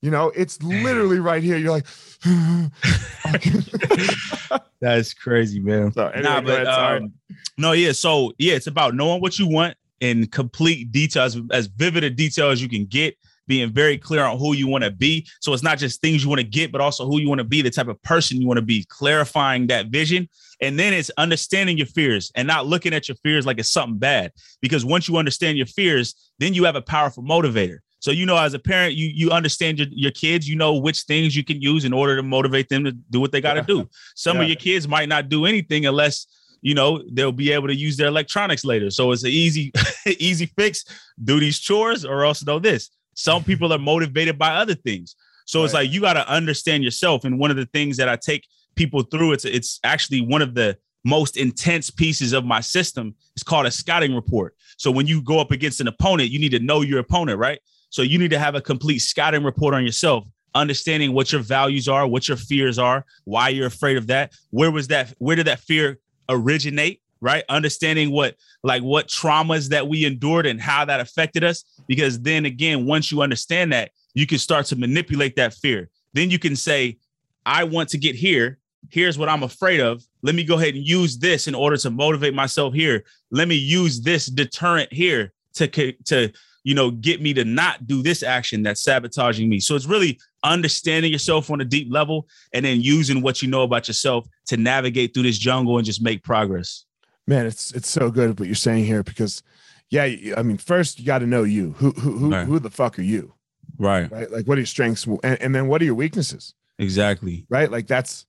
You 0.01 0.13
know, 0.13 0.31
it's 0.37 0.63
literally 0.63 1.19
right 1.19 1.43
here. 1.43 1.57
You're 1.57 1.73
like, 1.73 1.87
that's 4.81 5.13
crazy, 5.13 5.59
man. 5.59 5.93
So 5.93 6.07
anyway, 6.07 6.23
nah, 6.23 6.41
but 6.41 6.69
um, 6.69 7.13
no, 7.59 7.73
yeah. 7.73 7.91
So 7.91 8.33
yeah, 8.39 8.55
it's 8.55 8.69
about 8.69 8.95
knowing 8.95 9.21
what 9.21 9.41
you 9.41 9.49
want 9.49 9.77
in 9.99 10.29
complete 10.29 10.93
details, 10.93 11.37
as 11.51 11.67
vivid 11.67 12.05
a 12.05 12.11
detail 12.11 12.51
as 12.51 12.63
you 12.63 12.69
can 12.69 12.85
get 12.85 13.17
being 13.49 13.73
very 13.73 13.99
clear 13.99 14.23
on 14.23 14.39
who 14.39 14.55
you 14.55 14.69
want 14.69 14.85
to 14.85 14.91
be. 14.91 15.27
So 15.41 15.53
it's 15.53 15.65
not 15.65 15.79
just 15.79 16.01
things 16.01 16.23
you 16.23 16.29
want 16.29 16.41
to 16.41 16.47
get, 16.47 16.71
but 16.71 16.81
also 16.81 17.07
who 17.07 17.19
you 17.19 17.29
want 17.29 17.41
to 17.41 17.45
be, 17.45 17.63
the 17.63 17.71
type 17.71 17.89
of 17.89 18.01
person 18.03 18.41
you 18.41 18.47
want 18.47 18.59
to 18.59 18.65
be, 18.65 18.85
clarifying 18.89 19.67
that 19.69 19.87
vision. 19.87 20.29
And 20.61 20.79
then 20.79 20.93
it's 20.93 21.11
understanding 21.19 21.79
your 21.79 21.87
fears 21.87 22.31
and 22.37 22.47
not 22.47 22.67
looking 22.67 22.95
at 22.95 23.09
your 23.09 23.17
fears 23.25 23.47
like 23.47 23.59
it's 23.59 23.69
something 23.69 23.99
bad. 23.99 24.33
Because 24.61 24.85
once 24.85 25.09
you 25.09 25.17
understand 25.17 25.57
your 25.57 25.67
fears, 25.67 26.15
then 26.39 26.55
you 26.55 26.65
have 26.65 26.77
a 26.77 26.83
powerful 26.83 27.25
motivator. 27.25 27.79
So 28.01 28.11
you 28.11 28.27
know, 28.27 28.37
as 28.37 28.55
a 28.55 28.59
parent, 28.59 28.95
you 28.95 29.09
you 29.13 29.31
understand 29.31 29.79
your, 29.79 29.89
your 29.91 30.13
kids, 30.13 30.49
you 30.49 30.57
know 30.57 30.75
which 30.75 31.03
things 31.03 31.35
you 31.35 31.43
can 31.43 31.61
use 31.61 31.85
in 31.85 31.93
order 31.93 32.17
to 32.17 32.23
motivate 32.23 32.69
them 32.69 32.85
to 32.85 32.93
do 32.93 33.21
what 33.21 33.33
they 33.33 33.41
got 33.41 33.55
to 33.55 33.63
do. 33.63 33.89
Some 34.15 34.37
yeah. 34.37 34.43
of 34.43 34.49
your 34.49 34.57
kids 34.57 34.87
might 34.87 35.09
not 35.09 35.29
do 35.29 35.47
anything 35.47 35.87
unless 35.87 36.27
you 36.61 36.75
know 36.75 37.03
they'll 37.13 37.33
be 37.33 37.53
able 37.53 37.69
to 37.69 37.75
use 37.75 37.97
their 37.97 38.07
electronics 38.07 38.65
later. 38.65 38.91
So 38.91 39.11
it's 39.13 39.25
an 39.25 39.31
easy 39.31 39.73
easy 40.07 40.47
fix. 40.47 40.85
Do 41.23 41.41
these 41.41 41.59
chores 41.59 42.05
or 42.05 42.25
else 42.25 42.45
know 42.45 42.59
this. 42.59 42.91
Some 43.19 43.43
people 43.43 43.73
are 43.73 43.79
motivated 43.79 44.39
by 44.39 44.55
other 44.55 44.77
things. 44.77 45.17
So 45.45 45.59
right. 45.59 45.65
it's 45.65 45.75
like 45.75 45.91
you 45.91 46.01
got 46.01 46.13
to 46.13 46.29
understand 46.29 46.85
yourself. 46.85 47.25
And 47.25 47.37
one 47.37 47.51
of 47.51 47.57
the 47.57 47.67
things 47.67 47.97
that 47.97 48.09
I 48.09 48.15
take 48.15 48.47
people 48.77 49.03
through, 49.03 49.33
it's 49.33 49.45
it's 49.45 49.81
actually 49.83 50.21
one 50.21 50.41
of 50.41 50.55
the 50.55 50.79
most 51.05 51.37
intense 51.37 51.91
pieces 51.91 52.33
of 52.33 52.45
my 52.45 52.61
system. 52.61 53.17
It's 53.35 53.43
called 53.43 53.67
a 53.67 53.73
scouting 53.73 54.15
report. 54.15 54.55
So 54.77 54.93
when 54.93 55.09
you 55.09 55.21
go 55.21 55.41
up 55.41 55.51
against 55.51 55.81
an 55.81 55.89
opponent, 55.89 56.31
you 56.31 56.39
need 56.39 56.53
to 56.53 56.61
know 56.61 56.83
your 56.83 57.01
opponent, 57.01 57.41
right? 57.41 57.59
So 57.91 58.03
you 58.03 58.19
need 58.19 58.31
to 58.31 58.39
have 58.39 58.55
a 58.55 58.61
complete 58.61 59.01
scouting 59.01 59.43
report 59.43 59.75
on 59.75 59.85
yourself, 59.85 60.29
understanding 60.55 61.13
what 61.13 61.33
your 61.33 61.41
values 61.41 61.89
are, 61.89 62.07
what 62.07 62.29
your 62.29 62.37
fears 62.37 62.79
are, 62.79 63.05
why 63.25 63.49
you're 63.49 63.67
afraid 63.67 63.97
of 63.97 64.07
that. 64.07 64.33
Where 64.51 64.71
was 64.71 64.87
that? 64.89 65.13
Where 65.19 65.35
did 65.35 65.49
that 65.49 65.59
fear 65.59 65.99
originate? 66.29 67.03
Right? 67.21 67.45
Understanding 67.49 68.11
what 68.11 68.37
like 68.63 68.83
what 68.83 69.09
traumas 69.09 69.69
that 69.71 69.89
we 69.89 70.05
endured 70.05 70.47
and 70.47 70.61
how 70.61 70.85
that 70.85 71.01
affected 71.01 71.45
us. 71.45 71.65
Because 71.87 72.21
then 72.21 72.45
again, 72.45 72.87
once 72.87 73.11
you 73.11 73.23
understand 73.23 73.73
that, 73.73 73.91
you 74.15 74.27
can 74.27 74.39
start 74.39 74.67
to 74.67 74.77
manipulate 74.77 75.37
that 75.37 75.55
fear. 75.55 75.91
Then 76.13 76.31
you 76.31 76.39
can 76.39 76.57
say, 76.57 76.99
I 77.47 77.65
want 77.65 77.89
to 77.91 77.99
get 77.99 78.15
here. 78.15 78.59
Here's 78.91 79.19
what 79.19 79.29
I'm 79.29 79.43
afraid 79.43 79.81
of. 79.81 80.03
Let 80.23 80.35
me 80.35 80.45
go 80.45 80.57
ahead 80.57 80.75
and 80.75 80.87
use 80.87 81.19
this 81.19 81.49
in 81.49 81.55
order 81.55 81.77
to 81.79 81.91
motivate 81.91 82.35
myself 82.35 82.75
here. 82.75 83.05
Let 83.31 83.49
me 83.49 83.57
use 83.57 84.01
this 84.01 84.27
deterrent 84.27 84.93
here 84.93 85.33
to 85.55 85.93
to 85.93 86.33
you 86.69 86.75
know, 86.75 86.91
get 86.91 87.23
me 87.23 87.33
to 87.33 87.47
not 87.47 87.87
do 87.87 88.03
this 88.03 88.23
action 88.23 88.63
that's 88.63 88.83
sabotaging 88.83 89.49
me. 89.49 89.59
So 89.59 89.75
it's 89.75 89.87
really 89.87 90.21
understanding 90.45 91.11
yourself 91.11 91.51
on 91.51 91.63
a 91.63 91.65
deep 91.65 91.89
level 91.91 92.29
and 92.53 92.63
then 92.63 92.83
using 92.83 93.23
what 93.23 93.41
you 93.41 93.49
know 93.49 93.63
about 93.63 93.89
yourself 93.89 94.29
to 94.49 94.59
navigate 94.59 95.15
through 95.15 95.23
this 95.23 95.39
jungle 95.39 95.79
and 95.79 95.87
just 95.87 96.03
make 96.03 96.23
progress. 96.23 96.85
Man, 97.29 97.45
it's 97.45 97.73
it's 97.73 97.91
so 97.91 98.11
good 98.11 98.41
what 98.41 98.49
you're 98.49 98.55
saying 98.55 98.87
here 98.87 99.03
because 99.03 99.43
yeah, 99.91 100.05
I 100.35 100.43
mean, 100.43 100.57
first 100.57 100.99
you 100.99 101.05
got 101.05 101.19
to 101.19 101.27
know 101.27 101.43
you. 101.43 101.73
Who 101.73 101.91
who 101.91 102.13
who, 102.13 102.31
right. 102.31 102.47
who 102.47 102.59
the 102.59 102.71
fuck 102.71 102.99
are 102.99 103.03
you? 103.03 103.35
Right. 103.79 104.11
Right. 104.11 104.31
Like 104.31 104.47
what 104.47 104.57
are 104.57 104.61
your 104.63 104.67
strengths 104.67 105.05
and, 105.05 105.23
and 105.25 105.55
then 105.55 105.69
what 105.69 105.83
are 105.83 105.85
your 105.85 105.95
weaknesses? 105.95 106.55
Exactly. 106.79 107.45
Right? 107.51 107.71
Like 107.71 107.87
that's 107.87 108.25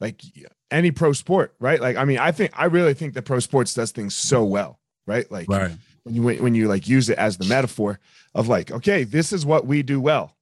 like 0.00 0.22
any 0.70 0.90
pro 0.90 1.12
sport, 1.12 1.54
right? 1.60 1.78
Like 1.78 1.98
I 1.98 2.06
mean, 2.06 2.18
I 2.18 2.32
think 2.32 2.52
I 2.56 2.64
really 2.64 2.94
think 2.94 3.12
that 3.14 3.26
pro 3.26 3.38
sports 3.38 3.74
does 3.74 3.92
things 3.92 4.16
so 4.16 4.44
well, 4.44 4.78
right? 5.06 5.30
Like 5.30 5.48
right. 5.50 5.72
when 6.04 6.14
you 6.14 6.22
when 6.42 6.54
you 6.54 6.68
like 6.68 6.88
use 6.88 7.10
it 7.10 7.18
as 7.18 7.36
the 7.36 7.44
metaphor 7.44 8.00
of 8.34 8.48
like, 8.48 8.70
okay, 8.70 9.04
this 9.04 9.30
is 9.30 9.44
what 9.44 9.66
we 9.66 9.82
do 9.82 10.00
well. 10.00 10.36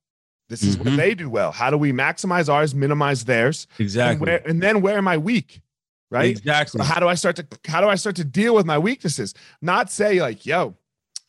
This 0.49 0.62
is 0.62 0.77
mm-hmm. 0.77 0.90
what 0.90 0.97
they 0.97 1.14
do 1.16 1.29
well. 1.29 1.51
How 1.51 1.71
do 1.71 1.77
we 1.77 1.92
maximize 1.92 2.49
ours, 2.49 2.73
minimize 2.73 3.25
theirs? 3.25 3.66
Exactly. 3.81 4.12
And, 4.12 4.21
where, 4.21 4.49
and 4.49 4.62
then 4.62 4.81
where 4.81 4.97
am 4.97 5.09
I 5.09 5.16
weak? 5.16 5.61
Right. 6.11 6.31
Exactly. 6.31 6.79
So 6.79 6.85
how 6.85 7.01
do 7.01 7.09
I 7.09 7.14
start 7.14 7.37
to 7.37 7.47
how 7.66 7.81
do 7.81 7.88
I 7.88 7.97
start 7.97 8.16
to 8.16 8.25
deal 8.25 8.55
with 8.55 8.66
my 8.66 8.79
weaknesses? 8.79 9.35
Not 9.61 9.90
say 9.90 10.21
like, 10.21 10.47
yo, 10.47 10.77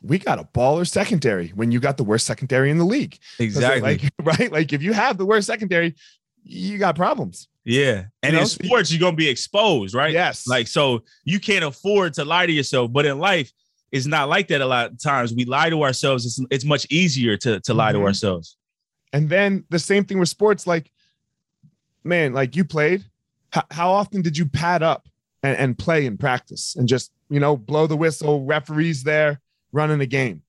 we 0.03 0.19
got 0.19 0.39
a 0.39 0.43
baller 0.43 0.87
secondary 0.87 1.49
when 1.49 1.71
you 1.71 1.79
got 1.79 1.97
the 1.97 2.03
worst 2.03 2.27
secondary 2.27 2.69
in 2.69 2.77
the 2.77 2.85
league. 2.85 3.17
Exactly. 3.39 3.81
Like, 3.81 4.13
right. 4.21 4.51
Like 4.51 4.73
if 4.73 4.83
you 4.83 4.93
have 4.93 5.17
the 5.17 5.25
worst 5.25 5.47
secondary, 5.47 5.95
you 6.43 6.77
got 6.77 6.95
problems. 6.95 7.47
Yeah. 7.65 8.05
And 8.21 8.33
you 8.33 8.37
know? 8.37 8.41
in 8.41 8.47
sports, 8.47 8.91
you're 8.91 8.99
gonna 8.99 9.15
be 9.15 9.27
exposed, 9.27 9.95
right? 9.95 10.13
Yes. 10.13 10.47
Like 10.47 10.67
so 10.67 11.03
you 11.23 11.39
can't 11.39 11.65
afford 11.65 12.13
to 12.13 12.25
lie 12.25 12.45
to 12.45 12.53
yourself. 12.53 12.91
But 12.93 13.05
in 13.07 13.17
life, 13.17 13.51
it's 13.91 14.05
not 14.05 14.29
like 14.29 14.47
that 14.49 14.61
a 14.61 14.65
lot 14.65 14.91
of 14.91 15.01
times. 15.01 15.33
We 15.33 15.45
lie 15.45 15.69
to 15.69 15.83
ourselves. 15.83 16.25
It's, 16.25 16.39
it's 16.51 16.65
much 16.65 16.85
easier 16.91 17.37
to, 17.37 17.59
to 17.61 17.73
lie 17.73 17.91
mm-hmm. 17.91 18.01
to 18.01 18.05
ourselves. 18.05 18.57
And 19.13 19.29
then 19.29 19.63
the 19.69 19.79
same 19.79 20.03
thing 20.03 20.19
with 20.19 20.29
sports. 20.29 20.67
Like, 20.67 20.91
man, 22.03 22.33
like 22.33 22.55
you 22.55 22.65
played. 22.65 23.05
H- 23.55 23.63
how 23.71 23.91
often 23.91 24.21
did 24.21 24.37
you 24.37 24.45
pad 24.45 24.83
up 24.83 25.07
and, 25.43 25.57
and 25.57 25.77
play 25.77 26.05
and 26.05 26.19
practice 26.19 26.75
and 26.75 26.87
just, 26.87 27.11
you 27.29 27.39
know, 27.39 27.57
blow 27.57 27.87
the 27.87 27.97
whistle, 27.97 28.45
referees 28.45 29.03
there 29.03 29.41
running 29.71 30.01
a 30.01 30.05
game? 30.05 30.41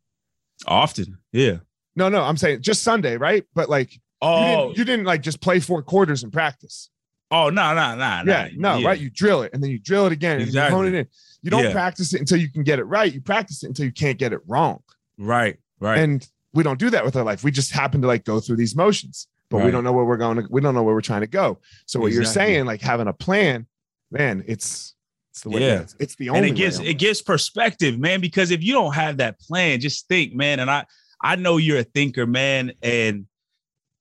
Often. 0.66 1.18
Yeah. 1.32 1.58
No, 1.96 2.08
no, 2.08 2.22
I'm 2.22 2.36
saying 2.36 2.62
just 2.62 2.82
Sunday, 2.82 3.16
right? 3.16 3.44
But 3.54 3.68
like, 3.68 4.00
oh, 4.22 4.38
you 4.38 4.46
didn't, 4.46 4.60
oh. 4.60 4.72
you 4.76 4.84
didn't 4.84 5.06
like 5.06 5.22
just 5.22 5.40
play 5.40 5.60
four 5.60 5.82
quarters 5.82 6.22
in 6.22 6.30
practice. 6.30 6.90
Oh 7.30 7.50
no, 7.50 7.74
no, 7.74 7.94
no, 7.94 8.22
yeah, 8.24 8.48
no, 8.56 8.76
yeah. 8.78 8.86
right? 8.86 8.98
You 8.98 9.10
drill 9.10 9.42
it 9.42 9.52
and 9.52 9.62
then 9.62 9.70
you 9.70 9.78
drill 9.78 10.06
it 10.06 10.12
again 10.12 10.40
exactly. 10.40 10.60
and 10.60 10.70
you 10.70 10.76
hone 10.76 10.86
it 10.86 10.98
in. 10.98 11.06
You 11.42 11.50
don't 11.50 11.64
yeah. 11.64 11.72
practice 11.72 12.14
it 12.14 12.20
until 12.20 12.38
you 12.38 12.50
can 12.50 12.62
get 12.62 12.78
it 12.78 12.84
right. 12.84 13.12
You 13.12 13.20
practice 13.20 13.62
it 13.62 13.66
until 13.66 13.84
you 13.84 13.92
can't 13.92 14.18
get 14.18 14.32
it 14.32 14.40
wrong. 14.46 14.82
Right, 15.18 15.58
right. 15.78 15.98
And 15.98 16.26
we 16.54 16.62
don't 16.62 16.78
do 16.78 16.88
that 16.90 17.04
with 17.04 17.16
our 17.16 17.24
life. 17.24 17.44
We 17.44 17.50
just 17.50 17.72
happen 17.72 18.00
to 18.00 18.06
like 18.06 18.24
go 18.24 18.40
through 18.40 18.56
these 18.56 18.74
motions, 18.74 19.28
but 19.50 19.58
right. 19.58 19.66
we 19.66 19.70
don't 19.70 19.84
know 19.84 19.92
where 19.92 20.04
we're 20.04 20.16
going. 20.16 20.36
To, 20.38 20.46
we 20.50 20.60
don't 20.60 20.74
know 20.74 20.82
where 20.82 20.94
we're 20.94 21.00
trying 21.00 21.22
to 21.22 21.26
go. 21.26 21.58
So 21.86 22.00
what 22.00 22.08
exactly. 22.08 22.14
you're 22.14 22.32
saying, 22.32 22.66
like 22.66 22.80
having 22.80 23.08
a 23.08 23.12
plan, 23.12 23.66
man, 24.10 24.44
it's 24.46 24.94
it's 25.30 25.42
the 25.42 25.50
way 25.50 25.60
yeah. 25.60 25.80
It's, 25.80 25.96
it's 25.98 26.16
the 26.16 26.30
only. 26.30 26.40
And 26.40 26.48
it 26.48 26.56
gives 26.56 26.80
it 26.80 26.94
gives 26.94 27.22
perspective, 27.22 27.98
man. 27.98 28.20
Because 28.20 28.50
if 28.50 28.62
you 28.62 28.72
don't 28.72 28.94
have 28.94 29.18
that 29.18 29.40
plan, 29.40 29.80
just 29.80 30.08
think, 30.08 30.34
man. 30.34 30.60
And 30.60 30.70
I 30.70 30.84
I 31.22 31.36
know 31.36 31.56
you're 31.56 31.78
a 31.78 31.84
thinker, 31.84 32.26
man, 32.26 32.72
and 32.82 33.26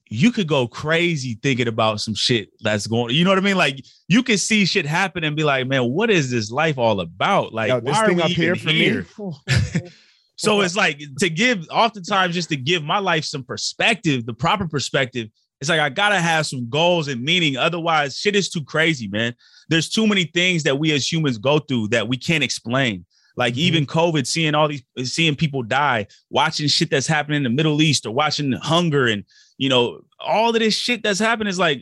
you 0.09 0.31
could 0.31 0.47
go 0.47 0.67
crazy 0.67 1.37
thinking 1.41 1.67
about 1.67 2.01
some 2.01 2.15
shit 2.15 2.49
that's 2.61 2.87
going. 2.87 3.13
You 3.13 3.23
know 3.23 3.31
what 3.31 3.39
I 3.39 3.41
mean? 3.41 3.57
Like 3.57 3.85
you 4.07 4.23
can 4.23 4.37
see 4.37 4.65
shit 4.65 4.85
happen 4.85 5.23
and 5.23 5.35
be 5.35 5.43
like, 5.43 5.67
man, 5.67 5.91
what 5.91 6.09
is 6.09 6.31
this 6.31 6.51
life 6.51 6.77
all 6.77 6.99
about? 7.01 7.53
Like, 7.53 7.69
Yo, 7.69 7.79
why 7.79 8.05
are 8.05 8.13
we 8.13 8.21
here 8.23 8.55
for 8.55 8.71
here? 8.71 9.05
me? 9.17 9.31
so 10.37 10.61
it's 10.61 10.75
like 10.75 11.01
to 11.19 11.29
give, 11.29 11.67
oftentimes, 11.69 12.33
just 12.35 12.49
to 12.49 12.55
give 12.55 12.83
my 12.83 12.99
life 12.99 13.25
some 13.25 13.43
perspective, 13.43 14.25
the 14.25 14.33
proper 14.33 14.67
perspective. 14.67 15.29
It's 15.59 15.69
like 15.69 15.79
I 15.79 15.89
gotta 15.89 16.19
have 16.19 16.45
some 16.45 16.69
goals 16.69 17.07
and 17.07 17.23
meaning. 17.23 17.57
Otherwise, 17.57 18.17
shit 18.17 18.35
is 18.35 18.47
too 18.47 18.63
crazy, 18.63 19.07
man. 19.07 19.33
There's 19.69 19.89
too 19.89 20.05
many 20.05 20.25
things 20.25 20.63
that 20.63 20.77
we 20.77 20.91
as 20.91 21.11
humans 21.11 21.39
go 21.39 21.57
through 21.57 21.89
that 21.89 22.07
we 22.07 22.17
can't 22.17 22.43
explain. 22.43 23.05
Like 23.35 23.53
mm-hmm. 23.53 23.61
even 23.61 23.85
COVID, 23.87 24.27
seeing 24.27 24.53
all 24.53 24.67
these, 24.67 24.83
seeing 25.03 25.35
people 25.35 25.63
die, 25.63 26.05
watching 26.29 26.67
shit 26.67 26.91
that's 26.91 27.07
happening 27.07 27.37
in 27.37 27.43
the 27.43 27.49
Middle 27.49 27.81
East, 27.81 28.05
or 28.05 28.11
watching 28.11 28.51
hunger 28.51 29.07
and 29.07 29.23
you 29.57 29.69
know, 29.69 30.01
all 30.19 30.49
of 30.49 30.59
this 30.59 30.75
shit 30.75 31.03
that's 31.03 31.19
happening 31.19 31.49
is 31.49 31.59
like, 31.59 31.81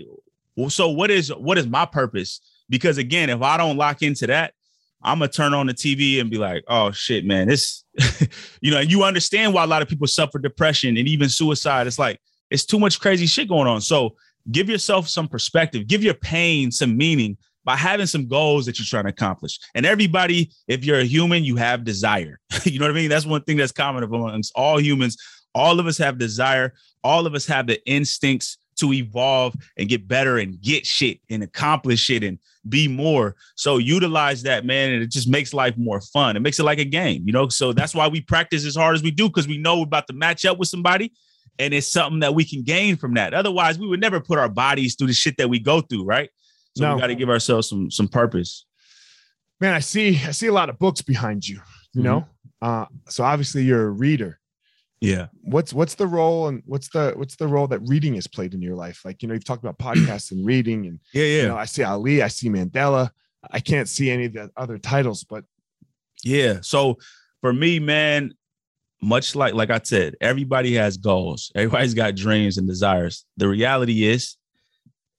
well, 0.55 0.69
so 0.69 0.89
what 0.89 1.11
is 1.11 1.33
what 1.33 1.57
is 1.57 1.67
my 1.67 1.85
purpose? 1.85 2.39
Because 2.69 2.97
again, 2.97 3.29
if 3.29 3.41
I 3.41 3.57
don't 3.57 3.77
lock 3.77 4.01
into 4.01 4.27
that, 4.27 4.53
I'm 5.01 5.19
gonna 5.19 5.31
turn 5.31 5.53
on 5.53 5.67
the 5.67 5.73
TV 5.73 6.19
and 6.19 6.29
be 6.29 6.37
like, 6.37 6.63
oh 6.67 6.91
shit, 6.91 7.25
man, 7.25 7.47
this, 7.47 7.83
you 8.61 8.71
know, 8.71 8.79
and 8.79 8.91
you 8.91 9.03
understand 9.03 9.53
why 9.53 9.63
a 9.63 9.67
lot 9.67 9.81
of 9.81 9.87
people 9.87 10.07
suffer 10.07 10.39
depression 10.39 10.97
and 10.97 11.07
even 11.07 11.29
suicide. 11.29 11.87
It's 11.87 11.99
like 11.99 12.19
it's 12.49 12.65
too 12.65 12.79
much 12.79 12.99
crazy 12.99 13.25
shit 13.25 13.47
going 13.47 13.67
on. 13.67 13.81
So 13.81 14.15
give 14.51 14.69
yourself 14.69 15.07
some 15.07 15.27
perspective, 15.27 15.87
give 15.87 16.03
your 16.03 16.13
pain 16.13 16.71
some 16.71 16.97
meaning 16.97 17.37
by 17.63 17.75
having 17.75 18.05
some 18.05 18.27
goals 18.27 18.65
that 18.65 18.77
you're 18.77 18.85
trying 18.85 19.05
to 19.05 19.09
accomplish. 19.09 19.59
And 19.73 19.85
everybody, 19.85 20.51
if 20.67 20.85
you're 20.85 20.99
a 20.99 21.03
human, 21.03 21.43
you 21.43 21.55
have 21.55 21.83
desire. 21.83 22.39
you 22.63 22.79
know 22.79 22.85
what 22.85 22.91
I 22.91 22.95
mean? 22.95 23.09
That's 23.09 23.25
one 23.25 23.41
thing 23.43 23.57
that's 23.57 23.71
common 23.71 24.03
amongst 24.03 24.53
all 24.55 24.79
humans. 24.79 25.17
All 25.55 25.79
of 25.79 25.87
us 25.87 25.97
have 25.97 26.17
desire. 26.17 26.73
All 27.03 27.25
of 27.25 27.33
us 27.33 27.45
have 27.47 27.65
the 27.65 27.83
instincts 27.87 28.57
to 28.77 28.93
evolve 28.93 29.55
and 29.77 29.89
get 29.89 30.07
better 30.07 30.37
and 30.37 30.61
get 30.61 30.85
shit 30.85 31.19
and 31.29 31.41
accomplish 31.43 32.09
it 32.09 32.23
and 32.23 32.39
be 32.67 32.87
more. 32.87 33.35
So 33.55 33.77
utilize 33.77 34.43
that, 34.43 34.65
man, 34.65 34.93
and 34.93 35.03
it 35.03 35.11
just 35.11 35.27
makes 35.27 35.53
life 35.53 35.75
more 35.77 36.01
fun. 36.01 36.35
It 36.35 36.41
makes 36.41 36.59
it 36.59 36.63
like 36.63 36.79
a 36.79 36.85
game, 36.85 37.23
you 37.25 37.33
know. 37.33 37.47
So 37.49 37.73
that's 37.73 37.93
why 37.93 38.07
we 38.07 38.21
practice 38.21 38.65
as 38.65 38.75
hard 38.75 38.95
as 38.95 39.03
we 39.03 39.11
do 39.11 39.27
because 39.27 39.47
we 39.47 39.57
know 39.57 39.77
we're 39.77 39.83
about 39.83 40.07
to 40.07 40.13
match 40.13 40.45
up 40.45 40.57
with 40.57 40.67
somebody, 40.67 41.13
and 41.59 41.73
it's 41.73 41.87
something 41.87 42.19
that 42.19 42.35
we 42.35 42.45
can 42.45 42.63
gain 42.63 42.95
from 42.95 43.13
that. 43.15 43.33
Otherwise, 43.33 43.79
we 43.79 43.87
would 43.87 44.01
never 44.01 44.19
put 44.19 44.39
our 44.39 44.49
bodies 44.49 44.95
through 44.95 45.07
the 45.07 45.13
shit 45.13 45.37
that 45.37 45.49
we 45.49 45.59
go 45.59 45.81
through, 45.81 46.05
right? 46.05 46.29
So 46.75 46.83
no. 46.83 46.95
we 46.95 47.01
got 47.01 47.07
to 47.07 47.15
give 47.15 47.29
ourselves 47.29 47.69
some 47.69 47.89
some 47.89 48.07
purpose. 48.07 48.65
Man, 49.61 49.73
I 49.73 49.79
see 49.79 50.19
I 50.25 50.31
see 50.31 50.47
a 50.47 50.53
lot 50.53 50.69
of 50.69 50.79
books 50.79 51.01
behind 51.01 51.47
you. 51.47 51.61
You 51.93 52.01
mm-hmm. 52.01 52.03
know, 52.03 52.27
uh, 52.61 52.85
so 53.07 53.23
obviously 53.23 53.63
you're 53.63 53.87
a 53.87 53.91
reader. 53.91 54.39
Yeah. 55.05 55.27
What's 55.41 55.73
what's 55.73 55.95
the 55.95 56.07
role 56.07 56.47
and 56.47 56.63
what's 56.65 56.89
the 56.89 57.13
what's 57.15 57.35
the 57.35 57.47
role 57.47 57.67
that 57.67 57.79
reading 57.87 58.15
has 58.15 58.27
played 58.27 58.53
in 58.53 58.61
your 58.61 58.75
life? 58.75 59.01
Like, 59.05 59.21
you 59.21 59.27
know, 59.27 59.33
you've 59.33 59.45
talked 59.45 59.63
about 59.63 59.77
podcasts 59.77 60.31
and 60.31 60.45
reading 60.45 60.85
and 60.87 60.99
yeah, 61.13 61.25
yeah. 61.25 61.41
You 61.43 61.47
know, 61.49 61.57
I 61.57 61.65
see 61.65 61.83
Ali, 61.83 62.21
I 62.23 62.27
see 62.27 62.49
Mandela. 62.49 63.09
I 63.51 63.59
can't 63.59 63.87
see 63.87 64.09
any 64.09 64.25
of 64.25 64.33
the 64.33 64.51
other 64.57 64.77
titles, 64.77 65.23
but 65.23 65.43
yeah. 66.23 66.59
So 66.61 66.97
for 67.41 67.53
me, 67.53 67.79
man, 67.79 68.33
much 69.01 69.35
like 69.35 69.53
like 69.53 69.69
I 69.69 69.79
said, 69.83 70.15
everybody 70.19 70.73
has 70.75 70.97
goals. 70.97 71.51
Everybody's 71.55 71.93
got 71.93 72.15
dreams 72.15 72.57
and 72.57 72.67
desires. 72.67 73.25
The 73.37 73.47
reality 73.47 74.05
is 74.05 74.37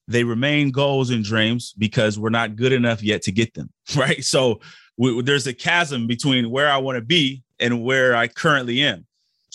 they 0.08 0.24
remain 0.24 0.70
goals 0.70 1.10
and 1.10 1.24
dreams 1.24 1.74
because 1.76 2.18
we're 2.18 2.30
not 2.30 2.56
good 2.56 2.72
enough 2.72 3.02
yet 3.02 3.22
to 3.22 3.32
get 3.32 3.54
them, 3.54 3.70
right? 3.96 4.24
So 4.24 4.60
we, 4.96 5.22
there's 5.22 5.46
a 5.46 5.54
chasm 5.54 6.06
between 6.06 6.50
where 6.50 6.70
I 6.70 6.78
want 6.78 6.96
to 6.96 7.04
be 7.04 7.42
and 7.58 7.82
where 7.82 8.16
I 8.16 8.28
currently 8.28 8.82
am. 8.82 9.05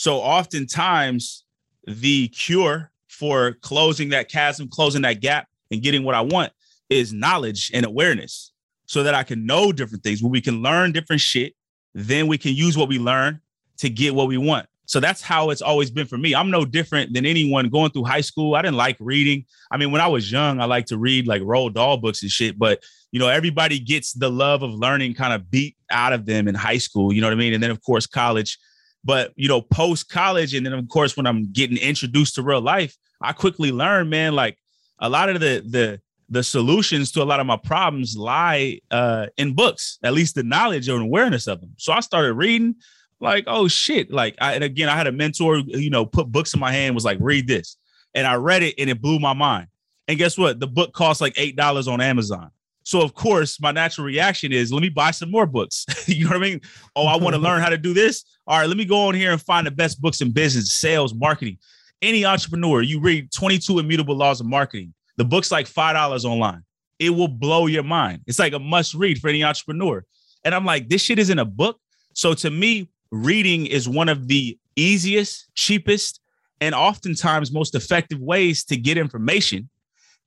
So 0.02 0.18
oftentimes 0.18 1.46
the 1.86 2.28
cure 2.30 2.92
for 3.08 3.52
closing 3.62 4.10
that 4.10 4.30
chasm, 4.30 4.68
closing 4.68 5.04
that 5.04 5.22
gap, 5.22 5.48
and 5.70 5.80
getting 5.80 6.02
what 6.04 6.16
I 6.16 6.22
want 6.22 6.54
is 6.90 7.14
knowledge 7.14 7.70
and 7.72 7.86
awareness 7.86 8.52
so 8.88 9.04
that 9.04 9.14
I 9.14 9.22
can 9.22 9.46
know 9.46 9.72
different 9.72 10.04
things, 10.04 10.24
where 10.24 10.32
we 10.32 10.42
can 10.42 10.64
learn 10.64 10.92
different 10.92 11.22
shit. 11.22 11.54
Then 11.94 12.26
we 12.26 12.40
can 12.40 12.56
use 12.56 12.76
what 12.76 12.90
we 12.90 12.98
learn 12.98 13.42
to 13.78 13.92
get 13.92 14.16
what 14.16 14.28
we 14.28 14.40
want. 14.40 14.66
So 14.86 15.00
that's 15.00 15.22
how 15.22 15.52
it's 15.52 15.62
always 15.62 15.92
been 15.92 16.08
for 16.08 16.18
me. 16.18 16.34
I'm 16.34 16.50
no 16.50 16.66
different 16.66 17.14
than 17.14 17.28
anyone 17.28 17.70
going 17.70 17.92
through 17.92 18.06
high 18.06 18.22
school. 18.22 18.56
I 18.56 18.64
didn't 18.64 18.78
like 18.78 18.98
reading. 19.00 19.46
I 19.70 19.78
mean, 19.78 19.92
when 19.92 20.02
I 20.02 20.08
was 20.08 20.32
young, 20.32 20.60
I 20.60 20.66
liked 20.66 20.88
to 20.88 20.98
read 20.98 21.28
like 21.28 21.44
Roald 21.44 21.76
Dahl 21.76 21.98
books 21.98 22.24
and 22.24 22.32
shit. 22.32 22.58
But 22.58 22.82
you 23.12 23.20
know, 23.20 23.28
everybody 23.28 23.78
gets 23.78 24.14
the 24.14 24.32
love 24.32 24.64
of 24.64 24.72
learning 24.74 25.14
kind 25.14 25.32
of 25.32 25.52
beat 25.52 25.78
out 25.92 26.12
of 26.12 26.26
them 26.26 26.48
in 26.48 26.56
high 26.56 26.80
school. 26.80 27.14
You 27.14 27.22
know 27.22 27.28
what 27.28 27.34
I 27.34 27.38
mean? 27.38 27.54
And 27.54 27.62
then 27.62 27.70
of 27.70 27.84
course 27.84 28.08
college. 28.08 28.58
But 29.04 29.34
you 29.36 29.48
know, 29.48 29.62
post 29.62 30.10
college, 30.10 30.54
and 30.54 30.66
then 30.66 30.74
of 30.74 30.88
course 30.88 31.18
when 31.18 31.26
I'm 31.26 31.52
getting 31.52 31.78
introduced 31.78 32.36
to 32.36 32.44
real 32.44 32.62
life, 32.62 32.96
I 33.22 33.34
quickly 33.34 33.72
learned, 33.72 34.10
man, 34.10 34.34
like 34.34 34.58
a 35.00 35.10
lot 35.10 35.30
of 35.30 35.40
the 35.40 35.64
the 35.68 36.02
the 36.32 36.42
solutions 36.42 37.12
to 37.12 37.22
a 37.22 37.26
lot 37.26 37.42
of 37.42 37.46
my 37.46 37.58
problems 37.58 38.16
lie 38.16 38.80
uh, 38.90 39.28
in 39.38 39.54
books, 39.54 40.00
at 40.02 40.14
least 40.14 40.36
the 40.36 40.44
knowledge 40.44 40.88
or 40.88 41.00
awareness 41.00 41.46
of 41.46 41.60
them. 41.60 41.72
So 41.78 41.92
I 41.92 42.00
started 42.00 42.34
reading, 42.36 42.76
like, 43.20 43.44
oh 43.48 43.68
shit. 43.68 44.12
Like, 44.12 44.36
I, 44.40 44.54
and 44.54 44.64
again, 44.64 44.88
I 44.88 44.96
had 44.96 45.08
a 45.08 45.12
mentor, 45.12 45.58
you 45.58 45.90
know, 45.90 46.06
put 46.06 46.32
books 46.32 46.54
in 46.54 46.62
my 46.62 46.72
hand, 46.72 46.96
was 46.96 47.04
like, 47.04 47.18
read 47.20 47.48
this. 47.48 47.76
And 48.16 48.26
I 48.26 48.36
read 48.36 48.64
it 48.64 48.76
and 48.78 48.90
it 48.90 49.02
blew 49.02 49.20
my 49.20 49.34
mind. 49.34 49.68
And 50.08 50.18
guess 50.18 50.38
what? 50.38 50.60
The 50.60 50.68
book 50.68 50.94
cost 50.94 51.20
like 51.20 51.34
$8 51.36 51.92
on 51.92 52.00
Amazon. 52.00 52.50
So 52.84 53.02
of 53.02 53.14
course, 53.14 53.60
my 53.62 53.72
natural 53.72 54.06
reaction 54.06 54.52
is 54.52 54.74
let 54.74 54.82
me 54.82 54.90
buy 54.90 55.12
some 55.12 55.32
more 55.32 55.46
books. 55.46 55.86
you 56.08 56.24
know 56.24 56.32
what 56.32 56.38
I 56.38 56.40
mean? 56.40 56.62
Oh, 56.96 57.06
I 57.06 57.18
want 57.18 57.36
to 57.36 57.42
learn 57.42 57.62
how 57.62 57.70
to 57.70 57.78
do 57.78 57.94
this. 57.94 58.24
All 58.48 58.60
right, 58.60 58.68
let 58.68 58.78
me 58.78 58.86
go 58.86 59.08
on 59.08 59.14
here 59.14 59.32
and 59.32 59.42
find 59.42 59.68
the 59.68 59.72
best 59.72 60.02
books 60.02 60.22
in 60.22 60.32
business, 60.32 60.74
sales, 60.74 61.14
marketing. 61.14 61.58
Any 62.02 62.26
entrepreneur, 62.26 62.82
you 62.82 63.00
read 63.00 63.32
22 63.32 63.80
immutable 63.80 64.16
laws 64.16 64.42
of 64.42 64.48
marketing. 64.48 64.94
The 65.18 65.26
book's 65.26 65.52
like 65.52 65.68
$5 65.68 66.26
online. 66.26 66.64
It 66.98 67.12
will 67.12 67.28
blow 67.28 67.68
your 67.68 67.84
mind. 67.84 68.22
It's 68.26 68.40
like 68.40 68.54
a 68.54 68.60
must 68.60 68.94
read 68.94 69.20
for 69.20 69.28
any 69.28 69.44
entrepreneur. 69.44 70.04
And 70.44 70.56
I'm 70.56 70.66
like, 70.66 70.90
this 70.90 71.02
shit 71.02 71.20
isn't 71.20 71.40
a 71.40 71.46
book. 71.46 71.80
So 72.14 72.34
to 72.34 72.50
me, 72.50 72.90
reading 73.12 73.68
is 73.68 73.88
one 73.88 74.10
of 74.10 74.28
the 74.28 74.58
easiest, 74.76 75.54
cheapest, 75.54 76.20
and 76.60 76.74
oftentimes 76.76 77.52
most 77.52 77.76
effective 77.76 78.20
ways 78.20 78.64
to 78.66 78.78
get 78.78 78.98
information. 78.98 79.70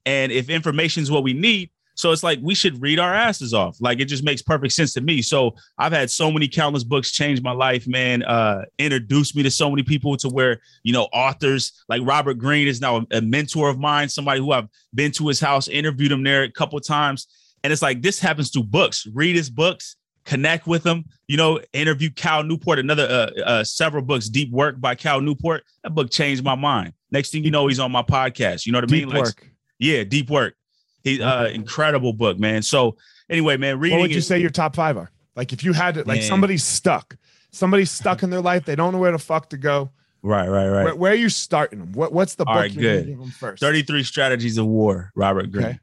And 0.07 0.33
if 0.33 0.51
information 0.51 1.03
is 1.03 1.11
what 1.11 1.23
we 1.23 1.33
need, 1.33 1.71
so 1.95 2.11
it's 2.11 2.23
like 2.23 2.41
we 2.43 2.55
should 2.55 2.83
read 2.83 2.99
our 2.99 3.15
asses 3.15 3.55
off. 3.55 3.77
Like 3.81 4.01
it 4.01 4.07
just 4.07 4.25
makes 4.25 4.43
perfect 4.43 4.73
sense 4.73 4.93
to 4.95 5.01
me. 5.01 5.23
So 5.23 5.55
I've 5.79 5.93
had 5.93 6.11
so 6.11 6.31
many 6.31 6.49
countless 6.49 6.85
books 6.85 7.13
change 7.13 7.41
my 7.41 7.53
life, 7.53 7.87
man. 7.87 8.23
Uh, 8.25 8.65
introduced 8.79 9.37
me 9.37 9.43
to 9.45 9.51
so 9.51 9.71
many 9.71 9.83
people 9.83 10.17
to 10.19 10.29
where 10.29 10.61
you 10.83 10.93
know 10.93 11.05
authors 11.13 11.85
like 11.89 12.03
Robert 12.05 12.35
Greene 12.35 12.67
is 12.67 12.81
now 12.81 12.99
a, 12.99 13.07
a 13.13 13.21
mentor 13.21 13.69
of 13.69 13.79
mine. 13.79 14.09
Somebody 14.09 14.41
who 14.41 14.53
I've 14.53 14.69
been 14.93 15.13
to 15.13 15.29
his 15.29 15.41
house, 15.41 15.69
interviewed 15.69 16.11
him 16.13 16.25
there 16.25 16.43
a 16.43 16.51
couple 16.51 16.79
times, 16.81 17.29
and 17.63 17.73
it's 17.73 17.83
like 17.83 18.03
this 18.03 18.19
happens 18.19 18.51
through 18.51 18.65
books. 18.65 19.07
Read 19.15 19.37
his 19.37 19.49
books, 19.49 19.97
connect 20.25 20.67
with 20.67 20.85
him. 20.85 21.05
You 21.29 21.37
know, 21.37 21.61
interview 21.73 22.11
Cal 22.11 22.43
Newport. 22.43 22.81
Another 22.81 23.05
uh, 23.05 23.41
uh, 23.43 23.65
several 23.65 24.03
books, 24.03 24.29
Deep 24.29 24.51
Work 24.51 24.81
by 24.81 24.97
Cal 24.97 25.21
Newport. 25.21 25.63
That 25.85 25.95
book 25.95 26.11
changed 26.11 26.43
my 26.43 26.57
mind. 26.57 26.93
Next 27.13 27.31
thing 27.31 27.45
you 27.45 27.53
know, 27.53 27.69
he's 27.69 27.79
on 27.79 27.93
my 27.93 28.03
podcast. 28.03 28.67
You 28.67 28.73
know 28.73 28.79
what 28.79 28.91
I 28.91 28.93
mean? 28.93 29.09
Deep 29.09 29.17
Work. 29.17 29.49
yeah, 29.79 30.03
Deep 30.03 30.29
Work 30.29 30.57
he 31.05 31.23
uh 31.23 31.47
incredible 31.47 32.13
book, 32.13 32.39
man. 32.39 32.63
So 32.63 32.97
anyway, 33.31 33.57
man, 33.57 33.79
reading. 33.79 33.99
What 33.99 34.09
would 34.09 34.15
you 34.15 34.21
say 34.21 34.41
your 34.41 34.51
top 34.51 34.75
five 34.75 34.97
are? 34.97 35.11
Like 35.37 35.53
if 35.53 35.63
you 35.63 35.73
had 35.73 35.95
to, 35.95 36.01
like 36.01 36.21
man. 36.21 36.23
somebody's 36.23 36.65
stuck, 36.65 37.17
somebody's 37.53 37.91
stuck 37.91 38.23
in 38.23 38.31
their 38.31 38.41
life, 38.41 38.65
they 38.65 38.75
don't 38.75 38.93
know 38.93 38.99
where 38.99 39.13
the 39.13 39.19
fuck 39.19 39.51
to 39.51 39.57
go. 39.57 39.91
Right, 40.23 40.49
right, 40.49 40.69
right. 40.69 40.85
Where, 40.85 40.95
where 40.95 41.13
are 41.13 41.17
you 41.17 41.29
starting 41.29 41.81
them? 41.81 41.93
What 41.93 42.13
What's 42.13 42.35
the 42.35 42.45
All 42.47 42.55
book 42.55 42.63
right, 42.63 42.75
good. 42.75 43.07
give 43.07 43.19
them 43.19 43.31
first? 43.31 43.61
Thirty 43.61 43.83
Three 43.83 44.03
Strategies 44.03 44.59
of 44.59 44.67
War, 44.67 45.13
Robert 45.15 45.53
Greene. 45.53 45.67
Okay. 45.67 45.79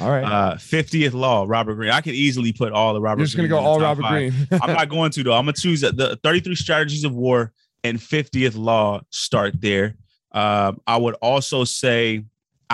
All 0.00 0.10
right. 0.10 0.24
Uh, 0.24 0.54
50th 0.56 1.12
Law, 1.12 1.44
Robert 1.46 1.76
Greene. 1.76 1.92
I 1.92 2.00
could 2.00 2.14
easily 2.14 2.52
put 2.52 2.72
all 2.72 2.94
the 2.94 3.00
Robert. 3.00 3.20
You're 3.20 3.26
just 3.26 3.36
gonna 3.36 3.48
go 3.48 3.58
all 3.58 3.80
Robert. 3.80 4.02
Greene. 4.02 4.32
I'm 4.50 4.72
not 4.72 4.88
going 4.88 5.12
to 5.12 5.22
though. 5.22 5.34
I'm 5.34 5.44
gonna 5.44 5.52
choose 5.52 5.82
the 5.82 6.18
33 6.24 6.56
Strategies 6.56 7.04
of 7.04 7.14
War 7.14 7.52
and 7.84 7.98
50th 7.98 8.56
Law. 8.56 9.02
Start 9.10 9.60
there. 9.60 9.94
Um, 10.32 10.80
I 10.86 10.96
would 10.96 11.14
also 11.22 11.62
say 11.62 12.24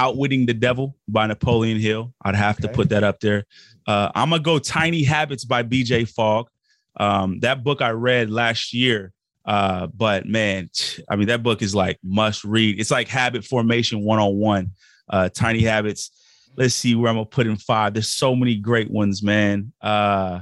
Outwitting 0.01 0.47
the 0.47 0.55
Devil 0.55 0.97
by 1.07 1.27
Napoleon 1.27 1.79
Hill. 1.79 2.15
I'd 2.23 2.35
have 2.35 2.59
okay. 2.59 2.69
to 2.69 2.73
put 2.73 2.89
that 2.89 3.05
up 3.05 3.21
there. 3.21 3.45
Uh, 3.87 4.11
I'm 4.15 4.31
gonna 4.31 4.43
go 4.43 4.59
Tiny 4.59 5.05
Habits 5.05 5.45
by 5.45 5.63
BJ 5.63 6.09
Fogg. 6.09 6.49
Um, 6.97 7.41
that 7.41 7.63
book 7.63 7.83
I 7.83 7.91
read 7.91 8.31
last 8.31 8.73
year. 8.73 9.13
Uh, 9.45 9.89
but 9.89 10.25
man, 10.25 10.71
I 11.11 11.17
mean, 11.17 11.29
that 11.29 11.43
book 11.43 11.61
is 11.61 11.75
like 11.75 11.99
must 12.03 12.45
read. 12.45 12.81
It's 12.81 12.91
like 12.91 13.09
habit 13.09 13.45
formation 13.45 14.03
one 14.03 14.19
on 14.19 14.37
one. 14.37 14.71
Tiny 15.35 15.61
Habits. 15.61 16.13
Let's 16.57 16.75
see 16.75 16.95
where 16.95 17.11
I'm 17.11 17.17
gonna 17.17 17.27
put 17.27 17.47
in 17.47 17.57
five. 17.57 17.93
There's 17.93 18.11
so 18.11 18.35
many 18.35 18.57
great 18.57 18.91
ones, 18.91 19.23
man. 19.23 19.73
Uh, 19.83 20.41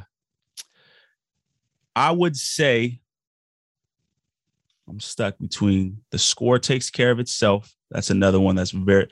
I 1.96 2.12
would 2.12 2.36
say 2.36 3.00
I'm 4.88 5.00
stuck 5.00 5.36
between 5.38 6.02
the 6.12 6.18
score 6.18 6.60
takes 6.60 6.90
care 6.90 7.10
of 7.10 7.18
itself. 7.18 7.74
That's 7.90 8.10
another 8.10 8.38
one 8.38 8.54
that's 8.54 8.70
very 8.70 9.08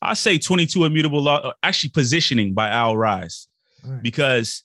I 0.00 0.14
say 0.14 0.38
22 0.38 0.84
immutable 0.84 1.22
law, 1.22 1.38
uh, 1.38 1.52
actually 1.62 1.90
positioning 1.90 2.54
by 2.54 2.68
Al 2.68 2.96
Ries, 2.96 3.48
right. 3.84 4.02
because 4.02 4.64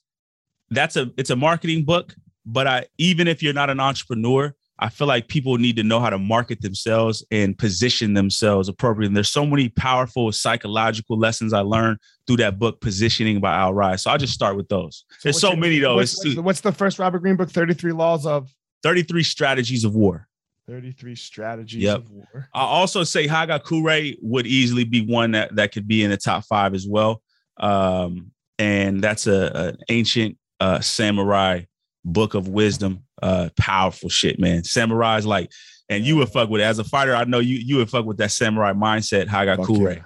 that's 0.70 0.96
a 0.96 1.10
it's 1.16 1.30
a 1.30 1.36
marketing 1.36 1.84
book. 1.84 2.14
But 2.46 2.66
I 2.66 2.86
even 2.98 3.26
if 3.26 3.42
you're 3.42 3.54
not 3.54 3.70
an 3.70 3.80
entrepreneur, 3.80 4.54
I 4.78 4.88
feel 4.88 5.06
like 5.06 5.28
people 5.28 5.56
need 5.56 5.76
to 5.76 5.82
know 5.82 6.00
how 6.00 6.10
to 6.10 6.18
market 6.18 6.60
themselves 6.60 7.24
and 7.30 7.56
position 7.56 8.14
themselves 8.14 8.68
appropriately. 8.68 9.08
And 9.08 9.16
there's 9.16 9.30
so 9.30 9.46
many 9.46 9.68
powerful 9.68 10.32
psychological 10.32 11.18
lessons 11.18 11.52
I 11.52 11.60
learned 11.60 11.98
through 12.26 12.38
that 12.38 12.58
book, 12.58 12.80
Positioning 12.80 13.40
by 13.40 13.54
Al 13.54 13.72
Ries. 13.72 14.02
So 14.02 14.10
I'll 14.10 14.18
just 14.18 14.34
start 14.34 14.56
with 14.56 14.68
those. 14.68 15.04
So 15.10 15.18
there's 15.24 15.40
so 15.40 15.50
your, 15.50 15.58
many 15.58 15.78
though. 15.78 15.96
What's, 15.96 16.36
what's 16.36 16.60
the 16.60 16.72
first 16.72 16.98
Robert 16.98 17.20
Greene 17.20 17.36
book? 17.36 17.50
33 17.50 17.92
Laws 17.92 18.26
of 18.26 18.52
33 18.82 19.22
Strategies 19.22 19.84
of 19.84 19.94
War. 19.94 20.28
33 20.66 21.14
strategies 21.16 21.82
yep. 21.82 21.98
of 21.98 22.10
war. 22.10 22.48
I 22.54 22.62
also 22.62 23.04
say 23.04 23.26
Hagakure 23.26 24.16
would 24.22 24.46
easily 24.46 24.84
be 24.84 25.04
one 25.04 25.32
that, 25.32 25.54
that 25.56 25.72
could 25.72 25.86
be 25.86 26.02
in 26.02 26.10
the 26.10 26.16
top 26.16 26.44
five 26.44 26.74
as 26.74 26.86
well. 26.88 27.22
Um, 27.58 28.32
and 28.58 29.02
that's 29.02 29.26
a, 29.26 29.50
an 29.54 29.78
ancient 29.88 30.38
uh, 30.60 30.80
samurai 30.80 31.62
book 32.04 32.34
of 32.34 32.48
wisdom. 32.48 33.04
Uh, 33.22 33.48
powerful 33.58 34.08
shit, 34.08 34.38
man. 34.38 34.64
Samurai's 34.64 35.26
like, 35.26 35.50
and 35.88 36.04
you 36.04 36.16
would 36.16 36.28
fuck 36.28 36.48
with 36.48 36.60
it. 36.60 36.64
As 36.64 36.78
a 36.78 36.84
fighter, 36.84 37.14
I 37.14 37.24
know 37.24 37.40
you 37.40 37.56
you 37.56 37.76
would 37.76 37.90
fuck 37.90 38.04
with 38.04 38.16
that 38.18 38.32
samurai 38.32 38.72
mindset, 38.72 39.26
Hagakure. 39.26 39.96
Yeah. 39.96 40.02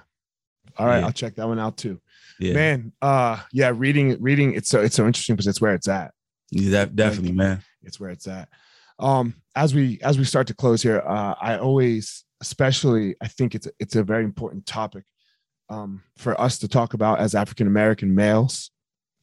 All 0.77 0.85
right, 0.85 0.99
yeah. 0.99 1.05
I'll 1.05 1.11
check 1.11 1.35
that 1.35 1.47
one 1.47 1.59
out 1.59 1.77
too. 1.77 1.99
Yeah. 2.39 2.53
Man, 2.53 2.93
uh 3.01 3.39
yeah, 3.51 3.71
reading 3.75 4.21
reading 4.21 4.53
it's 4.53 4.69
so 4.69 4.81
it's 4.81 4.95
so 4.95 5.05
interesting 5.05 5.35
because 5.35 5.47
it's 5.47 5.59
where 5.59 5.73
it's 5.73 5.87
at. 5.87 6.13
Yeah, 6.51 6.71
that, 6.71 6.95
definitely, 6.95 7.33
man. 7.33 7.61
It's 7.83 7.99
where 7.99 8.09
it's 8.09 8.27
at. 8.27 8.49
Um, 8.97 9.35
as 9.55 9.73
we 9.73 9.99
as 10.01 10.17
we 10.17 10.23
start 10.23 10.47
to 10.47 10.53
close 10.53 10.81
here, 10.81 10.99
uh, 11.05 11.35
I 11.39 11.57
always, 11.57 12.23
especially, 12.41 13.15
I 13.21 13.27
think 13.27 13.55
it's 13.55 13.67
it's 13.79 13.95
a 13.95 14.03
very 14.03 14.23
important 14.23 14.65
topic 14.65 15.03
um, 15.69 16.03
for 16.17 16.39
us 16.39 16.59
to 16.59 16.67
talk 16.67 16.93
about 16.93 17.19
as 17.19 17.35
African 17.35 17.67
American 17.67 18.15
males. 18.15 18.71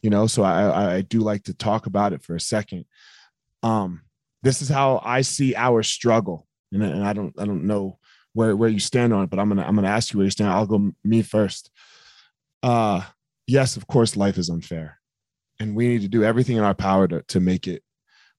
You 0.03 0.11
know, 0.11 0.27
so 0.27 0.43
I, 0.43 0.97
I 0.97 1.01
do 1.01 1.21
like 1.21 1.45
to 1.45 1.55
talk 1.55 1.87
about 1.87 2.13
it 2.13 2.23
for 2.23 2.37
a 2.37 2.41
second. 2.41 2.85
Um, 3.63 4.03
this 4.43 4.63
is 4.63 4.69
how 4.69 5.01
I 5.05 5.23
see 5.23 5.57
our 5.57 5.83
struggle, 5.83 6.47
and, 6.73 6.83
and 6.83 7.05
I 7.05 7.13
don't 7.13 7.35
I 7.39 7.45
don't 7.45 7.65
know 7.65 7.99
where 8.33 8.55
where 8.55 8.69
you 8.69 8.79
stand 8.79 9.13
on 9.13 9.25
it, 9.25 9.31
but 9.31 9.39
I'm 9.39 9.49
gonna 9.49 9.65
I'm 9.65 9.75
gonna 9.75 9.89
ask 9.89 10.13
you 10.13 10.19
where 10.19 10.25
you 10.27 10.31
stand. 10.31 10.51
I'll 10.51 10.67
go 10.67 10.93
me 11.03 11.23
first. 11.23 11.71
Uh, 12.63 13.03
yes, 13.47 13.77
of 13.77 13.87
course, 13.87 14.17
life 14.17 14.39
is 14.39 14.51
unfair, 14.51 14.99
and 15.59 15.75
we 15.75 15.89
need 15.89 16.03
to 16.03 16.09
do 16.09 16.25
everything 16.25 16.57
in 16.57 16.65
our 16.65 16.75
power 16.75 17.09
to 17.09 17.23
to 17.23 17.41
make 17.41 17.67
it 17.67 17.83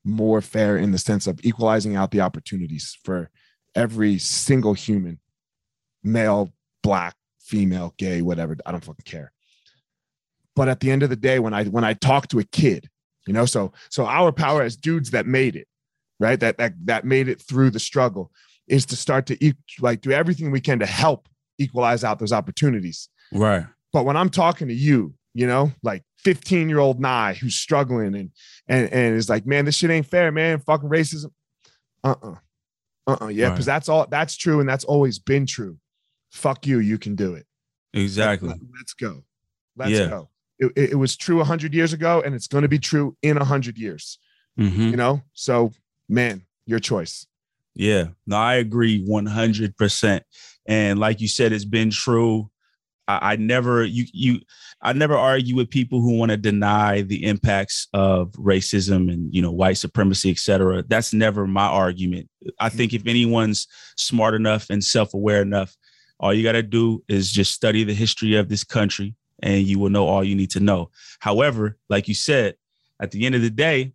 more 0.08 0.41
fair 0.41 0.78
in 0.78 0.91
the 0.91 0.97
sense 0.97 1.28
of 1.28 1.39
equalizing 1.43 1.95
out 1.95 2.12
the 2.12 2.22
opportunities 2.22 2.97
for 3.03 3.30
every 3.76 4.18
single 4.18 4.74
human, 4.74 5.20
male, 6.03 6.53
black, 6.82 7.16
female, 7.39 7.93
gay, 7.97 8.22
whatever. 8.22 8.55
I 8.66 8.72
don't 8.72 8.84
fucking 8.84 9.03
care. 9.05 9.32
But 10.55 10.70
at 10.70 10.80
the 10.80 10.89
end 10.89 11.03
of 11.03 11.10
the 11.10 11.16
day, 11.16 11.39
when 11.39 11.53
I 11.53 11.66
when 11.66 11.84
I 11.84 11.93
talk 11.93 12.30
to 12.30 12.39
a 12.39 12.43
kid, 12.43 12.89
you 13.28 13.34
know, 13.34 13.45
so 13.45 13.74
so 13.89 14.05
our 14.05 14.32
power 14.32 14.64
as 14.64 14.76
dudes 14.76 15.12
that 15.12 15.28
made 15.28 15.55
it, 15.55 15.68
right? 16.20 16.39
That 16.39 16.58
that 16.58 16.74
that 16.86 17.05
made 17.05 17.28
it 17.28 17.41
through 17.41 17.70
the 17.72 17.80
struggle 17.80 18.32
is 18.68 18.86
to 18.88 18.95
start 18.95 19.28
to 19.28 19.53
like 19.80 20.01
do 20.01 20.12
everything 20.12 20.51
we 20.51 20.62
can 20.62 20.80
to 20.80 20.86
help 20.86 21.30
equalize 21.58 22.03
out 22.03 22.20
those 22.20 22.34
opportunities. 22.34 23.10
Right. 23.32 23.66
But 23.93 24.05
when 24.05 24.18
I'm 24.18 24.30
talking 24.30 24.68
to 24.68 24.74
you, 24.74 25.14
you 25.38 25.45
know, 25.45 25.71
like 25.83 26.03
15 26.23 26.67
year 26.67 26.79
old 26.79 26.99
Niyi 26.99 27.38
who's 27.38 27.55
struggling 27.55 28.15
and 28.15 28.31
and 28.67 28.91
and 28.91 29.15
is 29.15 29.29
like, 29.29 29.45
man, 29.45 29.65
this 29.65 29.75
shit 29.75 29.91
ain't 29.91 30.07
fair, 30.07 30.31
man. 30.31 30.59
Fucking 30.59 30.89
racism. 30.89 31.31
Uh-uh. 32.03 32.35
Uh-uh. 33.05 33.27
Yeah, 33.27 33.51
because 33.51 33.67
right. 33.67 33.75
that's 33.75 33.88
all 33.88 34.07
that's 34.09 34.35
true, 34.35 34.59
and 34.59 34.67
that's 34.67 34.83
always 34.83 35.19
been 35.19 35.45
true. 35.45 35.77
Fuck 36.31 36.65
you, 36.65 36.79
you 36.79 36.97
can 36.97 37.15
do 37.15 37.35
it. 37.35 37.45
Exactly. 37.93 38.49
Let, 38.49 38.57
us 38.57 38.93
go. 38.99 39.23
Let's 39.75 39.91
yeah. 39.91 40.07
go. 40.07 40.29
It, 40.57 40.71
it, 40.75 40.95
was 40.95 41.15
true 41.15 41.38
100 41.38 41.73
years 41.73 41.93
ago, 41.93 42.23
and 42.25 42.33
it's 42.33 42.47
going 42.47 42.63
to 42.63 42.67
be 42.67 42.79
true 42.79 43.15
in 43.21 43.38
100 43.38 43.77
years. 43.77 44.17
Mm-hmm. 44.59 44.81
You 44.81 44.97
know? 44.97 45.21
So, 45.33 45.71
man, 46.09 46.43
your 46.65 46.79
choice. 46.79 47.27
Yeah. 47.75 48.07
No, 48.25 48.38
I 48.38 48.55
agree 48.55 49.05
100%. 49.07 50.21
And 50.65 50.99
like 50.99 51.21
you 51.21 51.27
said, 51.27 51.53
it's 51.53 51.63
been 51.63 51.91
true 51.91 52.49
I, 53.08 53.34
I 53.34 53.36
never 53.38 53.84
you 53.84 54.05
you 54.14 54.39
I 54.82 54.93
never 54.93 55.16
argue 55.16 55.55
with 55.55 55.70
people 55.70 56.01
who 56.01 56.18
want 56.18 56.32
to 56.32 56.38
deny 56.38 57.01
the 57.01 57.26
impacts 57.26 57.88
of 57.93 58.32
racism 58.34 59.12
and 59.12 59.34
you 59.34 59.41
know 59.41 59.51
white 59.51 59.78
supremacy, 59.78 60.30
et 60.30 60.38
cetera. 60.38 60.84
That's 60.88 61.14
never 61.14 61.47
my 61.47 61.66
argument. 61.66 62.30
I 62.60 62.70
think 62.70 62.93
if 62.93 63.08
anyone's 63.08 63.68
smart 63.95 64.36
enough 64.36 64.70
and 64.70 64.84
self-aware 64.84 65.41
enough, 65.41 65.76
all 66.20 66.34
you 66.34 66.43
got 66.43 66.53
to 66.53 66.64
do 66.64 67.03
is 67.08 67.32
just 67.32 67.53
study 67.53 67.84
the 67.84 67.93
history 67.93 68.36
of 68.36 68.49
this 68.49 68.64
country 68.64 69.16
and 69.41 69.64
you 69.64 69.80
will 69.80 69.89
know 69.89 70.08
all 70.08 70.24
you 70.24 70.36
need 70.36 70.51
to 70.51 70.60
know. 70.60 70.89
However, 71.20 71.78
like 71.89 72.08
you 72.08 72.16
said, 72.16 72.55
at 72.99 73.12
the 73.12 73.26
end 73.26 73.36
of 73.36 73.41
the 73.41 73.49
day, 73.49 73.93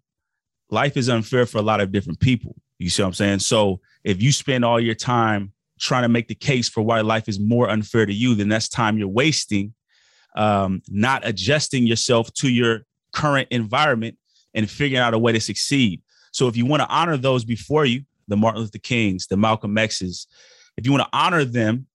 life 0.70 0.96
is 0.96 1.08
unfair 1.08 1.46
for 1.46 1.58
a 1.58 1.62
lot 1.62 1.80
of 1.80 1.92
different 1.92 2.20
people. 2.20 2.56
You 2.78 2.90
see 2.90 3.02
what 3.02 3.08
I'm 3.08 3.14
saying? 3.14 3.38
So 3.40 3.80
if 4.04 4.22
you 4.22 4.32
spend 4.32 4.64
all 4.64 4.80
your 4.80 4.94
time 4.94 5.52
trying 5.82 6.02
to 6.02 6.08
make 6.08 6.28
the 6.28 6.34
case 6.34 6.68
for 6.68 6.80
why 6.80 7.00
life 7.00 7.28
is 7.28 7.40
more 7.40 7.68
unfair 7.68 8.06
to 8.06 8.14
you, 8.14 8.34
then 8.36 8.48
that's 8.48 8.68
time 8.68 8.96
you're 8.96 9.08
wasting, 9.08 9.74
um, 10.36 10.80
not 10.88 11.26
adjusting 11.26 11.86
yourself 11.86 12.32
to 12.34 12.48
your 12.48 12.82
current 13.12 13.48
environment 13.50 14.16
and 14.54 14.70
figuring 14.70 15.02
out 15.02 15.12
a 15.12 15.18
way 15.18 15.32
to 15.32 15.40
succeed. 15.40 16.00
So 16.30 16.46
if 16.46 16.56
you 16.56 16.64
want 16.66 16.82
to 16.82 16.88
honor 16.88 17.16
those 17.16 17.44
before 17.44 17.84
you, 17.84 18.02
the 18.28 18.36
Martin 18.36 18.62
Luther 18.62 18.78
Kings, 18.78 19.26
the 19.26 19.36
Malcolm 19.36 19.76
X's, 19.76 20.28
if 20.76 20.86
you 20.86 20.92
want 20.92 21.02
to 21.02 21.18
honor 21.18 21.44
them, 21.44 21.86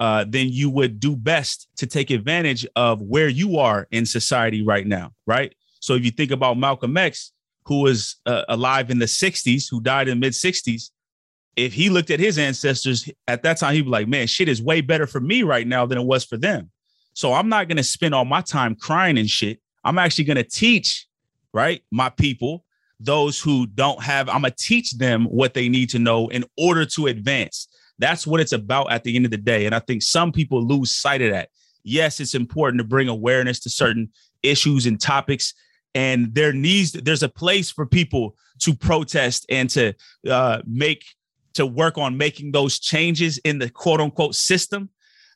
uh, 0.00 0.24
then 0.28 0.48
you 0.48 0.70
would 0.70 1.00
do 1.00 1.16
best 1.16 1.68
to 1.76 1.86
take 1.86 2.10
advantage 2.10 2.64
of 2.76 3.02
where 3.02 3.28
you 3.28 3.58
are 3.58 3.88
in 3.90 4.06
society 4.06 4.62
right 4.62 4.86
now, 4.86 5.12
right? 5.26 5.52
So 5.80 5.94
if 5.94 6.04
you 6.04 6.12
think 6.12 6.30
about 6.30 6.56
Malcolm 6.56 6.96
X, 6.96 7.32
who 7.64 7.80
was 7.80 8.16
uh, 8.24 8.44
alive 8.48 8.90
in 8.90 9.00
the 9.00 9.06
60s, 9.06 9.66
who 9.68 9.80
died 9.80 10.06
in 10.06 10.20
mid 10.20 10.34
60s, 10.34 10.90
if 11.58 11.72
he 11.72 11.90
looked 11.90 12.10
at 12.10 12.20
his 12.20 12.38
ancestors 12.38 13.10
at 13.26 13.42
that 13.42 13.58
time, 13.58 13.74
he'd 13.74 13.82
be 13.82 13.90
like, 13.90 14.08
man, 14.08 14.26
shit 14.26 14.48
is 14.48 14.62
way 14.62 14.80
better 14.80 15.06
for 15.06 15.20
me 15.20 15.42
right 15.42 15.66
now 15.66 15.86
than 15.86 15.98
it 15.98 16.04
was 16.04 16.24
for 16.24 16.36
them. 16.36 16.70
So 17.14 17.32
I'm 17.32 17.48
not 17.48 17.68
going 17.68 17.76
to 17.76 17.84
spend 17.84 18.14
all 18.14 18.24
my 18.24 18.40
time 18.40 18.76
crying 18.76 19.18
and 19.18 19.28
shit. 19.28 19.60
I'm 19.84 19.98
actually 19.98 20.24
going 20.24 20.36
to 20.36 20.44
teach, 20.44 21.06
right, 21.52 21.82
my 21.90 22.10
people 22.10 22.64
those 23.00 23.40
who 23.40 23.66
don't 23.66 24.02
have, 24.02 24.28
I'm 24.28 24.42
gonna 24.42 24.54
teach 24.56 24.92
them 24.92 25.26
what 25.26 25.54
they 25.54 25.68
need 25.68 25.90
to 25.90 25.98
know 25.98 26.28
in 26.28 26.44
order 26.56 26.84
to 26.86 27.06
advance. 27.06 27.68
That's 27.98 28.26
what 28.26 28.40
it's 28.40 28.52
about 28.52 28.92
at 28.92 29.04
the 29.04 29.14
end 29.14 29.24
of 29.24 29.30
the 29.30 29.36
day. 29.36 29.66
And 29.66 29.74
I 29.74 29.78
think 29.80 30.02
some 30.02 30.32
people 30.32 30.64
lose 30.64 30.90
sight 30.90 31.22
of 31.22 31.30
that. 31.30 31.50
Yes, 31.84 32.20
it's 32.20 32.34
important 32.34 32.80
to 32.80 32.84
bring 32.84 33.08
awareness 33.08 33.60
to 33.60 33.70
certain 33.70 34.10
issues 34.42 34.86
and 34.86 35.00
topics. 35.00 35.54
And 35.94 36.34
there 36.34 36.52
needs 36.52 36.92
there's 36.92 37.22
a 37.22 37.28
place 37.28 37.70
for 37.70 37.86
people 37.86 38.36
to 38.60 38.74
protest 38.74 39.46
and 39.48 39.70
to 39.70 39.94
uh, 40.28 40.62
make 40.66 41.04
to 41.58 41.66
work 41.66 41.98
on 41.98 42.16
making 42.16 42.52
those 42.52 42.78
changes 42.78 43.38
in 43.38 43.58
the 43.58 43.68
quote 43.68 44.00
unquote 44.00 44.34
system. 44.34 44.88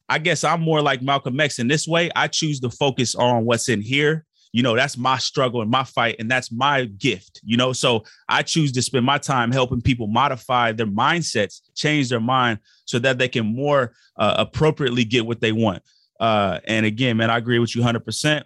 I 0.09 0.19
guess 0.19 0.45
I'm 0.45 0.61
more 0.61 0.81
like 0.81 1.03
Malcolm 1.03 1.39
X 1.39 1.59
in 1.59 1.69
this 1.69 1.87
way. 1.87 2.11
I 2.15 2.29
choose 2.29 2.61
to 2.61 2.71
focus 2.71 3.15
on 3.15 3.45
what's 3.45 3.69
in 3.69 3.81
here. 3.81 4.25
You 4.53 4.63
know, 4.63 4.77
that's 4.77 4.97
my 4.97 5.19
struggle 5.19 5.63
and 5.63 5.71
my 5.71 5.83
fight, 5.83 6.17
and 6.19 6.31
that's 6.31 6.53
my 6.53 6.85
gift, 6.85 7.41
you 7.43 7.57
know. 7.57 7.73
So 7.73 8.05
I 8.29 8.43
choose 8.43 8.71
to 8.73 8.83
spend 8.83 9.05
my 9.05 9.19
time 9.19 9.51
helping 9.51 9.81
people 9.81 10.07
modify 10.07 10.73
their 10.73 10.87
mindsets, 10.87 11.63
change 11.75 12.09
their 12.09 12.21
mind 12.21 12.59
so 12.85 12.99
that 12.99 13.19
they 13.19 13.29
can 13.29 13.47
more 13.47 13.95
uh, 14.17 14.35
appropriately 14.39 15.05
get 15.05 15.27
what 15.27 15.41
they 15.41 15.53
want. 15.53 15.83
Uh, 16.21 16.61
and 16.69 16.87
again, 16.87 17.17
man, 17.17 17.31
I 17.31 17.39
agree 17.39 17.59
with 17.59 17.75
you 17.75 17.83
100%. 17.83 18.45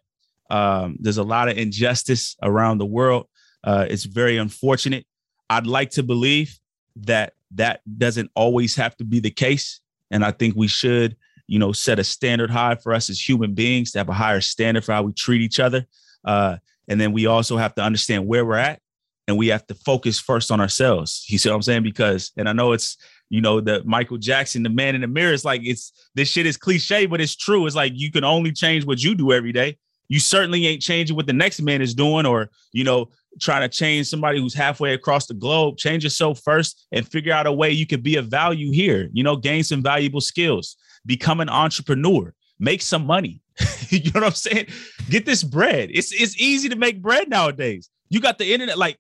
Um, 0.49 0.97
there's 1.01 1.19
a 1.19 1.25
lot 1.25 1.49
of 1.49 1.59
injustice 1.59 2.37
around 2.41 2.79
the 2.79 2.87
world. 2.87 3.27
Uh, 3.65 3.87
it's 3.91 4.05
very 4.05 4.37
unfortunate. 4.37 5.05
I'd 5.51 5.67
like 5.67 5.91
to 5.91 6.03
believe 6.03 6.57
that 6.97 7.33
that 7.55 7.81
doesn't 7.99 8.31
always 8.35 8.77
have 8.77 8.97
to 8.97 9.05
be 9.05 9.21
the 9.21 9.31
case. 9.31 9.81
And 10.11 10.25
I 10.25 10.31
think 10.31 10.55
we 10.57 10.69
should, 10.69 11.17
you 11.47 11.59
know, 11.59 11.73
set 11.73 11.99
a 11.99 12.05
standard 12.05 12.51
high 12.51 12.75
for 12.75 12.93
us 12.93 13.09
as 13.09 13.21
human 13.21 13.55
beings 13.55 13.93
to 13.93 13.99
have 13.99 14.09
a 14.09 14.15
higher 14.15 14.41
standard 14.41 14.85
for 14.85 14.93
how 14.93 15.03
we 15.03 15.13
treat 15.13 15.43
each 15.43 15.61
other. 15.61 15.87
Uh, 16.25 16.57
and 16.89 17.01
then 17.01 17.13
we 17.13 17.27
also 17.27 17.57
have 17.57 17.75
to 17.77 17.83
understand 17.83 18.27
where 18.27 18.45
we're 18.45 18.57
at 18.57 18.81
and 19.29 19.37
we 19.37 19.49
have 19.49 19.67
to 19.67 19.75
focus 19.75 20.19
first 20.21 20.51
on 20.51 20.61
ourselves. 20.61 21.25
You 21.29 21.39
see 21.39 21.49
what 21.49 21.57
I'm 21.57 21.63
saying? 21.63 21.83
Because, 21.83 22.33
and 22.37 22.49
I 22.49 22.53
know 22.53 22.73
it's, 22.73 22.97
you 23.29 23.41
know, 23.41 23.61
the 23.61 23.83
Michael 23.85 24.19
Jackson, 24.19 24.63
the 24.63 24.71
man 24.71 24.95
in 24.95 25.01
the 25.01 25.09
mirror, 25.09 25.33
it's 25.33 25.45
like, 25.45 25.63
it's 25.65 25.93
this 26.15 26.29
shit 26.29 26.47
is 26.47 26.57
cliche, 26.57 27.07
but 27.07 27.21
it's 27.21 27.35
true. 27.35 27.67
It's 27.67 27.75
like 27.75 27.93
you 27.97 28.13
can 28.13 28.23
only 28.23 28.53
change 28.53 28.85
what 28.85 29.03
you 29.03 29.15
do 29.15 29.33
every 29.33 29.53
day. 29.53 29.79
You 30.09 30.21
certainly 30.21 30.65
ain't 30.69 30.83
changing 30.83 31.17
what 31.17 31.27
the 31.27 31.33
next 31.33 31.61
man 31.61 31.83
is 31.83 31.93
doing, 31.93 32.27
or, 32.27 32.51
you 32.73 32.85
know, 32.85 33.11
trying 33.41 33.63
to 33.63 33.69
change 33.69 34.09
somebody 34.09 34.41
who's 34.41 34.55
halfway 34.55 34.95
across 34.95 35.27
the 35.27 35.35
globe, 35.35 35.77
change 35.77 36.05
yourself 36.05 36.41
first 36.45 36.87
and 36.93 37.07
figure 37.07 37.33
out 37.33 37.47
a 37.47 37.53
way 37.53 37.71
you 37.71 37.87
could 37.87 38.03
be 38.03 38.17
of 38.17 38.29
value 38.29 38.71
here. 38.71 39.09
You 39.13 39.23
know, 39.23 39.37
gain 39.37 39.65
some 39.65 39.83
valuable 39.83 40.21
skills, 40.21 40.77
become 41.05 41.41
an 41.41 41.49
entrepreneur, 41.49 42.35
make 42.59 42.83
some 42.83 43.07
money. 43.07 43.41
you 43.89 44.11
know 44.13 44.21
what 44.21 44.25
I'm 44.25 44.33
saying? 44.33 44.67
Get 45.09 45.27
this 45.27 45.43
bread. 45.43 45.91
It's 45.93 46.13
it's 46.13 46.39
easy 46.41 46.69
to 46.69 46.77
make 46.77 47.01
bread 47.01 47.29
nowadays. 47.29 47.91
You 48.09 48.21
got 48.21 48.39
the 48.39 48.53
internet. 48.53 48.79
Like, 48.79 48.99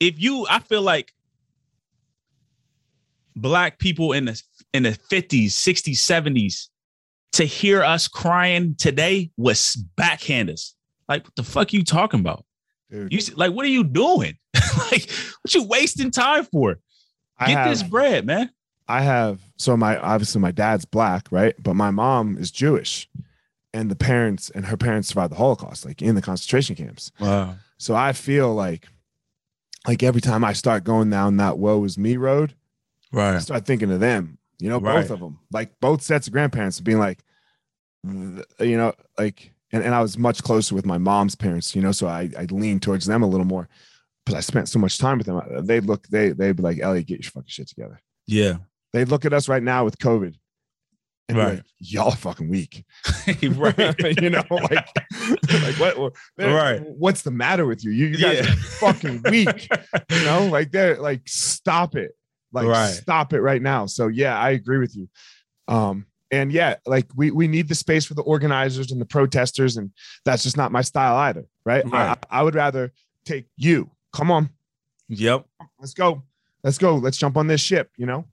if 0.00 0.20
you, 0.20 0.46
I 0.48 0.58
feel 0.60 0.82
like 0.82 1.12
black 3.36 3.78
people 3.78 4.12
in 4.12 4.24
the 4.24 4.42
in 4.72 4.82
the 4.84 4.98
50s, 5.10 5.46
60s, 5.46 5.96
70s 5.96 6.68
to 7.32 7.44
hear 7.44 7.82
us 7.82 8.08
crying 8.08 8.74
today 8.76 9.30
was 9.36 9.82
backhanders. 9.98 10.72
Like, 11.08 11.24
what 11.24 11.34
the 11.36 11.42
fuck 11.42 11.72
you 11.72 11.84
talking 11.84 12.20
about? 12.20 12.44
Dude. 12.92 13.10
You 13.10 13.20
like, 13.36 13.52
what 13.52 13.64
are 13.64 13.70
you 13.70 13.84
doing? 13.84 14.36
like, 14.90 15.10
what 15.40 15.54
you 15.54 15.64
wasting 15.64 16.10
time 16.10 16.44
for? 16.44 16.78
Get 17.40 17.48
have, 17.48 17.70
this 17.70 17.82
bread, 17.82 18.26
man. 18.26 18.50
I 18.86 19.00
have 19.00 19.40
so 19.56 19.76
my 19.78 19.98
obviously 19.98 20.42
my 20.42 20.52
dad's 20.52 20.84
black, 20.84 21.26
right? 21.30 21.54
But 21.58 21.74
my 21.74 21.90
mom 21.90 22.36
is 22.36 22.50
Jewish, 22.50 23.08
and 23.72 23.90
the 23.90 23.96
parents 23.96 24.50
and 24.50 24.66
her 24.66 24.76
parents 24.76 25.08
survived 25.08 25.32
the 25.32 25.36
Holocaust, 25.36 25.86
like 25.86 26.02
in 26.02 26.14
the 26.16 26.22
concentration 26.22 26.76
camps. 26.76 27.10
Wow. 27.18 27.56
So 27.78 27.94
I 27.94 28.12
feel 28.12 28.54
like, 28.54 28.88
like 29.88 30.02
every 30.02 30.20
time 30.20 30.44
I 30.44 30.52
start 30.52 30.84
going 30.84 31.08
down 31.08 31.38
that 31.38 31.56
"woe 31.56 31.82
is 31.84 31.96
me" 31.96 32.18
road, 32.18 32.54
right? 33.10 33.36
I 33.36 33.38
start 33.38 33.64
thinking 33.64 33.90
of 33.90 34.00
them. 34.00 34.36
You 34.58 34.68
know, 34.68 34.78
right. 34.78 35.00
both 35.00 35.10
of 35.10 35.20
them, 35.20 35.38
like 35.50 35.80
both 35.80 36.02
sets 36.02 36.26
of 36.26 36.34
grandparents, 36.34 36.78
being 36.78 36.98
like, 36.98 37.24
you 38.04 38.76
know, 38.76 38.92
like 39.16 39.54
and, 39.72 39.82
and 39.82 39.94
I 39.94 40.02
was 40.02 40.18
much 40.18 40.42
closer 40.42 40.74
with 40.74 40.86
my 40.86 40.98
mom's 40.98 41.34
parents, 41.34 41.74
you 41.74 41.82
know, 41.82 41.92
so 41.92 42.06
I, 42.06 42.30
I 42.38 42.44
leaned 42.44 42.82
towards 42.82 43.06
them 43.06 43.22
a 43.22 43.26
little 43.26 43.46
more. 43.46 43.68
But 44.24 44.36
I 44.36 44.40
spent 44.40 44.68
so 44.68 44.78
much 44.78 44.98
time 44.98 45.18
with 45.18 45.26
them. 45.26 45.66
They'd 45.66 45.84
look, 45.84 46.06
they 46.06 46.30
they'd 46.30 46.54
be 46.54 46.62
like, 46.62 46.78
Elliot, 46.78 47.06
get 47.06 47.24
your 47.24 47.30
fucking 47.30 47.48
shit 47.48 47.68
together. 47.68 48.00
Yeah. 48.26 48.58
They'd 48.92 49.08
look 49.08 49.24
at 49.24 49.32
us 49.32 49.48
right 49.48 49.62
now 49.62 49.84
with 49.84 49.98
COVID. 49.98 50.36
And 51.28 51.38
right. 51.38 51.54
Like, 51.54 51.64
y'all 51.78 52.10
are 52.10 52.16
fucking 52.16 52.48
weak. 52.48 52.84
right. 53.26 54.22
you 54.22 54.30
know, 54.30 54.44
like, 54.50 54.86
like 55.50 55.78
what 55.78 56.12
right. 56.38 56.82
what's 56.84 57.22
the 57.22 57.30
matter 57.30 57.66
with 57.66 57.84
you? 57.84 57.90
You, 57.90 58.06
you 58.08 58.18
guys 58.18 58.46
yeah. 58.46 58.52
are 58.52 58.56
fucking 58.56 59.22
weak. 59.24 59.68
you 60.10 60.24
know, 60.24 60.46
like 60.52 60.70
they're 60.70 60.98
like, 60.98 61.22
stop 61.26 61.96
it. 61.96 62.12
Like 62.52 62.66
right. 62.66 62.90
stop 62.90 63.32
it 63.32 63.40
right 63.40 63.62
now. 63.62 63.86
So 63.86 64.08
yeah, 64.08 64.38
I 64.38 64.50
agree 64.50 64.78
with 64.78 64.94
you. 64.94 65.08
Um, 65.68 66.06
and 66.32 66.50
yeah 66.50 66.74
like 66.86 67.06
we 67.14 67.30
we 67.30 67.46
need 67.46 67.68
the 67.68 67.74
space 67.74 68.04
for 68.04 68.14
the 68.14 68.22
organizers 68.22 68.90
and 68.90 69.00
the 69.00 69.04
protesters 69.04 69.76
and 69.76 69.92
that's 70.24 70.42
just 70.42 70.56
not 70.56 70.72
my 70.72 70.80
style 70.80 71.16
either 71.16 71.44
right, 71.64 71.84
right. 71.88 72.18
I, 72.30 72.40
I 72.40 72.42
would 72.42 72.54
rather 72.54 72.92
take 73.24 73.46
you. 73.56 73.88
Come 74.12 74.30
on. 74.30 74.50
Yep. 75.08 75.46
Let's 75.78 75.94
go. 75.94 76.22
Let's 76.64 76.78
go. 76.78 76.96
Let's 76.96 77.18
jump 77.18 77.36
on 77.36 77.46
this 77.46 77.60
ship 77.60 77.90
you 77.96 78.06
know? 78.06 78.24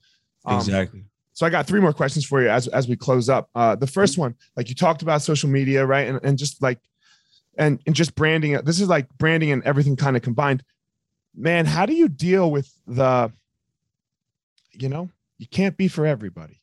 Um, 0.45 0.58
exactly. 0.58 1.04
so 1.34 1.45
i 1.45 1.50
got 1.50 1.68
three 1.68 1.82
more 1.82 1.91
questions 1.91 2.26
for 2.26 2.41
you 2.41 2.50
as 2.50 2.68
as 2.70 2.88
we 2.88 2.95
close 2.95 3.30
up. 3.30 3.50
Uh 3.54 3.76
the 3.76 3.88
first 3.88 4.18
one 4.18 4.36
like 4.56 4.70
you 4.70 4.76
talked 4.76 5.02
about 5.02 5.22
social 5.22 5.50
media 5.50 5.86
right? 5.86 6.08
And, 6.08 6.20
and 6.24 6.38
just 6.38 6.62
like 6.62 6.80
and 7.58 7.80
and 7.86 7.93
just 7.93 8.16
branding 8.16 8.54
this 8.64 8.80
is 8.80 8.88
like 8.88 9.08
branding 9.18 9.52
and 9.52 9.64
everything 9.64 9.95
kind 9.95 10.16
of 10.16 10.24
combined. 10.24 10.64
Man 11.36 11.66
how 11.66 11.86
do 11.86 11.93
you 11.93 12.08
deal 12.08 12.50
with 12.50 12.72
the 12.88 13.32
you 14.72 14.88
know 14.88 15.10
you 15.38 15.47
can't 15.47 15.76
be 15.76 15.88
for 15.88 16.06
everybody 16.06 16.59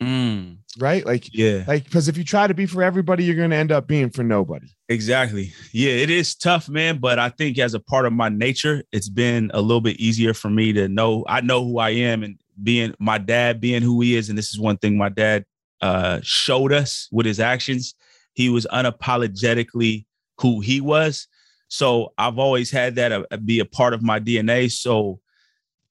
Mm. 0.00 0.58
Right? 0.78 1.04
Like, 1.04 1.34
yeah. 1.34 1.64
Like, 1.66 1.84
because 1.84 2.08
if 2.08 2.16
you 2.16 2.24
try 2.24 2.46
to 2.46 2.54
be 2.54 2.66
for 2.66 2.82
everybody, 2.82 3.24
you're 3.24 3.36
going 3.36 3.50
to 3.50 3.56
end 3.56 3.72
up 3.72 3.86
being 3.86 4.10
for 4.10 4.22
nobody. 4.22 4.68
Exactly. 4.88 5.52
Yeah, 5.72 5.92
it 5.92 6.10
is 6.10 6.34
tough, 6.34 6.68
man. 6.68 6.98
But 6.98 7.18
I 7.18 7.28
think 7.28 7.58
as 7.58 7.74
a 7.74 7.80
part 7.80 8.06
of 8.06 8.12
my 8.12 8.28
nature, 8.28 8.82
it's 8.92 9.08
been 9.08 9.50
a 9.52 9.60
little 9.60 9.80
bit 9.80 9.98
easier 9.98 10.32
for 10.32 10.48
me 10.48 10.72
to 10.72 10.88
know 10.88 11.24
I 11.28 11.40
know 11.40 11.64
who 11.64 11.78
I 11.78 11.90
am 11.90 12.22
and 12.22 12.38
being 12.62 12.94
my 12.98 13.18
dad, 13.18 13.60
being 13.60 13.82
who 13.82 14.00
he 14.00 14.16
is. 14.16 14.28
And 14.28 14.38
this 14.38 14.50
is 14.50 14.60
one 14.60 14.78
thing 14.78 14.96
my 14.96 15.08
dad 15.08 15.44
uh, 15.80 16.20
showed 16.22 16.72
us 16.72 17.08
with 17.12 17.26
his 17.26 17.40
actions. 17.40 17.94
He 18.32 18.48
was 18.48 18.66
unapologetically 18.72 20.06
who 20.38 20.60
he 20.60 20.80
was. 20.80 21.28
So 21.68 22.12
I've 22.18 22.38
always 22.38 22.70
had 22.70 22.96
that 22.96 23.12
uh, 23.12 23.36
be 23.36 23.60
a 23.60 23.64
part 23.64 23.94
of 23.94 24.02
my 24.02 24.18
DNA. 24.18 24.70
So 24.70 25.20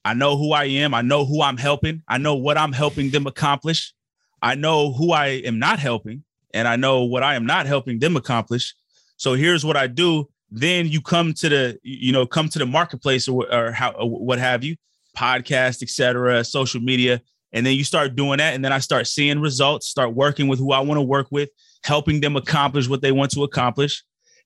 I 0.03 0.13
know 0.13 0.37
who 0.37 0.53
I 0.53 0.65
am. 0.65 0.93
I 0.93 1.01
know 1.01 1.25
who 1.25 1.41
I'm 1.41 1.57
helping. 1.57 2.03
I 2.07 2.17
know 2.17 2.35
what 2.35 2.57
I'm 2.57 2.73
helping 2.73 3.11
them 3.11 3.27
accomplish. 3.27 3.93
I 4.41 4.55
know 4.55 4.93
who 4.93 5.11
I 5.11 5.27
am 5.27 5.59
not 5.59 5.79
helping 5.79 6.23
and 6.53 6.67
I 6.67 6.75
know 6.75 7.03
what 7.03 7.23
I 7.23 7.35
am 7.35 7.45
not 7.45 7.65
helping 7.65 7.99
them 7.99 8.15
accomplish. 8.15 8.75
So 9.17 9.33
here's 9.33 9.65
what 9.65 9.77
I 9.77 9.87
do. 9.87 10.29
Then 10.51 10.87
you 10.87 11.01
come 11.01 11.33
to 11.35 11.49
the, 11.49 11.79
you 11.83 12.11
know, 12.11 12.25
come 12.25 12.49
to 12.49 12.59
the 12.59 12.65
marketplace 12.65 13.27
or, 13.27 13.51
or 13.53 13.71
how, 13.71 13.91
or 13.91 14.09
what 14.09 14.39
have 14.39 14.63
you, 14.63 14.75
podcast, 15.15 15.83
etc., 15.83 16.43
social 16.43 16.81
media. 16.81 17.21
And 17.51 17.65
then 17.65 17.75
you 17.75 17.83
start 17.83 18.15
doing 18.15 18.37
that. 18.37 18.55
And 18.55 18.63
then 18.63 18.73
I 18.73 18.79
start 18.79 19.07
seeing 19.07 19.39
results, 19.39 19.87
start 19.87 20.13
working 20.13 20.47
with 20.47 20.59
who 20.59 20.71
I 20.71 20.79
want 20.79 20.97
to 20.97 21.03
work 21.03 21.27
with, 21.31 21.49
helping 21.83 22.21
them 22.21 22.35
accomplish 22.35 22.87
what 22.87 23.01
they 23.01 23.11
want 23.11 23.31
to 23.31 23.43
accomplish. 23.43 24.03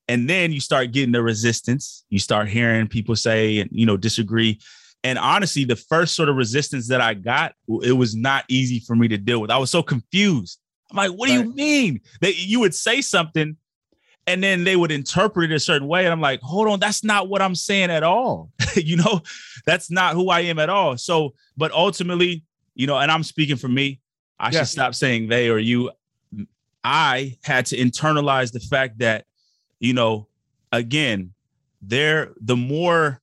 And 0.08 0.30
then 0.30 0.52
you 0.52 0.60
start 0.60 0.92
getting 0.92 1.14
the 1.14 1.24
resistance. 1.24 2.04
You 2.10 2.20
start 2.20 2.50
hearing 2.50 2.88
people 2.88 3.16
say 3.16 3.60
and, 3.60 3.70
you 3.72 3.86
know, 3.86 3.96
disagree. 3.96 4.60
And 5.04 5.20
honestly, 5.20 5.66
the 5.66 5.76
first 5.76 6.16
sort 6.16 6.30
of 6.30 6.36
resistance 6.36 6.88
that 6.88 7.02
I 7.02 7.14
got, 7.14 7.54
it 7.84 7.92
was 7.92 8.16
not 8.16 8.46
easy 8.48 8.80
for 8.80 8.96
me 8.96 9.08
to 9.10 9.18
deal 9.18 9.42
with. 9.42 9.52
I 9.52 9.58
was 9.58 9.70
so 9.70 9.84
confused. 9.84 10.60
I'm 10.90 10.98
like, 10.98 11.12
what 11.12 11.28
do 11.28 11.36
right. 11.36 11.46
you 11.46 11.54
mean? 11.54 12.02
That 12.22 12.38
you 12.38 12.62
would 12.62 12.74
say 12.74 13.02
something 13.02 13.58
and 14.28 14.42
then 14.42 14.64
they 14.64 14.76
would 14.76 14.92
interpret 14.92 15.52
it 15.52 15.56
a 15.56 15.60
certain 15.60 15.88
way. 15.88 16.06
And 16.06 16.14
I'm 16.14 16.22
like, 16.22 16.42
hold 16.42 16.68
on, 16.68 16.80
that's 16.80 17.04
not 17.04 17.28
what 17.28 17.42
I'm 17.42 17.56
saying 17.56 17.92
at 17.92 18.04
all. 18.04 18.52
you 18.76 18.96
know, 18.96 19.22
that's 19.66 19.92
not 19.92 20.14
who 20.14 20.30
I 20.30 20.42
am 20.42 20.60
at 20.60 20.70
all. 20.70 20.98
So, 20.98 21.34
but 21.58 21.72
ultimately, 21.72 22.44
you 22.76 22.88
know, 22.88 22.98
and 22.98 23.12
I'm 23.12 23.24
speaking 23.24 23.58
for 23.58 23.68
me, 23.68 24.00
I 24.40 24.50
yeah. 24.50 24.60
should 24.60 24.70
stop 24.70 24.96
saying 24.96 25.28
they 25.28 25.50
or 25.50 25.60
you. 25.60 25.92
I 26.84 27.38
had 27.44 27.66
to 27.68 27.78
internalize 27.78 28.52
the 28.52 28.60
fact 28.60 29.00
that, 29.00 29.26
you 29.80 29.94
know, 29.94 30.28
again, 30.72 31.34
there, 31.82 32.34
the 32.42 32.58
more 32.58 33.22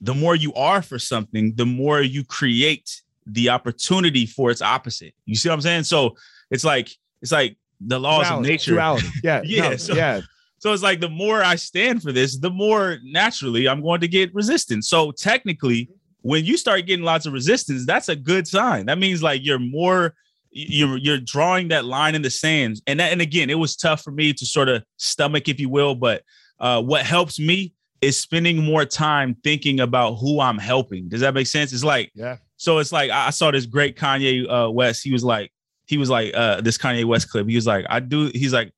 the 0.00 0.14
more 0.14 0.34
you 0.34 0.52
are 0.54 0.82
for 0.82 0.98
something, 0.98 1.54
the 1.56 1.66
more 1.66 2.00
you 2.00 2.24
create 2.24 3.02
the 3.26 3.50
opportunity 3.50 4.26
for 4.26 4.50
its 4.50 4.62
opposite. 4.62 5.14
You 5.26 5.34
see 5.34 5.48
what 5.48 5.56
I'm 5.56 5.60
saying? 5.60 5.84
So 5.84 6.16
it's 6.50 6.64
like 6.64 6.90
it's 7.20 7.32
like 7.32 7.56
the 7.80 7.98
laws 7.98 8.26
duality, 8.26 8.48
of 8.48 8.50
nature. 8.50 8.72
Duality. 8.72 9.08
Yeah. 9.22 9.42
yeah. 9.44 9.68
No, 9.70 9.76
so, 9.76 9.94
yeah. 9.94 10.20
So 10.58 10.72
it's 10.72 10.82
like 10.82 11.00
the 11.00 11.08
more 11.08 11.42
I 11.42 11.56
stand 11.56 12.02
for 12.02 12.12
this, 12.12 12.38
the 12.38 12.50
more 12.50 12.98
naturally 13.04 13.68
I'm 13.68 13.82
going 13.82 14.00
to 14.00 14.08
get 14.08 14.34
resistance. 14.34 14.88
So 14.88 15.12
technically, 15.12 15.88
when 16.22 16.44
you 16.44 16.56
start 16.56 16.86
getting 16.86 17.04
lots 17.04 17.26
of 17.26 17.32
resistance, 17.32 17.86
that's 17.86 18.08
a 18.08 18.16
good 18.16 18.48
sign. 18.48 18.86
That 18.86 18.98
means 18.98 19.22
like 19.22 19.44
you're 19.44 19.60
more 19.60 20.14
you're 20.50 20.96
you're 20.96 21.20
drawing 21.20 21.68
that 21.68 21.84
line 21.84 22.14
in 22.14 22.22
the 22.22 22.30
sands. 22.30 22.82
And 22.86 22.98
that, 23.00 23.12
and 23.12 23.20
again, 23.20 23.50
it 23.50 23.58
was 23.58 23.76
tough 23.76 24.02
for 24.02 24.10
me 24.10 24.32
to 24.32 24.46
sort 24.46 24.68
of 24.68 24.82
stomach, 24.96 25.48
if 25.48 25.60
you 25.60 25.68
will. 25.68 25.94
But 25.94 26.22
uh, 26.58 26.82
what 26.82 27.04
helps 27.04 27.38
me 27.38 27.74
is 28.00 28.18
spending 28.18 28.62
more 28.62 28.84
time 28.84 29.36
thinking 29.42 29.80
about 29.80 30.16
who 30.16 30.40
I'm 30.40 30.58
helping. 30.58 31.08
Does 31.08 31.20
that 31.20 31.34
make 31.34 31.46
sense? 31.46 31.72
It's 31.72 31.84
like, 31.84 32.10
yeah. 32.14 32.36
So 32.56 32.78
it's 32.78 32.92
like 32.92 33.10
I 33.10 33.30
saw 33.30 33.50
this 33.50 33.66
great 33.66 33.96
Kanye 33.96 34.46
uh, 34.48 34.70
West. 34.70 35.02
He 35.02 35.12
was 35.12 35.24
like, 35.24 35.52
he 35.86 35.96
was 35.96 36.10
like, 36.10 36.34
uh, 36.34 36.60
this 36.60 36.76
Kanye 36.76 37.04
West 37.04 37.30
clip. 37.30 37.48
He 37.48 37.54
was 37.54 37.66
like, 37.66 37.86
I 37.88 38.00
do. 38.00 38.30
He's 38.34 38.52
like, 38.52 38.72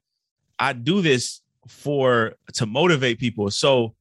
I 0.58 0.72
do 0.74 1.00
this 1.02 1.40
for 1.66 2.34
to 2.54 2.66
motivate 2.66 3.18
people. 3.18 3.50
So 3.50 3.94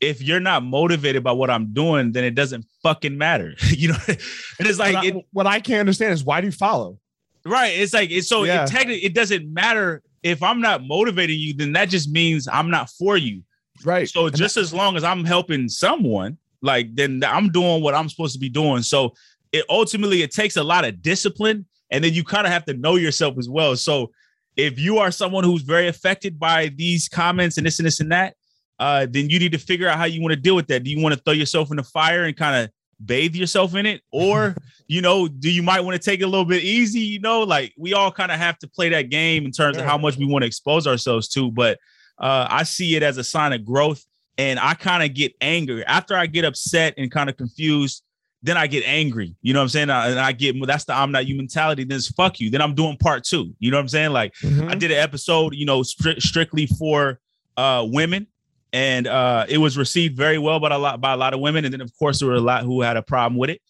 if 0.00 0.22
you're 0.22 0.40
not 0.40 0.64
motivated 0.64 1.22
by 1.22 1.32
what 1.32 1.50
I'm 1.50 1.72
doing, 1.72 2.12
then 2.12 2.24
it 2.24 2.34
doesn't 2.34 2.64
fucking 2.82 3.16
matter. 3.16 3.54
you 3.68 3.88
know, 3.88 3.98
and 4.08 4.18
it's 4.60 4.78
like 4.78 4.94
what 4.94 5.04
I, 5.04 5.06
it, 5.06 5.16
what 5.32 5.46
I 5.46 5.60
can't 5.60 5.80
understand 5.80 6.14
is 6.14 6.24
why 6.24 6.40
do 6.40 6.46
you 6.46 6.52
follow? 6.52 6.98
Right. 7.44 7.78
It's 7.78 7.92
like 7.92 8.10
it's 8.10 8.28
so 8.28 8.44
yeah. 8.44 8.64
it 8.64 8.68
technically 8.68 9.04
it 9.04 9.14
doesn't 9.14 9.52
matter 9.52 10.02
if 10.22 10.42
I'm 10.42 10.60
not 10.60 10.82
motivating 10.84 11.38
you, 11.38 11.54
then 11.54 11.72
that 11.72 11.88
just 11.88 12.10
means 12.10 12.48
I'm 12.48 12.70
not 12.70 12.90
for 12.90 13.16
you. 13.16 13.42
Right. 13.84 14.08
So 14.08 14.26
and 14.26 14.36
just 14.36 14.56
as 14.56 14.72
long 14.72 14.96
as 14.96 15.04
I'm 15.04 15.24
helping 15.24 15.68
someone, 15.68 16.38
like 16.62 16.94
then 16.94 17.22
I'm 17.26 17.50
doing 17.50 17.82
what 17.82 17.94
I'm 17.94 18.08
supposed 18.08 18.34
to 18.34 18.38
be 18.38 18.48
doing. 18.48 18.82
So 18.82 19.14
it 19.52 19.64
ultimately 19.68 20.22
it 20.22 20.30
takes 20.30 20.56
a 20.56 20.62
lot 20.62 20.84
of 20.84 21.02
discipline, 21.02 21.66
and 21.90 22.04
then 22.04 22.12
you 22.12 22.24
kind 22.24 22.46
of 22.46 22.52
have 22.52 22.64
to 22.66 22.74
know 22.74 22.96
yourself 22.96 23.36
as 23.38 23.48
well. 23.48 23.76
So 23.76 24.10
if 24.56 24.78
you 24.78 24.98
are 24.98 25.10
someone 25.10 25.44
who's 25.44 25.62
very 25.62 25.88
affected 25.88 26.38
by 26.38 26.68
these 26.76 27.08
comments 27.08 27.56
and 27.56 27.66
this 27.66 27.78
and 27.78 27.86
this 27.86 28.00
and 28.00 28.12
that, 28.12 28.34
uh, 28.78 29.06
then 29.08 29.30
you 29.30 29.38
need 29.38 29.52
to 29.52 29.58
figure 29.58 29.88
out 29.88 29.98
how 29.98 30.04
you 30.04 30.20
want 30.20 30.32
to 30.32 30.40
deal 30.40 30.56
with 30.56 30.66
that. 30.68 30.84
Do 30.84 30.90
you 30.90 31.02
want 31.02 31.14
to 31.14 31.20
throw 31.20 31.32
yourself 31.32 31.70
in 31.70 31.76
the 31.76 31.82
fire 31.82 32.24
and 32.24 32.36
kind 32.36 32.64
of 32.64 32.70
bathe 33.04 33.34
yourself 33.34 33.74
in 33.74 33.86
it, 33.86 34.02
or 34.12 34.54
you 34.86 35.00
know, 35.00 35.28
do 35.28 35.50
you 35.50 35.62
might 35.62 35.80
want 35.80 36.00
to 36.00 36.10
take 36.10 36.20
it 36.20 36.24
a 36.24 36.28
little 36.28 36.44
bit 36.44 36.62
easy? 36.62 37.00
You 37.00 37.20
know, 37.20 37.42
like 37.42 37.72
we 37.78 37.94
all 37.94 38.10
kind 38.10 38.32
of 38.32 38.38
have 38.38 38.58
to 38.58 38.68
play 38.68 38.88
that 38.90 39.10
game 39.10 39.44
in 39.44 39.52
terms 39.52 39.76
of 39.76 39.84
how 39.84 39.96
much 39.96 40.16
we 40.16 40.26
want 40.26 40.42
to 40.42 40.46
expose 40.46 40.86
ourselves 40.86 41.28
to. 41.28 41.50
But 41.50 41.78
uh, 42.20 42.46
I 42.48 42.62
see 42.64 42.96
it 42.96 43.02
as 43.02 43.16
a 43.16 43.24
sign 43.24 43.52
of 43.52 43.64
growth, 43.64 44.04
and 44.38 44.60
I 44.60 44.74
kind 44.74 45.02
of 45.02 45.14
get 45.14 45.32
angry 45.40 45.84
after 45.84 46.16
I 46.16 46.26
get 46.26 46.44
upset 46.44 46.94
and 46.96 47.10
kind 47.10 47.30
of 47.30 47.36
confused. 47.36 48.02
Then 48.42 48.56
I 48.56 48.68
get 48.68 48.84
angry, 48.86 49.34
you 49.42 49.52
know 49.52 49.58
what 49.58 49.64
I'm 49.64 49.68
saying? 49.68 49.90
And 49.90 50.18
I 50.18 50.32
get 50.32 50.56
that's 50.66 50.84
the 50.84 50.94
I'm 50.94 51.12
not 51.12 51.26
you 51.26 51.36
mentality. 51.36 51.84
Then 51.84 51.98
it's 51.98 52.10
fuck 52.10 52.40
you. 52.40 52.48
Then 52.48 52.62
I'm 52.62 52.74
doing 52.74 52.96
part 52.96 53.22
two. 53.24 53.54
You 53.58 53.70
know 53.70 53.76
what 53.76 53.82
I'm 53.82 53.88
saying? 53.88 54.12
Like 54.12 54.32
mm-hmm. 54.36 54.66
I 54.66 54.76
did 54.76 54.90
an 54.90 54.96
episode, 54.96 55.54
you 55.54 55.66
know, 55.66 55.80
stri- 55.80 56.22
strictly 56.22 56.66
for 56.66 57.20
uh, 57.58 57.86
women 57.86 58.26
and 58.72 59.06
uh, 59.06 59.46
it 59.48 59.58
was 59.58 59.76
received 59.76 60.16
very 60.16 60.38
well 60.38 60.60
by 60.60 60.74
a 60.74 60.78
lot 60.78 61.00
by 61.00 61.12
a 61.12 61.16
lot 61.16 61.34
of 61.34 61.40
women. 61.40 61.64
And 61.64 61.72
then 61.74 61.80
of 61.80 61.92
course 61.98 62.20
there 62.20 62.28
were 62.28 62.34
a 62.34 62.40
lot 62.40 62.62
who 62.62 62.82
had 62.82 62.96
a 62.96 63.02
problem 63.02 63.36
with 63.38 63.50
it. 63.50 63.60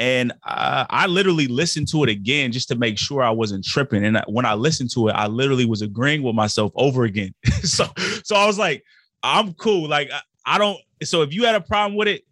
And 0.00 0.32
uh, 0.44 0.86
I 0.88 1.06
literally 1.06 1.46
listened 1.46 1.88
to 1.88 2.02
it 2.04 2.08
again 2.08 2.52
just 2.52 2.68
to 2.68 2.74
make 2.74 2.96
sure 2.96 3.22
I 3.22 3.28
wasn't 3.28 3.66
tripping. 3.66 4.02
And 4.02 4.18
when 4.26 4.46
I 4.46 4.54
listened 4.54 4.90
to 4.92 5.08
it, 5.08 5.12
I 5.12 5.26
literally 5.26 5.66
was 5.66 5.82
agreeing 5.82 6.22
with 6.22 6.34
myself 6.34 6.72
over 6.74 7.04
again. 7.04 7.34
so 7.62 7.86
so 8.24 8.34
I 8.34 8.46
was 8.46 8.58
like, 8.58 8.82
I'm 9.22 9.52
cool. 9.52 9.88
Like 9.88 10.10
I, 10.10 10.20
I 10.46 10.58
don't. 10.58 10.78
So 11.02 11.20
if 11.20 11.34
you 11.34 11.44
had 11.44 11.54
a 11.54 11.60
problem 11.60 11.96
with 11.96 12.08
it, 12.08 12.22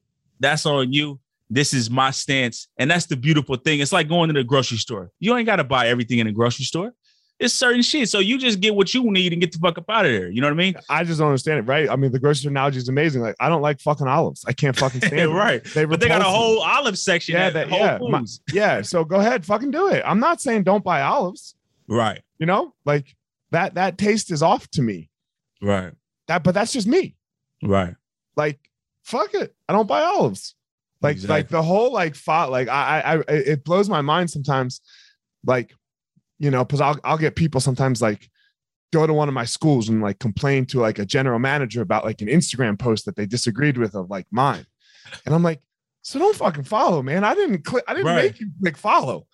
that's 0.41 0.65
on 0.65 0.95
you. 0.95 1.21
This 1.51 1.75
is 1.75 1.91
my 1.91 2.11
stance, 2.11 2.69
and 2.79 2.91
that's 2.91 3.07
the 3.07 3.17
beautiful 3.17 3.57
thing. 3.57 3.81
It's 3.81 3.93
like 3.93 4.09
going 4.09 4.29
to 4.29 4.35
the 4.35 4.45
grocery 4.45 4.79
store. 4.79 5.11
You 5.19 5.37
ain't 5.37 5.47
got 5.47 5.57
to 5.57 5.65
buy 5.65 5.89
everything 5.89 6.21
in 6.21 6.27
the 6.27 6.33
grocery 6.33 6.65
store 6.65 6.95
it's 7.39 7.55
certain 7.55 7.83
shit. 7.83 8.09
So 8.09 8.19
you 8.19 8.37
just 8.37 8.61
get 8.61 8.75
what 8.75 8.93
you 8.93 9.11
need 9.11 9.33
and 9.33 9.41
get 9.41 9.53
the 9.53 9.59
fuck 9.59 9.79
up 9.79 9.89
out 9.89 10.05
of 10.05 10.11
there. 10.11 10.29
You 10.29 10.41
know 10.41 10.49
what 10.49 10.55
I 10.55 10.57
mean? 10.57 10.75
I 10.89 11.05
just 11.05 11.21
don't 11.21 11.29
understand 11.29 11.61
it, 11.61 11.63
right? 11.63 11.89
I 11.89 11.95
mean, 11.95 12.11
the 12.11 12.19
grocery 12.19 12.49
analogy 12.49 12.79
is 12.79 12.89
amazing. 12.89 13.23
Like, 13.23 13.37
I 13.39 13.49
don't 13.49 13.63
like 13.63 13.81
fucking 13.81 14.09
olives. 14.09 14.45
I 14.47 14.53
can't 14.53 14.77
fucking 14.77 15.01
stand 15.07 15.21
it. 15.21 15.29
right. 15.29 15.63
They 15.63 15.85
but 15.85 16.01
they 16.01 16.09
got 16.09 16.21
a 16.21 16.25
whole 16.25 16.61
olive 16.61 16.99
section. 16.99 17.35
Yeah, 17.35 17.51
that, 17.51 17.71
yeah, 17.71 17.99
my, 18.01 18.25
yeah. 18.53 18.83
So 18.83 19.05
go 19.05 19.17
ahead, 19.17 19.47
fucking 19.47 19.71
do 19.71 19.89
it. 19.89 20.03
I'm 20.05 20.19
not 20.19 20.41
saying 20.41 20.65
don't 20.65 20.83
buy 20.83 21.03
olives. 21.03 21.55
Right. 21.87 22.21
You 22.39 22.47
know, 22.47 22.75
like 22.85 23.15
that 23.53 23.75
that 23.75 23.99
taste 23.99 24.33
is 24.33 24.43
off 24.43 24.69
to 24.71 24.83
me. 24.83 25.09
Right. 25.63 25.93
That, 26.27 26.43
but 26.43 26.55
that's 26.55 26.73
just 26.73 26.87
me. 26.87 27.15
Right. 27.63 27.95
Like, 28.37 28.59
fuck 29.05 29.35
it. 29.35 29.55
I 29.69 29.73
don't 29.73 29.89
buy 29.89 30.03
olives. 30.03 30.55
Like, 31.01 31.17
exactly. 31.17 31.37
like 31.37 31.49
the 31.49 31.63
whole 31.63 31.93
like 31.93 32.17
thought, 32.17 32.51
like 32.51 32.69
I, 32.69 33.23
I, 33.29 33.33
it 33.33 33.65
blows 33.65 33.89
my 33.89 34.01
mind 34.01 34.31
sometimes. 34.31 34.81
Like 35.45 35.73
you 36.39 36.51
know, 36.51 36.65
because 36.65 36.81
I'll 36.81 36.99
I'll 37.05 37.19
get 37.19 37.37
people 37.37 37.61
sometimes 37.61 38.01
like 38.01 38.29
go 38.93 39.07
to 39.07 39.13
one 39.13 39.29
of 39.29 39.35
my 39.35 39.45
schools 39.45 39.89
and 39.89 40.03
like 40.03 40.19
complain 40.19 40.65
to 40.67 40.81
like 40.81 40.99
a 40.99 41.05
general 41.05 41.39
manager 41.39 41.83
about 41.83 42.05
like 42.05 42.21
an 42.23 42.29
Instagram 42.29 42.79
post 42.79 43.05
that 43.05 43.17
they 43.17 43.27
disagreed 43.27 43.77
with 43.77 43.95
of 43.95 44.09
like 44.09 44.27
mine. 44.31 44.65
And 45.27 45.35
I'm 45.35 45.43
like, 45.43 45.61
so 46.03 46.19
don't 46.19 46.37
fucking 46.37 46.65
follow, 46.65 47.03
man. 47.03 47.25
I 47.25 47.35
didn't 47.35 47.65
click, 47.65 47.85
I 47.87 47.95
didn't 47.95 48.07
right. 48.07 48.25
make 48.25 48.41
you 48.41 48.51
click 48.61 48.77
follow. 48.77 49.27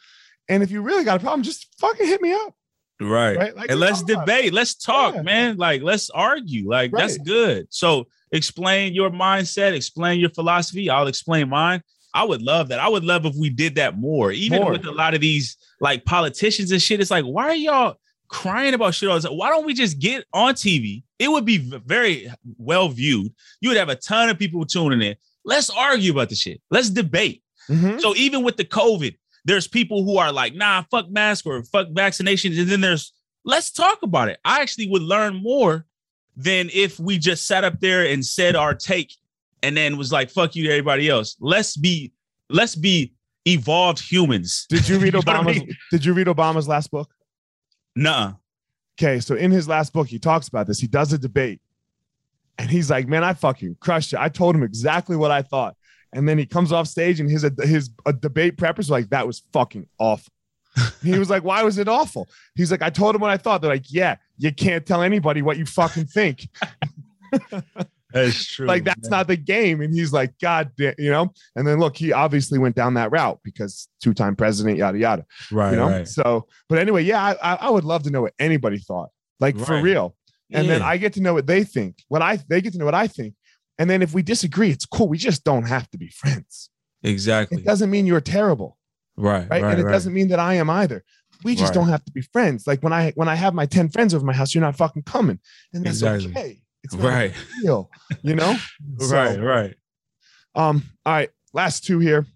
And 0.49 0.63
if 0.63 0.71
you 0.71 0.83
really 0.83 1.05
got 1.05 1.17
a 1.17 1.21
problem, 1.21 1.43
just 1.43 1.79
fucking 1.79 2.07
hit 2.07 2.21
me 2.21 2.33
up. 2.33 2.55
Right. 3.01 3.37
right? 3.37 3.57
Like, 3.57 3.71
and 3.71 3.81
let's 3.81 4.03
debate. 4.03 4.53
Let's 4.53 4.75
talk, 4.75 5.15
yeah. 5.15 5.23
man. 5.23 5.57
Like, 5.57 5.83
let's 5.83 6.11
argue. 6.11 6.69
Like, 6.69 6.93
right. 6.93 7.01
that's 7.01 7.19
good. 7.19 7.67
So 7.71 8.07
explain 8.33 8.95
your 8.95 9.11
mindset, 9.11 9.73
explain 9.75 10.21
your 10.21 10.31
philosophy. 10.31 10.91
I'll 10.91 11.07
explain 11.07 11.49
mine. 11.49 11.83
I 12.15 12.23
would 12.25 12.43
love 12.43 12.69
that. 12.69 12.79
I 12.79 12.89
would 12.89 13.05
love 13.05 13.27
if 13.27 13.35
we 13.35 13.51
did 13.51 13.75
that 13.75 13.99
more, 13.99 14.31
even 14.31 14.63
more. 14.63 14.73
with 14.73 14.87
a 14.87 14.93
lot 14.93 15.15
of 15.15 15.21
these 15.21 15.57
like 15.81 16.05
politicians 16.05 16.71
and 16.71 16.81
shit. 16.81 17.01
It's 17.01 17.11
like, 17.11 17.25
why 17.25 17.49
are 17.49 17.55
y'all 17.55 17.97
crying 18.29 18.73
about 18.73 18.95
shit 18.95 19.09
all 19.09 19.19
the 19.19 19.29
time? 19.29 19.37
Why 19.37 19.51
don't 19.51 19.67
we 19.67 19.75
just 19.75 19.99
get 19.99 20.25
on 20.33 20.55
TV? 20.55 21.03
It 21.19 21.29
would 21.29 21.45
be 21.45 21.59
very 21.59 22.31
well 22.57 22.89
viewed. 22.89 23.33
You 23.61 23.69
would 23.71 23.79
have 23.79 23.89
a 23.89 23.97
ton 23.97 24.29
of 24.29 24.39
people 24.39 24.65
tuning 24.65 25.03
in. 25.03 25.17
Let's 25.45 25.71
argue 25.71 26.13
about 26.13 26.29
the 26.29 26.37
shit. 26.37 26.63
Let's 26.71 26.89
debate. 26.89 27.43
Mm-hmm. 27.69 27.99
So 27.99 28.15
even 28.15 28.45
with 28.45 28.57
the 28.57 28.65
COVID, 28.65 29.17
there's 29.45 29.67
people 29.67 30.05
who 30.05 30.17
are 30.17 30.33
like, 30.33 30.55
nah, 30.55 30.85
fuck 30.91 31.11
mask 31.11 31.47
or 31.47 31.65
fuck 31.65 31.89
vaccinations. 31.89 32.59
And 32.59 32.69
then 32.69 32.81
there's 32.81 33.13
let's 33.45 33.73
talk 33.73 34.03
about 34.03 34.29
it. 34.29 34.39
I 34.45 34.61
actually 34.61 34.89
would 34.89 35.03
learn 35.03 35.35
more 35.35 35.85
than 36.37 36.71
if 36.73 36.99
we 36.99 37.19
just 37.19 37.47
sat 37.47 37.65
up 37.65 37.81
there 37.81 38.07
and 38.07 38.25
said 38.25 38.57
our 38.57 38.75
take 38.75 39.17
and 39.65 39.75
then 39.75 39.97
was 39.97 40.13
like, 40.13 40.31
fuck 40.31 40.55
you 40.55 40.65
to 40.65 40.71
everybody 40.71 41.09
else. 41.09 41.37
Let's 41.41 41.75
be, 41.75 42.13
let's 42.51 42.75
be 42.75 43.15
evolved 43.47 43.99
humans. 43.99 44.67
Did 44.69 44.87
you 44.89 44.99
read 45.01 45.15
Obama's 45.15 45.57
I 45.57 45.61
mean? 45.61 45.77
did 45.91 46.05
you 46.05 46.13
read 46.13 46.27
Obama's 46.27 46.69
last 46.69 46.91
book? 46.91 47.11
Nah. 47.97 48.35
Okay, 49.01 49.21
so 49.21 49.35
in 49.35 49.51
his 49.51 49.67
last 49.67 49.93
book, 49.95 50.07
he 50.07 50.19
talks 50.19 50.49
about 50.49 50.67
this. 50.67 50.79
He 50.79 50.87
does 50.87 51.13
a 51.15 51.19
debate. 51.19 51.61
And 52.59 52.71
he's 52.71 52.91
like, 52.91 53.09
man, 53.09 53.25
I 53.25 53.33
fucking 53.33 53.79
crushed 53.81 54.13
it. 54.13 54.19
I 54.21 54.29
told 54.29 54.55
him 54.55 54.63
exactly 54.63 55.17
what 55.17 55.31
I 55.31 55.41
thought. 55.41 55.77
And 56.13 56.29
then 56.29 56.39
he 56.39 56.47
comes 56.47 56.71
off 56.71 56.87
stage 56.87 57.19
and 57.19 57.29
his 57.29 57.45
his 57.61 57.91
a 58.07 58.13
debate 58.13 58.57
preppers 58.57 58.89
like, 58.91 59.09
that 59.09 59.27
was 59.27 59.43
fucking 59.53 59.89
awful. 59.99 60.33
he 61.03 61.19
was 61.19 61.31
like, 61.31 61.43
why 61.43 61.63
was 61.63 61.79
it 61.79 61.89
awful? 61.89 62.29
He's 62.55 62.71
like, 62.71 62.83
I 62.83 62.91
told 62.91 63.15
him 63.15 63.21
what 63.23 63.31
I 63.31 63.37
thought. 63.39 63.63
They're 63.63 63.71
like, 63.71 63.91
yeah, 63.91 64.17
you 64.37 64.53
can't 64.53 64.85
tell 64.85 65.03
anybody 65.03 65.43
what 65.43 65.57
you 65.57 65.67
fucking 65.67 66.07
think. 66.07 66.49
That's 68.15 68.47
true. 68.47 68.67
like 68.67 68.85
that's 68.85 69.11
man. 69.11 69.19
not 69.19 69.27
the 69.27 69.37
game. 69.37 69.81
And 69.81 69.93
he's 69.93 70.13
like, 70.13 70.33
God 70.41 70.71
damn, 70.79 70.95
you 70.99 71.11
know. 71.11 71.33
And 71.57 71.67
then 71.67 71.81
look, 71.81 71.97
he 71.97 72.13
obviously 72.13 72.61
went 72.61 72.77
down 72.77 72.95
that 72.95 73.11
route 73.11 73.41
because 73.43 73.89
two-time 74.01 74.37
president, 74.37 74.79
yada 74.79 74.97
yada. 74.97 75.27
Right. 75.51 75.73
You 75.73 75.77
know. 75.77 75.89
Right. 75.89 76.09
So, 76.09 76.47
but 76.69 76.79
anyway, 76.79 77.03
yeah, 77.03 77.35
I, 77.43 77.57
I 77.57 77.71
would 77.71 77.85
love 77.85 78.05
to 78.05 78.11
know 78.11 78.23
what 78.23 78.33
anybody 78.39 78.79
thought, 78.79 79.11
like 79.41 79.57
right. 79.57 79.67
for 79.67 79.83
real. 79.83 80.15
And 80.53 80.67
yeah. 80.67 80.75
then 80.75 80.83
I 80.83 80.97
get 80.97 81.15
to 81.15 81.21
know 81.21 81.35
what 81.35 81.49
they 81.49 81.65
think. 81.65 82.05
What 82.09 82.23
I 82.23 82.39
they 82.49 82.61
get 82.61 82.73
to 82.75 82.79
know 82.79 82.85
what 82.85 82.95
I 82.95 83.09
think. 83.09 83.35
And 83.79 83.91
then 83.91 84.01
if 84.01 84.15
we 84.15 84.23
disagree, 84.23 84.71
it's 84.71 84.87
cool. 84.87 85.09
We 85.09 85.19
just 85.19 85.43
don't 85.43 85.67
have 85.67 85.91
to 85.91 85.99
be 85.99 86.09
friends. 86.09 86.71
Exactly. 87.03 87.59
It 87.59 87.65
doesn't 87.65 87.91
mean 87.91 88.07
you're 88.07 88.21
terrible. 88.21 88.79
Right. 89.17 89.49
Right. 89.51 89.63
right 89.63 89.79
and 89.79 89.89
it 89.89 89.91
doesn't 89.91 90.15
mean 90.15 90.29
that 90.29 90.39
I 90.39 90.55
am 90.55 90.71
either. 90.71 91.05
We 91.43 91.55
just 91.57 91.75
don't 91.75 91.89
have 91.89 92.05
to 92.05 92.13
be 92.13 92.23
friends. 92.23 92.67
Like 92.67 92.83
when 92.83 92.93
I 92.93 93.11
when 93.17 93.29
I 93.29 93.35
have 93.35 93.55
my 93.55 93.67
10 93.67 93.91
friends 93.91 94.15
over 94.15 94.25
my 94.25 94.33
house, 94.33 94.55
you're 94.55 94.63
not 94.63 94.77
fucking 94.77 95.03
coming. 95.03 95.41
And 95.73 95.85
that's 95.85 95.97
exactly. 95.97 96.31
okay. 96.31 96.61
It's 96.85 96.95
right. 96.95 97.33
Deal, 97.63 97.91
you 98.23 98.35
know? 98.35 98.57
so, 98.99 99.17
right, 99.17 99.41
right. 99.41 99.75
Um, 100.55 100.85
all 101.05 101.15
right, 101.15 101.31
last 101.53 101.85
two 101.85 101.99
here. 101.99 102.27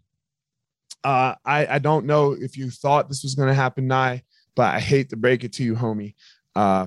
Uh, 1.04 1.34
I, 1.44 1.66
I 1.66 1.78
don't 1.78 2.06
know 2.06 2.32
if 2.32 2.56
you 2.56 2.70
thought 2.70 3.08
this 3.08 3.22
was 3.22 3.34
gonna 3.34 3.54
happen, 3.54 3.88
Niyi, 3.88 4.22
but 4.56 4.74
I 4.74 4.80
hate 4.80 5.10
to 5.10 5.16
break 5.16 5.44
it 5.44 5.52
to 5.54 5.64
you, 5.64 5.74
homie. 5.74 6.14
Uh, 6.56 6.86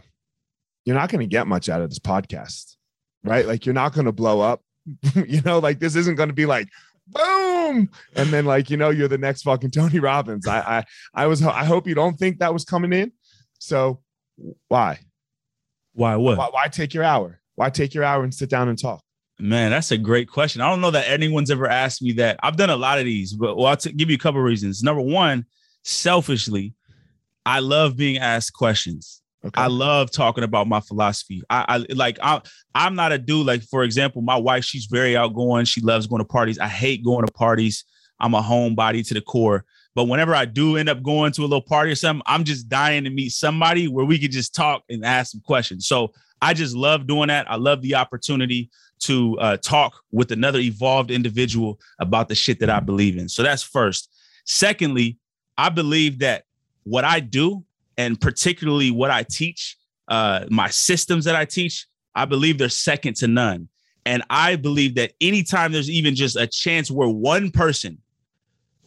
you're 0.84 0.98
not 0.98 1.10
gonna 1.10 1.28
get 1.28 1.48
much 1.48 1.70
out 1.70 1.82
of 1.82 1.90
this 1.90 2.00
podcast, 2.00 2.76
right? 3.24 3.46
Like 3.46 3.66
you're 3.66 3.74
not 3.74 3.94
gonna 3.94 4.12
blow 4.12 4.42
up. 4.42 4.62
you 5.16 5.42
know, 5.42 5.60
like 5.60 5.80
this 5.80 5.96
isn't 5.96 6.16
gonna 6.16 6.34
be 6.34 6.46
like 6.46 6.68
boom 7.08 7.90
and 8.16 8.30
then 8.30 8.46
like 8.46 8.70
you 8.70 8.78
know 8.78 8.90
you're 8.90 9.08
the 9.08 9.18
next 9.18 9.42
fucking 9.42 9.72
tony 9.72 10.00
robbins 10.00 10.48
i 10.48 10.60
i 10.60 10.84
i 11.24 11.28
was 11.28 11.44
i 11.44 11.66
hope 11.66 11.88
you 11.88 11.96
don't 11.96 12.18
think 12.18 12.40
that 12.40 12.54
was 12.54 12.64
coming 12.64 12.94
in 12.94 13.12
so 13.60 14.00
why 14.70 14.98
why 15.94 16.16
what 16.16 16.38
why, 16.38 16.50
why 16.52 16.68
take 16.68 16.94
your 16.94 17.04
hour 17.04 17.41
why 17.62 17.70
take 17.70 17.94
your 17.94 18.04
hour 18.04 18.24
and 18.24 18.34
sit 18.34 18.50
down 18.50 18.70
and 18.70 18.78
talk? 18.78 19.04
Man, 19.40 19.70
that's 19.70 19.92
a 19.92 19.98
great 19.98 20.28
question. 20.28 20.62
I 20.62 20.70
don't 20.70 20.82
know 20.82 20.90
that 20.90 21.08
anyone's 21.08 21.52
ever 21.52 21.68
asked 21.68 22.02
me 22.02 22.14
that. 22.14 22.40
I've 22.42 22.58
done 22.58 22.72
a 22.72 22.76
lot 22.76 22.98
of 22.98 23.06
these, 23.06 23.34
but 23.34 23.56
well, 23.56 23.68
I'll 23.68 23.78
t- 23.78 23.92
give 23.92 24.10
you 24.10 24.16
a 24.16 24.20
couple 24.20 24.42
reasons. 24.42 24.82
Number 24.82 25.02
one, 25.02 25.46
selfishly, 25.84 26.74
I 27.46 27.60
love 27.60 27.96
being 27.96 28.18
asked 28.18 28.54
questions. 28.54 29.22
Okay. 29.46 29.62
I 29.62 29.68
love 29.68 30.10
talking 30.10 30.44
about 30.44 30.68
my 30.68 30.80
philosophy. 30.80 31.44
I, 31.52 31.66
I 31.68 31.94
like 31.94 32.18
I 32.24 32.42
I'm 32.74 32.96
not 32.96 33.12
a 33.12 33.20
dude 33.20 33.46
like 33.46 33.62
for 33.62 33.84
example, 33.84 34.24
my 34.24 34.38
wife, 34.38 34.64
she's 34.66 34.86
very 34.86 35.16
outgoing. 35.16 35.66
She 35.66 35.82
loves 35.82 36.08
going 36.08 36.22
to 36.22 36.28
parties. 36.28 36.58
I 36.58 36.68
hate 36.68 37.06
going 37.06 37.28
to 37.28 37.34
parties. 37.34 37.86
I'm 38.20 38.34
a 38.34 38.42
homebody 38.42 39.08
to 39.08 39.14
the 39.14 39.22
core. 39.22 39.66
But 39.94 40.06
whenever 40.06 40.34
I 40.34 40.46
do 40.46 40.78
end 40.78 40.90
up 40.90 41.04
going 41.04 41.32
to 41.34 41.42
a 41.42 41.44
little 41.44 41.62
party 41.62 41.92
or 41.92 41.96
something, 41.96 42.24
I'm 42.26 42.44
just 42.44 42.70
dying 42.70 43.04
to 43.04 43.12
meet 43.12 43.34
somebody 43.34 43.88
where 43.88 44.06
we 44.06 44.18
could 44.18 44.32
just 44.32 44.56
talk 44.56 44.84
and 44.90 45.06
ask 45.06 45.32
some 45.32 45.42
questions. 45.42 45.86
So 45.86 46.12
I 46.42 46.54
just 46.54 46.76
love 46.76 47.08
doing 47.08 47.28
that. 47.28 47.50
I 47.50 47.56
love 47.56 47.82
the 47.82 47.96
opportunity 47.96 48.70
to 49.02 49.38
uh, 49.40 49.58
talk 49.58 49.94
with 50.12 50.32
another 50.32 50.60
evolved 50.60 51.12
individual 51.12 51.80
about 52.00 52.28
the 52.28 52.36
shit 52.36 52.60
that 52.60 52.70
I 52.70 52.80
believe 52.80 53.18
in. 53.18 53.30
So 53.30 53.44
that's 53.44 53.64
first. 53.64 54.14
Secondly, 54.46 55.18
I 55.58 55.70
believe 55.70 56.20
that 56.20 56.44
what 56.84 57.04
I 57.04 57.20
do 57.20 57.64
and 57.98 58.20
particularly 58.20 58.92
what 58.92 59.12
I 59.12 59.24
teach, 59.24 59.78
uh, 60.08 60.46
my 60.50 60.70
systems 60.70 61.26
that 61.26 61.36
I 61.36 61.46
teach, 61.46 61.88
I 62.16 62.26
believe 62.26 62.58
they're 62.58 62.70
second 62.70 63.16
to 63.18 63.28
none. 63.28 63.70
And 64.06 64.24
I 64.30 64.56
believe 64.56 64.96
that 64.96 65.14
anytime 65.22 65.72
there's 65.72 65.90
even 65.90 66.16
just 66.16 66.36
a 66.36 66.48
chance 66.48 66.90
where 66.90 67.08
one 67.08 67.52
person 67.52 68.00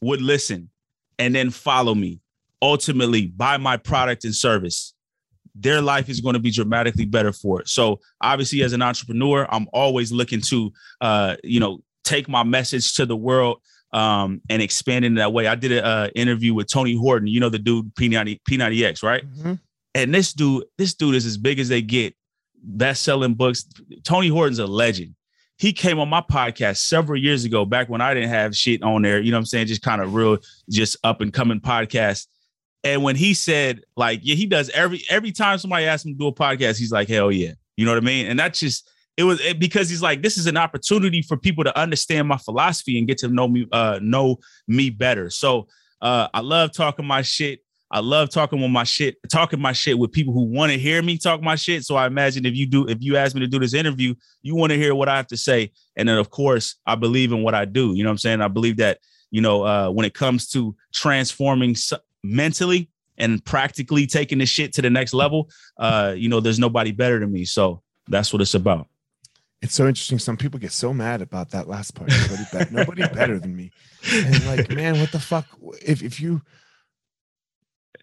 would 0.01 0.21
listen 0.21 0.71
and 1.19 1.35
then 1.35 1.51
follow 1.51 1.95
me, 1.95 2.21
ultimately 2.61 3.27
buy 3.29 3.57
my 3.57 3.77
product 3.77 4.25
and 4.25 4.35
service, 4.35 4.94
their 5.55 5.81
life 5.81 6.09
is 6.09 6.21
going 6.21 6.35
to 6.35 6.41
be 6.41 6.51
dramatically 6.51 7.05
better 7.05 7.33
for 7.33 7.61
it. 7.61 7.69
So 7.69 8.01
obviously, 8.21 8.63
as 8.63 8.73
an 8.73 8.83
entrepreneur, 8.83 9.47
I'm 9.51 9.69
always 9.73 10.13
looking 10.13 10.41
to, 10.43 10.73
uh, 11.01 11.37
you 11.45 11.61
know, 11.61 11.81
take 12.03 12.29
my 12.29 12.43
message 12.43 12.95
to 12.95 13.07
the 13.07 13.17
world 13.17 13.61
um, 13.93 14.41
and 14.51 14.61
expand 14.61 15.05
in 15.05 15.15
that 15.15 15.33
way. 15.33 15.47
I 15.47 15.55
did 15.55 15.73
an 15.73 15.85
uh, 15.85 16.11
interview 16.15 16.55
with 16.55 16.67
Tony 16.67 16.97
Horton, 16.97 17.29
you 17.29 17.41
know, 17.41 17.49
the 17.49 17.59
dude 17.59 17.95
P90, 17.95 18.41
P90X, 18.49 19.03
right? 19.03 19.25
Mm-hmm. 19.25 19.55
And 19.95 20.13
this 20.13 20.33
dude, 20.33 20.65
this 20.77 20.95
dude 20.95 21.15
is 21.15 21.25
as 21.25 21.39
big 21.39 21.61
as 21.61 21.69
they 21.69 21.81
get, 21.81 22.15
best 22.61 23.03
selling 23.03 23.35
books. 23.35 23.65
Tony 24.03 24.29
Horton's 24.29 24.59
a 24.59 24.67
legend. 24.67 25.15
He 25.57 25.73
came 25.73 26.01
on 26.01 26.09
my 26.09 26.21
podcast 26.21 26.79
several 26.79 27.21
years 27.21 27.45
ago, 27.45 27.65
back 27.65 27.89
when 27.89 28.01
I 28.01 28.13
didn't 28.13 28.31
have 28.31 28.57
shit 28.57 28.83
on 28.83 29.03
there, 29.03 29.21
you 29.21 29.31
know 29.31 29.37
what 29.37 29.43
I'm 29.43 29.47
saying? 29.47 29.69
Just 29.69 29.83
kind 29.83 30.03
of 30.03 30.13
real, 30.13 30.39
just 30.69 30.97
up 31.05 31.21
and 31.21 31.33
coming 31.33 31.61
podcast. 31.61 32.27
And 32.85 33.03
when 33.03 33.17
he 33.17 33.33
said, 33.33 33.81
like, 33.97 34.21
yeah, 34.23 34.35
he 34.35 34.47
does 34.47 34.69
every 34.71 35.03
every 35.09 35.33
time 35.33 35.59
somebody 35.59 35.87
asks 35.87 36.05
him 36.05 36.13
to 36.13 36.19
do 36.19 36.27
a 36.27 36.33
podcast, 36.33 36.79
he's 36.79 36.93
like, 36.93 37.09
hell 37.09 37.33
yeah. 37.33 37.53
You 37.77 37.87
know 37.87 37.93
what 37.93 38.03
I 38.03 38.07
mean? 38.07 38.27
And 38.27 38.39
that's 38.39 38.61
just 38.61 38.91
it 39.17 39.25
was 39.25 39.41
it, 39.41 39.59
because 39.59 39.89
he's 39.89 40.03
like, 40.03 40.23
this 40.23 40.37
is 40.37 40.47
an 40.47 40.57
opportunity 40.57 41.23
for 41.23 41.37
people 41.37 41.65
to 41.65 41.77
understand 41.79 42.29
my 42.29 42.37
philosophy 42.37 42.99
and 42.99 43.09
get 43.09 43.19
to 43.19 43.29
know 43.29 43.49
me, 43.49 43.67
uh, 43.73 43.99
know 44.03 44.37
me 44.69 44.91
better. 44.91 45.31
So 45.31 45.69
uh, 46.03 46.29
I 46.35 46.41
love 46.41 46.73
talking 46.73 47.07
my 47.07 47.23
shit. 47.23 47.61
I 47.91 48.01
love 48.01 48.29
talking 48.31 48.61
with 48.61 48.73
my 48.73 48.83
shit, 48.83 49.17
talking 49.31 49.61
my 49.61 49.73
shit 49.73 49.97
with 49.97 50.11
people 50.11 50.35
who 50.35 50.45
want 50.45 50.73
to 50.73 50.79
hear 50.79 51.01
me 51.01 51.17
talk 51.17 51.41
my 51.43 51.55
shit. 51.55 51.85
So 51.85 51.95
I 51.95 52.07
imagine 52.07 52.45
if 52.45 52.55
you 52.57 52.67
do, 52.67 52.89
if 52.89 52.99
you 53.01 53.17
ask 53.17 53.37
me 53.37 53.41
to 53.41 53.47
do 53.47 53.61
this 53.61 53.73
interview, 53.73 54.15
you 54.43 54.57
want 54.57 54.73
to 54.73 54.79
hear 54.79 54.97
what 54.97 55.09
I 55.09 55.17
have 55.17 55.29
to 55.29 55.37
say. 55.37 55.71
And 55.95 56.09
then 56.09 56.19
of 56.19 56.29
course, 56.29 56.75
I 56.85 56.97
believe 56.97 57.31
in 57.31 57.45
what 57.45 57.55
I 57.55 57.67
do. 57.67 57.95
You 57.95 58.03
know 58.03 58.09
what 58.09 58.15
I'm 58.15 58.19
saying? 58.19 58.41
I 58.41 58.49
believe 58.49 58.79
that, 58.79 58.99
you 59.31 59.41
know, 59.43 59.65
uh, 59.65 59.91
when 59.91 60.05
it 60.05 60.15
comes 60.15 60.49
to 60.51 60.75
transforming 60.93 61.77
mentally 62.25 62.91
and 63.17 63.45
practically 63.45 64.07
taking 64.07 64.39
this 64.39 64.49
shit 64.49 64.73
to 64.75 64.83
the 64.83 64.91
next 64.91 65.15
level, 65.15 65.49
uh, 65.79 66.15
you 66.17 66.29
know, 66.29 66.41
there's 66.41 66.59
nobody 66.59 66.91
better 66.91 67.21
than 67.21 67.31
me. 67.31 67.45
So 67.45 67.83
that's 68.09 68.33
what 68.33 68.43
it's 68.43 68.55
about. 68.55 68.89
It's 69.63 69.75
so 69.75 69.87
interesting. 69.87 70.19
Some 70.19 70.37
people 70.37 70.59
get 70.61 70.73
so 70.73 70.93
mad 70.93 71.23
about 71.23 71.51
that 71.51 71.69
last 71.69 71.95
part. 71.95 72.11
Nobody, 72.11 72.45
be- 72.53 72.75
nobody 72.75 73.03
better 73.15 73.39
than 73.39 73.55
me. 73.57 73.71
And 74.13 74.47
like, 74.47 74.69
man, 74.71 75.01
what 75.01 75.13
the 75.13 75.21
fuck? 75.21 75.47
If 75.81 76.03
if 76.03 76.21
you 76.21 76.43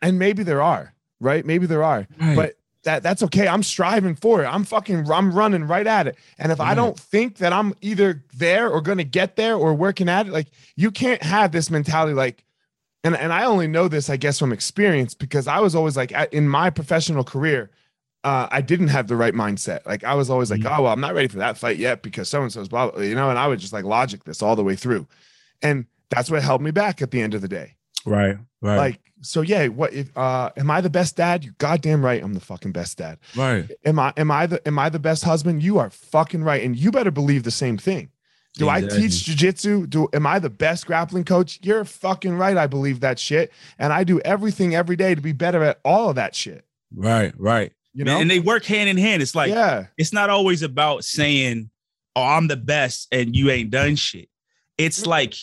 and 0.01 0.17
maybe 0.17 0.41
there 0.41 0.63
are, 0.63 0.95
right? 1.19 1.45
Maybe 1.45 1.67
there 1.67 1.83
are, 1.83 2.07
right. 2.19 2.35
but 2.35 2.55
that 2.83 3.03
that's 3.03 3.21
okay. 3.23 3.47
I'm 3.47 3.61
striving 3.61 4.15
for 4.15 4.43
it. 4.43 4.47
I'm 4.47 4.63
fucking 4.63 5.11
I'm 5.11 5.31
running 5.31 5.65
right 5.65 5.85
at 5.85 6.07
it. 6.07 6.15
And 6.39 6.51
if 6.51 6.57
right. 6.57 6.69
I 6.69 6.73
don't 6.73 6.97
think 6.97 7.37
that 7.37 7.53
I'm 7.53 7.75
either 7.81 8.23
there 8.33 8.69
or 8.69 8.81
gonna 8.81 9.03
get 9.03 9.35
there 9.35 9.55
or 9.55 9.75
working 9.75 10.09
at 10.09 10.25
it, 10.25 10.33
like 10.33 10.47
you 10.75 10.89
can't 10.89 11.21
have 11.21 11.51
this 11.51 11.69
mentality 11.69 12.15
like 12.15 12.43
and 13.03 13.15
and 13.15 13.33
I 13.33 13.45
only 13.45 13.67
know 13.67 13.87
this, 13.87 14.09
I 14.09 14.17
guess, 14.17 14.39
from 14.39 14.53
experience 14.53 15.13
because 15.13 15.47
I 15.47 15.59
was 15.59 15.75
always 15.75 15.97
like 15.97 16.11
in 16.31 16.47
my 16.47 16.69
professional 16.69 17.23
career, 17.23 17.71
uh, 18.23 18.47
I 18.51 18.61
didn't 18.61 18.89
have 18.89 19.07
the 19.07 19.15
right 19.15 19.33
mindset. 19.33 19.85
Like 19.85 20.03
I 20.03 20.13
was 20.13 20.29
always 20.29 20.51
like, 20.51 20.61
mm-hmm. 20.61 20.79
oh 20.79 20.83
well, 20.83 20.93
I'm 20.93 21.01
not 21.01 21.15
ready 21.15 21.27
for 21.27 21.37
that 21.37 21.57
fight 21.57 21.77
yet 21.77 22.03
because 22.03 22.29
so 22.29 22.41
and 22.41 22.51
so's 22.51 22.67
blah, 22.67 22.91
blah, 22.91 23.01
you 23.01 23.15
know, 23.15 23.29
and 23.29 23.39
I 23.39 23.47
would 23.47 23.59
just 23.59 23.73
like 23.73 23.85
logic 23.85 24.23
this 24.23 24.41
all 24.41 24.55
the 24.55 24.63
way 24.63 24.75
through, 24.75 25.07
and 25.61 25.85
that's 26.09 26.29
what 26.29 26.43
held 26.43 26.61
me 26.61 26.71
back 26.71 27.01
at 27.01 27.11
the 27.11 27.21
end 27.21 27.33
of 27.33 27.41
the 27.41 27.47
day. 27.47 27.75
Right, 28.05 28.37
right. 28.61 28.77
Like 28.77 29.11
so, 29.21 29.41
yeah. 29.41 29.67
What 29.67 29.93
if? 29.93 30.15
Uh, 30.15 30.51
am 30.57 30.69
I 30.69 30.81
the 30.81 30.89
best 30.89 31.15
dad? 31.15 31.43
You 31.43 31.53
goddamn 31.57 32.03
right. 32.03 32.21
I'm 32.23 32.33
the 32.33 32.39
fucking 32.39 32.71
best 32.71 32.97
dad. 32.97 33.17
Right. 33.35 33.69
Am 33.85 33.97
I? 33.97 34.13
Am 34.17 34.29
I 34.29 34.45
the? 34.45 34.67
Am 34.67 34.77
I 34.77 34.89
the 34.89 34.99
best 34.99 35.23
husband? 35.23 35.63
You 35.63 35.79
are 35.79 35.89
fucking 35.89 36.43
right, 36.43 36.63
and 36.63 36.75
you 36.75 36.91
better 36.91 37.11
believe 37.11 37.43
the 37.43 37.51
same 37.51 37.77
thing. 37.77 38.10
Do 38.55 38.69
exactly. 38.69 38.97
I 38.97 39.01
teach 39.01 39.13
jujitsu? 39.13 39.89
Do 39.89 40.09
am 40.13 40.27
I 40.27 40.39
the 40.39 40.49
best 40.49 40.85
grappling 40.85 41.23
coach? 41.23 41.59
You're 41.61 41.85
fucking 41.85 42.33
right. 42.33 42.57
I 42.57 42.67
believe 42.67 42.99
that 42.99 43.17
shit, 43.17 43.51
and 43.79 43.93
I 43.93 44.03
do 44.03 44.19
everything 44.21 44.75
every 44.75 44.95
day 44.95 45.15
to 45.15 45.21
be 45.21 45.31
better 45.31 45.63
at 45.63 45.79
all 45.85 46.09
of 46.09 46.15
that 46.15 46.35
shit. 46.35 46.65
Right, 46.93 47.33
right. 47.37 47.71
You 47.93 48.03
know, 48.03 48.19
and 48.19 48.29
they 48.29 48.39
work 48.39 48.65
hand 48.65 48.89
in 48.89 48.97
hand. 48.97 49.21
It's 49.21 49.35
like, 49.35 49.49
yeah, 49.49 49.87
it's 49.97 50.11
not 50.11 50.29
always 50.29 50.63
about 50.63 51.05
saying, 51.05 51.69
"Oh, 52.15 52.23
I'm 52.23 52.47
the 52.47 52.57
best," 52.57 53.07
and 53.11 53.35
you 53.35 53.49
ain't 53.49 53.69
done 53.69 53.95
shit. 53.95 54.27
It's 54.77 55.03
mm. 55.03 55.07
like 55.07 55.35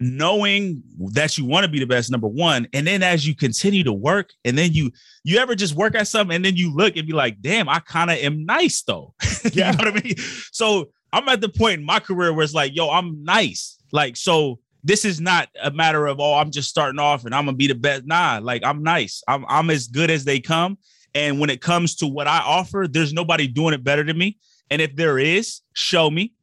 knowing 0.00 0.82
that 1.12 1.38
you 1.38 1.44
want 1.44 1.64
to 1.64 1.70
be 1.70 1.78
the 1.78 1.86
best 1.86 2.10
number 2.10 2.26
one 2.26 2.66
and 2.72 2.86
then 2.86 3.02
as 3.02 3.26
you 3.26 3.34
continue 3.34 3.84
to 3.84 3.92
work 3.92 4.32
and 4.44 4.58
then 4.58 4.72
you 4.72 4.90
you 5.22 5.38
ever 5.38 5.54
just 5.54 5.74
work 5.74 5.94
at 5.94 6.08
something 6.08 6.34
and 6.34 6.44
then 6.44 6.56
you 6.56 6.74
look 6.74 6.96
and 6.96 7.06
be 7.06 7.12
like 7.12 7.40
damn 7.40 7.68
i 7.68 7.78
kind 7.78 8.10
of 8.10 8.16
am 8.18 8.44
nice 8.44 8.82
though 8.82 9.14
yeah. 9.52 9.70
you 9.70 9.78
know 9.78 9.84
what 9.84 9.96
i 9.96 10.02
mean 10.02 10.16
so 10.50 10.90
I'm 11.14 11.28
at 11.28 11.40
the 11.40 11.48
point 11.48 11.78
in 11.78 11.84
my 11.86 12.00
career 12.00 12.32
where 12.32 12.42
it's 12.42 12.54
like, 12.54 12.74
yo, 12.74 12.90
I'm 12.90 13.22
nice. 13.22 13.78
Like, 13.92 14.16
so 14.16 14.58
this 14.82 15.04
is 15.04 15.20
not 15.20 15.48
a 15.62 15.70
matter 15.70 16.06
of, 16.06 16.18
oh, 16.18 16.34
I'm 16.34 16.50
just 16.50 16.68
starting 16.68 16.98
off 16.98 17.24
and 17.24 17.32
I'm 17.32 17.44
gonna 17.44 17.56
be 17.56 17.68
the 17.68 17.76
best. 17.76 18.04
Nah, 18.04 18.40
like 18.42 18.64
I'm 18.64 18.82
nice. 18.82 19.22
I'm 19.28 19.46
I'm 19.48 19.70
as 19.70 19.86
good 19.86 20.10
as 20.10 20.24
they 20.24 20.40
come. 20.40 20.76
And 21.14 21.38
when 21.38 21.50
it 21.50 21.60
comes 21.60 21.94
to 21.96 22.08
what 22.08 22.26
I 22.26 22.38
offer, 22.38 22.86
there's 22.90 23.12
nobody 23.12 23.46
doing 23.46 23.74
it 23.74 23.84
better 23.84 24.02
than 24.02 24.18
me. 24.18 24.38
And 24.70 24.82
if 24.82 24.96
there 24.96 25.20
is, 25.20 25.60
show 25.72 26.10
me. 26.10 26.34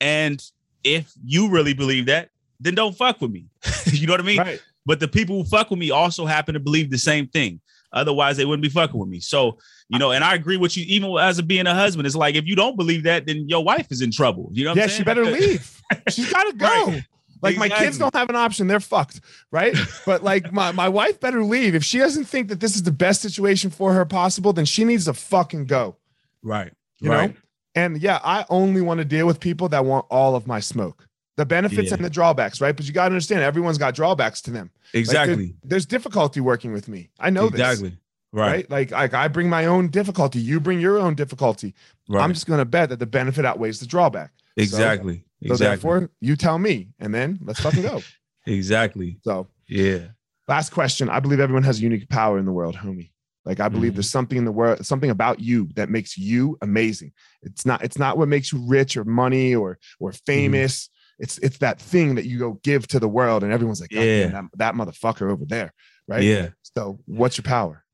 And 0.00 0.42
if 0.82 1.12
you 1.24 1.48
really 1.48 1.74
believe 1.74 2.06
that, 2.06 2.30
then 2.58 2.74
don't 2.74 2.96
fuck 2.96 3.20
with 3.20 3.30
me. 3.30 3.46
you 3.86 4.08
know 4.08 4.14
what 4.14 4.20
I 4.20 4.24
mean? 4.24 4.38
Right. 4.38 4.62
But 4.84 4.98
the 4.98 5.08
people 5.08 5.36
who 5.36 5.44
fuck 5.44 5.70
with 5.70 5.78
me 5.78 5.92
also 5.92 6.26
happen 6.26 6.54
to 6.54 6.60
believe 6.60 6.90
the 6.90 6.98
same 6.98 7.28
thing. 7.28 7.60
Otherwise, 7.92 8.36
they 8.36 8.44
wouldn't 8.44 8.62
be 8.62 8.68
fucking 8.68 8.98
with 8.98 9.08
me. 9.08 9.20
So, 9.20 9.58
you 9.88 9.98
know, 9.98 10.10
and 10.12 10.24
I 10.24 10.34
agree 10.34 10.56
with 10.56 10.76
you, 10.76 10.84
even 10.86 11.16
as 11.18 11.38
a 11.38 11.42
being 11.42 11.66
a 11.66 11.74
husband, 11.74 12.06
it's 12.06 12.16
like 12.16 12.34
if 12.34 12.46
you 12.46 12.56
don't 12.56 12.76
believe 12.76 13.04
that, 13.04 13.26
then 13.26 13.48
your 13.48 13.64
wife 13.64 13.86
is 13.90 14.02
in 14.02 14.10
trouble. 14.10 14.50
You 14.52 14.64
know 14.64 14.74
yeah, 14.74 14.86
she 14.86 15.04
better 15.04 15.24
leave. 15.24 15.82
She's 16.08 16.30
got 16.30 16.44
to 16.44 16.56
go. 16.56 16.66
Right. 16.66 17.04
Like 17.42 17.54
exactly. 17.54 17.68
my 17.68 17.84
kids 17.84 17.98
don't 17.98 18.14
have 18.14 18.30
an 18.30 18.36
option, 18.36 18.66
they're 18.66 18.80
fucked, 18.80 19.20
right? 19.52 19.76
but 20.04 20.22
like 20.22 20.52
my, 20.54 20.72
my 20.72 20.88
wife 20.88 21.20
better 21.20 21.44
leave. 21.44 21.74
If 21.74 21.84
she 21.84 21.98
doesn't 21.98 22.24
think 22.24 22.48
that 22.48 22.60
this 22.60 22.74
is 22.74 22.82
the 22.82 22.92
best 22.92 23.22
situation 23.22 23.70
for 23.70 23.92
her 23.92 24.04
possible, 24.04 24.52
then 24.52 24.64
she 24.64 24.84
needs 24.84 25.04
to 25.04 25.14
fucking 25.14 25.66
go. 25.66 25.96
Right. 26.42 26.72
You 26.98 27.10
right. 27.10 27.30
know? 27.30 27.36
And 27.74 28.00
yeah, 28.00 28.20
I 28.24 28.46
only 28.48 28.80
want 28.80 28.98
to 28.98 29.04
deal 29.04 29.26
with 29.26 29.38
people 29.38 29.68
that 29.68 29.84
want 29.84 30.06
all 30.10 30.34
of 30.34 30.46
my 30.46 30.60
smoke 30.60 31.05
the 31.36 31.46
benefits 31.46 31.88
yeah. 31.88 31.94
and 31.94 32.04
the 32.04 32.10
drawbacks, 32.10 32.60
right? 32.60 32.74
But 32.74 32.86
you 32.86 32.92
got 32.92 33.04
to 33.08 33.14
understand, 33.14 33.42
everyone's 33.42 33.78
got 33.78 33.94
drawbacks 33.94 34.40
to 34.42 34.50
them. 34.50 34.70
Exactly. 34.94 35.46
Like 35.46 35.54
there's, 35.62 35.86
difficulty 35.86 36.40
working 36.40 36.72
with 36.72 36.88
me. 36.88 37.10
I 37.20 37.30
know 37.30 37.46
exactly. 37.46 37.90
this. 37.90 37.98
Right. 38.32 38.50
right. 38.50 38.70
Like, 38.70 38.90
like 38.90 39.14
I 39.14 39.28
bring 39.28 39.48
my 39.48 39.66
own 39.66 39.88
difficulty. 39.88 40.40
You 40.40 40.60
bring 40.60 40.80
your 40.80 40.98
own 40.98 41.14
difficulty. 41.14 41.74
Right. 42.08 42.22
I'm 42.22 42.32
just 42.32 42.46
going 42.46 42.58
to 42.58 42.64
bet 42.64 42.88
that 42.88 42.98
the 42.98 43.06
benefit 43.06 43.44
outweighs 43.44 43.80
the 43.80 43.86
drawback. 43.86 44.32
Exactly. 44.56 45.16
So, 45.16 45.52
exactly. 45.52 45.56
So 45.56 45.56
therefore, 45.56 46.10
you 46.20 46.36
tell 46.36 46.58
me, 46.58 46.88
and 46.98 47.14
then 47.14 47.38
let's 47.42 47.60
fucking 47.60 47.82
go. 47.82 48.02
exactly. 48.46 49.18
So 49.22 49.48
yeah. 49.68 50.08
Last 50.48 50.70
question. 50.70 51.10
I 51.10 51.20
believe 51.20 51.40
everyone 51.40 51.64
has 51.64 51.82
unique 51.82 52.08
power 52.08 52.38
in 52.38 52.46
the 52.46 52.52
world, 52.52 52.76
homie. 52.76 53.10
Like 53.44 53.60
I 53.60 53.68
believe 53.68 53.90
mm-hmm. 53.90 53.96
there's 53.96 54.10
something 54.10 54.38
in 54.38 54.44
the 54.44 54.52
world, 54.52 54.84
something 54.84 55.10
about 55.10 55.38
you 55.38 55.68
that 55.76 55.88
makes 55.88 56.18
you 56.18 56.58
amazing. 56.62 57.12
It's 57.42 57.64
not, 57.64 57.84
it's 57.84 57.98
not 57.98 58.18
what 58.18 58.28
makes 58.28 58.52
you 58.52 58.58
rich 58.66 58.96
or 58.96 59.04
money 59.04 59.54
or 59.54 59.78
or 60.00 60.10
mm-hmm. 60.10 60.24
famous. 60.24 60.84
Mm-hmm 60.84 60.92
it's 61.18 61.38
it's 61.38 61.58
that 61.58 61.80
thing 61.80 62.16
that 62.16 62.26
you 62.26 62.38
go 62.38 62.60
give 62.62 62.86
to 62.88 63.00
the 63.00 63.08
world 63.08 63.42
and 63.42 63.52
everyone's 63.52 63.80
like, 63.80 63.92
oh, 63.94 64.00
yeah, 64.00 64.28
man, 64.28 64.50
that, 64.54 64.74
that 64.74 64.74
motherfucker 64.74 65.30
over 65.30 65.44
there, 65.46 65.72
right? 66.06 66.22
Yeah. 66.22 66.50
So 66.76 66.98
what's 67.06 67.38
your 67.38 67.44
power? 67.44 67.84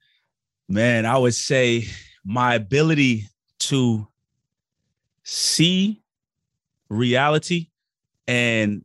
Man, 0.69 1.07
I 1.07 1.19
would 1.19 1.35
say 1.35 1.87
my 2.25 2.55
ability 2.55 3.29
to 3.61 4.09
see 5.25 6.03
reality 6.89 7.69
and 8.27 8.85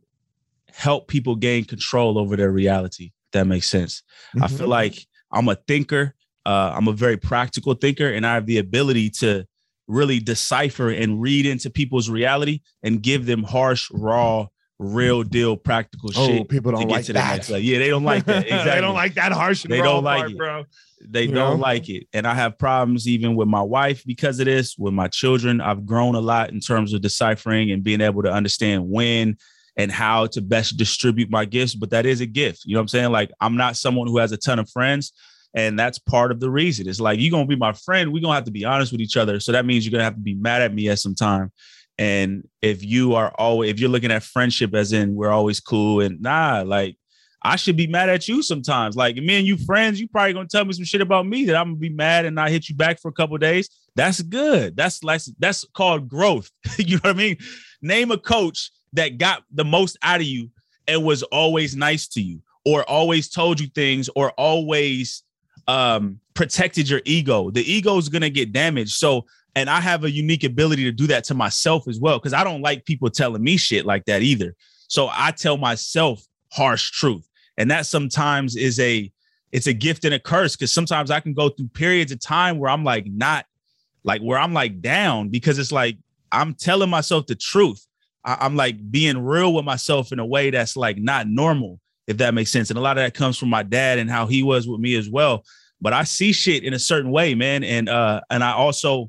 help 0.70 1.08
people 1.08 1.36
gain 1.36 1.64
control 1.64 2.18
over 2.18 2.36
their 2.36 2.50
reality. 2.50 3.10
that 3.32 3.46
makes 3.46 3.68
sense. 3.68 4.02
Mm-hmm. 4.34 4.44
I 4.44 4.48
feel 4.48 4.58
mm-hmm. 4.58 4.70
like 4.70 5.06
I'm 5.32 5.48
a 5.48 5.56
thinker. 5.56 6.14
Uh, 6.46 6.72
I'm 6.74 6.88
a 6.88 6.92
very 6.92 7.16
practical 7.16 7.74
thinker, 7.74 8.08
and 8.08 8.26
I 8.26 8.34
have 8.34 8.46
the 8.46 8.58
ability 8.58 9.10
to 9.20 9.46
really 9.88 10.20
decipher 10.20 10.90
and 10.90 11.20
read 11.20 11.46
into 11.46 11.70
people's 11.70 12.08
reality 12.08 12.60
and 12.82 13.02
give 13.02 13.26
them 13.26 13.42
harsh, 13.42 13.90
raw, 13.90 14.46
real 14.78 15.22
deal, 15.22 15.56
practical 15.56 16.10
oh, 16.14 16.26
shit. 16.26 16.48
People 16.48 16.72
don't 16.72 16.88
like 16.88 17.06
that. 17.06 17.48
Yeah, 17.48 17.78
they 17.78 17.88
don't 17.88 18.04
like 18.04 18.24
that. 18.26 18.44
Exactly. 18.44 18.70
they 18.74 18.80
don't 18.80 18.94
like 18.94 19.14
that 19.14 19.32
harsh. 19.32 19.62
they 19.64 19.82
don't 19.82 20.04
like 20.04 20.20
part, 20.20 20.30
it, 20.30 20.36
bro. 20.38 20.64
They 21.00 21.22
you 21.22 21.32
don't 21.32 21.58
know? 21.58 21.62
like 21.62 21.88
it, 21.88 22.06
and 22.12 22.26
I 22.26 22.34
have 22.34 22.58
problems 22.58 23.08
even 23.08 23.34
with 23.36 23.48
my 23.48 23.62
wife 23.62 24.04
because 24.04 24.38
of 24.40 24.46
this. 24.46 24.76
With 24.76 24.94
my 24.94 25.08
children, 25.08 25.60
I've 25.60 25.86
grown 25.86 26.14
a 26.14 26.20
lot 26.20 26.50
in 26.50 26.60
terms 26.60 26.92
of 26.92 27.00
deciphering 27.00 27.70
and 27.70 27.82
being 27.82 28.00
able 28.00 28.22
to 28.22 28.32
understand 28.32 28.88
when 28.88 29.36
and 29.76 29.92
how 29.92 30.26
to 30.26 30.40
best 30.40 30.76
distribute 30.76 31.30
my 31.30 31.44
gifts. 31.44 31.74
But 31.74 31.90
that 31.90 32.04
is 32.04 32.20
a 32.20 32.26
gift. 32.26 32.64
You 32.64 32.74
know 32.74 32.80
what 32.80 32.82
I'm 32.82 32.88
saying? 32.88 33.12
Like 33.12 33.30
I'm 33.40 33.56
not 33.56 33.76
someone 33.76 34.08
who 34.08 34.18
has 34.18 34.32
a 34.32 34.36
ton 34.36 34.58
of 34.58 34.68
friends. 34.70 35.12
And 35.58 35.76
that's 35.76 35.98
part 35.98 36.30
of 36.30 36.38
the 36.38 36.48
reason. 36.48 36.88
It's 36.88 37.00
like 37.00 37.18
you're 37.18 37.32
gonna 37.32 37.44
be 37.44 37.56
my 37.56 37.72
friend. 37.72 38.12
We're 38.12 38.22
gonna 38.22 38.36
have 38.36 38.44
to 38.44 38.52
be 38.52 38.64
honest 38.64 38.92
with 38.92 39.00
each 39.00 39.16
other. 39.16 39.40
So 39.40 39.50
that 39.50 39.66
means 39.66 39.84
you're 39.84 39.90
gonna 39.90 40.04
have 40.04 40.14
to 40.14 40.20
be 40.20 40.34
mad 40.34 40.62
at 40.62 40.72
me 40.72 40.88
at 40.88 41.00
some 41.00 41.16
time. 41.16 41.50
And 41.98 42.46
if 42.62 42.84
you 42.84 43.16
are 43.16 43.34
always, 43.36 43.72
if 43.72 43.80
you're 43.80 43.90
looking 43.90 44.12
at 44.12 44.22
friendship 44.22 44.72
as 44.72 44.92
in 44.92 45.16
we're 45.16 45.32
always 45.32 45.58
cool 45.58 46.00
and 46.00 46.22
nah, 46.22 46.62
like 46.64 46.96
I 47.42 47.56
should 47.56 47.76
be 47.76 47.88
mad 47.88 48.08
at 48.08 48.28
you 48.28 48.40
sometimes. 48.40 48.94
Like 48.94 49.16
me 49.16 49.36
and 49.36 49.44
you 49.44 49.56
friends, 49.56 50.00
you 50.00 50.06
probably 50.06 50.32
gonna 50.32 50.46
tell 50.46 50.64
me 50.64 50.74
some 50.74 50.84
shit 50.84 51.00
about 51.00 51.26
me 51.26 51.44
that 51.46 51.56
I'm 51.56 51.70
gonna 51.70 51.76
be 51.76 51.88
mad 51.88 52.24
and 52.24 52.36
not 52.36 52.50
hit 52.50 52.68
you 52.68 52.76
back 52.76 53.00
for 53.00 53.08
a 53.08 53.12
couple 53.12 53.36
days. 53.36 53.68
That's 53.96 54.22
good. 54.22 54.76
That's 54.76 55.02
like 55.02 55.22
that's 55.40 55.64
called 55.74 56.08
growth. 56.08 56.48
you 56.78 56.98
know 56.98 57.00
what 57.02 57.16
I 57.16 57.18
mean? 57.18 57.36
Name 57.82 58.12
a 58.12 58.18
coach 58.18 58.70
that 58.92 59.18
got 59.18 59.42
the 59.52 59.64
most 59.64 59.98
out 60.04 60.20
of 60.20 60.26
you 60.26 60.50
and 60.86 61.02
was 61.04 61.24
always 61.24 61.74
nice 61.74 62.06
to 62.10 62.20
you, 62.20 62.42
or 62.64 62.88
always 62.88 63.28
told 63.28 63.58
you 63.58 63.66
things, 63.74 64.08
or 64.14 64.30
always 64.38 65.24
um, 65.68 66.18
protected 66.34 66.88
your 66.88 67.02
ego. 67.04 67.50
The 67.50 67.62
ego 67.70 67.96
is 67.98 68.08
gonna 68.08 68.30
get 68.30 68.52
damaged. 68.52 68.94
So, 68.94 69.26
and 69.54 69.70
I 69.70 69.80
have 69.80 70.02
a 70.02 70.10
unique 70.10 70.42
ability 70.42 70.84
to 70.84 70.92
do 70.92 71.06
that 71.06 71.24
to 71.24 71.34
myself 71.34 71.86
as 71.86 72.00
well 72.00 72.18
because 72.18 72.32
I 72.32 72.42
don't 72.42 72.62
like 72.62 72.84
people 72.84 73.10
telling 73.10 73.42
me 73.42 73.56
shit 73.56 73.86
like 73.86 74.04
that 74.06 74.22
either. 74.22 74.56
So 74.88 75.08
I 75.12 75.30
tell 75.30 75.56
myself 75.56 76.24
harsh 76.50 76.90
truth 76.90 77.28
and 77.58 77.70
that 77.70 77.84
sometimes 77.84 78.56
is 78.56 78.80
a 78.80 79.12
it's 79.52 79.66
a 79.66 79.72
gift 79.72 80.04
and 80.04 80.14
a 80.14 80.18
curse 80.18 80.56
because 80.56 80.72
sometimes 80.72 81.10
i 81.10 81.20
can 81.20 81.34
go 81.34 81.50
through 81.50 81.68
periods 81.68 82.10
of 82.10 82.20
time 82.20 82.58
where 82.58 82.70
i'm 82.70 82.84
like 82.84 83.06
not 83.06 83.44
like 84.04 84.22
where 84.22 84.38
i'm 84.38 84.54
like 84.54 84.80
down 84.80 85.28
because 85.28 85.58
it's 85.58 85.72
like 85.72 85.98
i'm 86.32 86.54
telling 86.54 86.88
myself 86.88 87.26
the 87.26 87.34
truth 87.34 87.84
I, 88.24 88.46
am 88.46 88.56
like 88.56 88.90
being 88.90 89.22
real 89.22 89.52
with 89.52 89.64
myself 89.64 90.12
in 90.12 90.18
a 90.18 90.26
way 90.26 90.50
that's 90.50 90.76
like 90.76 90.96
not 90.96 91.28
normal 91.28 91.80
if 92.08 92.16
that 92.16 92.34
makes 92.34 92.50
sense 92.50 92.70
and 92.70 92.78
a 92.78 92.82
lot 92.82 92.98
of 92.98 93.04
that 93.04 93.14
comes 93.14 93.38
from 93.38 93.48
my 93.48 93.62
dad 93.62 93.98
and 93.98 94.10
how 94.10 94.26
he 94.26 94.42
was 94.42 94.66
with 94.66 94.80
me 94.80 94.96
as 94.96 95.08
well 95.08 95.44
but 95.80 95.92
i 95.92 96.02
see 96.02 96.32
shit 96.32 96.64
in 96.64 96.74
a 96.74 96.78
certain 96.78 97.12
way 97.12 97.34
man 97.34 97.62
and 97.62 97.88
uh 97.88 98.20
and 98.30 98.42
i 98.42 98.50
also 98.50 99.08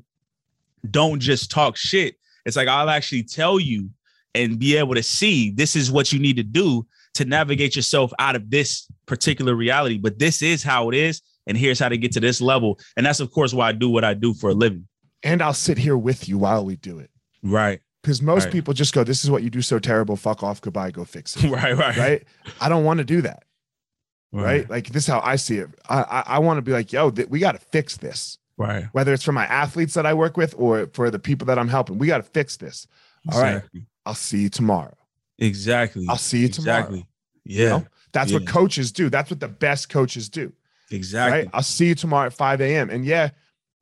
don't 0.88 1.18
just 1.18 1.50
talk 1.50 1.76
shit 1.76 2.14
it's 2.46 2.56
like 2.56 2.68
i'll 2.68 2.90
actually 2.90 3.24
tell 3.24 3.58
you 3.58 3.90
and 4.36 4.58
be 4.60 4.76
able 4.76 4.94
to 4.94 5.02
see 5.02 5.50
this 5.50 5.74
is 5.74 5.90
what 5.90 6.12
you 6.12 6.20
need 6.20 6.36
to 6.36 6.44
do 6.44 6.86
to 7.14 7.24
navigate 7.24 7.76
yourself 7.76 8.12
out 8.18 8.36
of 8.36 8.50
this 8.50 8.86
particular 9.06 9.54
reality. 9.54 9.98
But 9.98 10.18
this 10.18 10.42
is 10.42 10.62
how 10.62 10.88
it 10.90 10.94
is. 10.94 11.22
And 11.46 11.56
here's 11.56 11.78
how 11.78 11.88
to 11.88 11.96
get 11.96 12.12
to 12.12 12.20
this 12.20 12.40
level. 12.40 12.78
And 12.96 13.04
that's, 13.04 13.20
of 13.20 13.30
course, 13.32 13.52
why 13.52 13.68
I 13.68 13.72
do 13.72 13.88
what 13.88 14.04
I 14.04 14.14
do 14.14 14.34
for 14.34 14.50
a 14.50 14.54
living. 14.54 14.86
And 15.22 15.42
I'll 15.42 15.54
sit 15.54 15.78
here 15.78 15.96
with 15.96 16.28
you 16.28 16.38
while 16.38 16.64
we 16.64 16.76
do 16.76 16.98
it. 16.98 17.10
Right. 17.42 17.80
Because 18.02 18.22
most 18.22 18.44
right. 18.44 18.52
people 18.52 18.72
just 18.74 18.94
go, 18.94 19.04
This 19.04 19.24
is 19.24 19.30
what 19.30 19.42
you 19.42 19.50
do 19.50 19.62
so 19.62 19.78
terrible. 19.78 20.16
Fuck 20.16 20.42
off. 20.42 20.60
Goodbye. 20.60 20.90
Go 20.90 21.04
fix 21.04 21.36
it. 21.36 21.50
right. 21.50 21.76
Right. 21.76 21.96
Right. 21.96 22.24
I 22.60 22.68
don't 22.68 22.84
want 22.84 22.98
to 22.98 23.04
do 23.04 23.20
that. 23.22 23.44
Right. 24.32 24.44
right. 24.44 24.70
Like 24.70 24.88
this 24.88 25.04
is 25.04 25.08
how 25.08 25.20
I 25.20 25.36
see 25.36 25.58
it. 25.58 25.68
I 25.88 26.02
I, 26.02 26.22
I 26.26 26.38
want 26.38 26.58
to 26.58 26.62
be 26.62 26.72
like, 26.72 26.92
yo, 26.92 27.10
th- 27.10 27.28
we 27.28 27.40
got 27.40 27.52
to 27.52 27.58
fix 27.58 27.96
this. 27.96 28.38
Right. 28.56 28.84
Whether 28.92 29.12
it's 29.12 29.24
for 29.24 29.32
my 29.32 29.46
athletes 29.46 29.94
that 29.94 30.06
I 30.06 30.14
work 30.14 30.36
with 30.36 30.54
or 30.58 30.86
for 30.92 31.10
the 31.10 31.18
people 31.18 31.46
that 31.46 31.58
I'm 31.58 31.68
helping, 31.68 31.98
we 31.98 32.06
got 32.06 32.18
to 32.18 32.22
fix 32.22 32.56
this. 32.56 32.86
Exactly. 33.26 33.48
All 33.48 33.54
right. 33.54 33.86
I'll 34.06 34.14
see 34.14 34.42
you 34.42 34.48
tomorrow. 34.48 34.96
Exactly. 35.38 36.06
I'll 36.08 36.16
see 36.16 36.40
you 36.40 36.48
tomorrow. 36.48 36.78
Exactly. 36.78 37.06
Yeah. 37.44 37.62
You 37.62 37.68
know? 37.68 37.86
That's 38.12 38.32
yeah. 38.32 38.38
what 38.38 38.46
coaches 38.46 38.92
do. 38.92 39.08
That's 39.08 39.30
what 39.30 39.40
the 39.40 39.48
best 39.48 39.88
coaches 39.88 40.28
do. 40.28 40.52
Exactly. 40.90 41.40
Right. 41.40 41.50
I'll 41.52 41.62
see 41.62 41.86
you 41.86 41.94
tomorrow 41.94 42.26
at 42.26 42.32
5 42.32 42.60
a.m. 42.60 42.90
And 42.90 43.04
yeah, 43.04 43.30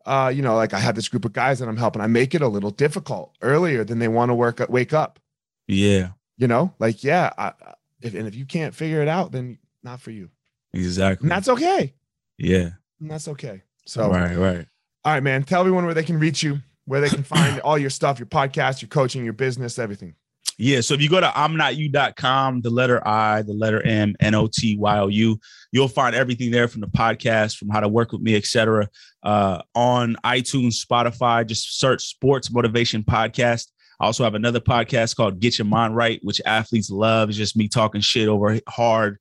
uh, 0.09 0.29
you 0.31 0.41
know, 0.41 0.57
like 0.57 0.73
I 0.73 0.79
have 0.79 0.95
this 0.95 1.09
group 1.09 1.27
of 1.27 1.35
guys 1.35 1.59
that 1.59 1.69
I'm 1.69 1.77
helping. 1.77 2.01
I 2.01 2.07
make 2.07 2.35
it 2.35 2.41
a 2.41 2.49
little 2.49 2.71
difficult 2.71 3.37
earlier 3.43 3.85
than 3.85 3.99
they 3.99 4.09
want 4.09 4.31
to 4.31 4.35
work 4.35 4.65
wake 4.69 4.95
up. 4.95 5.21
Yeah. 5.67 6.11
You 6.39 6.49
know, 6.49 6.73
like, 6.79 7.05
yeah, 7.05 7.31
I, 7.37 7.53
if, 8.01 8.15
and 8.15 8.27
if 8.27 8.35
you 8.35 8.47
can't 8.47 8.75
figure 8.75 9.03
it 9.03 9.09
out, 9.09 9.33
then 9.33 9.59
not 9.83 10.01
for 10.01 10.11
you. 10.11 10.31
Exactly. 10.73 11.27
And 11.27 11.31
that's 11.31 11.49
okay. 11.49 11.95
Yeah. 12.39 12.71
And 13.01 13.11
that's 13.11 13.29
okay. 13.29 13.63
So, 13.87 14.11
right, 14.11 14.37
right. 14.37 14.67
All 15.05 15.13
right, 15.13 15.23
man. 15.23 15.43
Tell 15.43 15.61
everyone 15.61 15.85
where 15.85 15.95
they 15.95 16.05
can 16.05 16.19
reach 16.19 16.43
you, 16.43 16.61
where 16.87 17.01
they 17.01 17.09
can 17.09 17.23
find 17.23 17.61
all 17.61 17.77
your 17.77 17.91
stuff, 17.91 18.19
your 18.19 18.27
podcast, 18.27 18.81
your 18.81 18.89
coaching, 18.89 19.25
your 19.25 19.35
business, 19.35 19.79
everything. 19.79 20.15
Yeah. 20.57 20.81
So 20.81 20.95
if 20.95 21.01
you 21.01 21.09
go 21.09 21.21
to 21.21 21.39
I'm 21.39 21.57
not 21.57 21.77
you.com, 21.77 22.63
the 22.63 22.71
letter 22.71 23.07
I, 23.07 23.43
the 23.43 23.53
letter 23.53 23.85
M, 23.87 24.17
N 24.21 24.35
O 24.35 24.49
T 24.49 24.77
Y 24.77 24.99
O 24.99 25.07
U, 25.07 25.39
you'll 25.73 25.89
find 25.89 26.15
everything 26.15 26.51
there 26.51 26.69
from 26.69 26.81
the 26.81 26.89
podcast, 26.89 27.57
from 27.57 27.69
how 27.69 27.81
to 27.81 27.89
work 27.89 28.13
with 28.13 28.23
me, 28.23 28.35
etc. 28.35 28.89
Uh, 29.23 29.63
on 29.75 30.17
iTunes, 30.25 30.85
Spotify, 30.85 31.47
just 31.47 31.79
search 31.79 32.07
Sports 32.07 32.51
Motivation 32.51 33.05
Podcast. 33.05 33.69
I 34.01 34.07
also 34.07 34.25
have 34.25 34.35
another 34.35 34.61
podcast 34.61 35.17
called 35.17 35.41
Get 35.41 35.59
Your 35.59 35.67
Mind 35.67 35.97
Right, 35.97 36.21
which 36.23 36.41
athletes 36.47 36.91
love. 36.91 37.29
It's 37.29 37.39
just 37.39 37.57
me 37.57 37.69
talking 37.69 38.01
shit 38.01 38.29
over 38.29 38.59
hard 38.69 39.19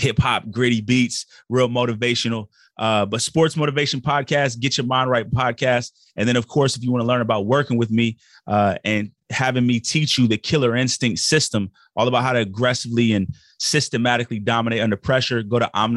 hip 0.00 0.18
hop, 0.18 0.50
gritty 0.50 0.80
beats, 0.80 1.26
real 1.48 1.68
motivational. 1.68 2.48
Uh, 2.80 3.04
but 3.04 3.20
Sports 3.20 3.58
Motivation 3.58 4.00
Podcast, 4.00 4.58
Get 4.58 4.78
Your 4.78 4.86
Mind 4.86 5.10
Right 5.10 5.30
podcast. 5.30 5.90
And 6.16 6.26
then, 6.26 6.36
of 6.36 6.48
course, 6.48 6.76
if 6.76 6.82
you 6.82 6.90
want 6.90 7.02
to 7.02 7.06
learn 7.06 7.20
about 7.20 7.44
working 7.44 7.76
with 7.76 7.90
me 7.90 8.16
uh, 8.46 8.76
and 8.84 9.10
having 9.28 9.66
me 9.66 9.80
teach 9.80 10.16
you 10.16 10.26
the 10.26 10.38
killer 10.38 10.74
instinct 10.74 11.20
system, 11.20 11.70
all 11.94 12.08
about 12.08 12.22
how 12.22 12.32
to 12.32 12.38
aggressively 12.38 13.12
and 13.12 13.28
systematically 13.58 14.38
dominate 14.38 14.80
under 14.80 14.96
pressure, 14.96 15.42
go 15.42 15.58
to 15.58 15.70
I'm 15.74 15.94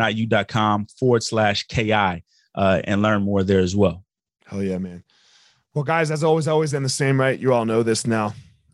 forward 0.99 1.23
slash 1.23 1.65
KI 1.67 2.23
uh, 2.53 2.81
and 2.83 3.01
learn 3.01 3.23
more 3.23 3.43
there 3.43 3.61
as 3.61 3.77
well. 3.77 4.03
Hell 4.45 4.61
yeah, 4.61 4.77
man. 4.77 5.05
Well, 5.73 5.85
guys, 5.85 6.11
as 6.11 6.21
always, 6.21 6.49
always 6.49 6.73
in 6.73 6.83
the 6.83 6.89
same, 6.89 7.17
right? 7.17 7.39
You 7.39 7.53
all 7.53 7.63
know 7.63 7.81
this 7.81 8.05
now. 8.05 8.33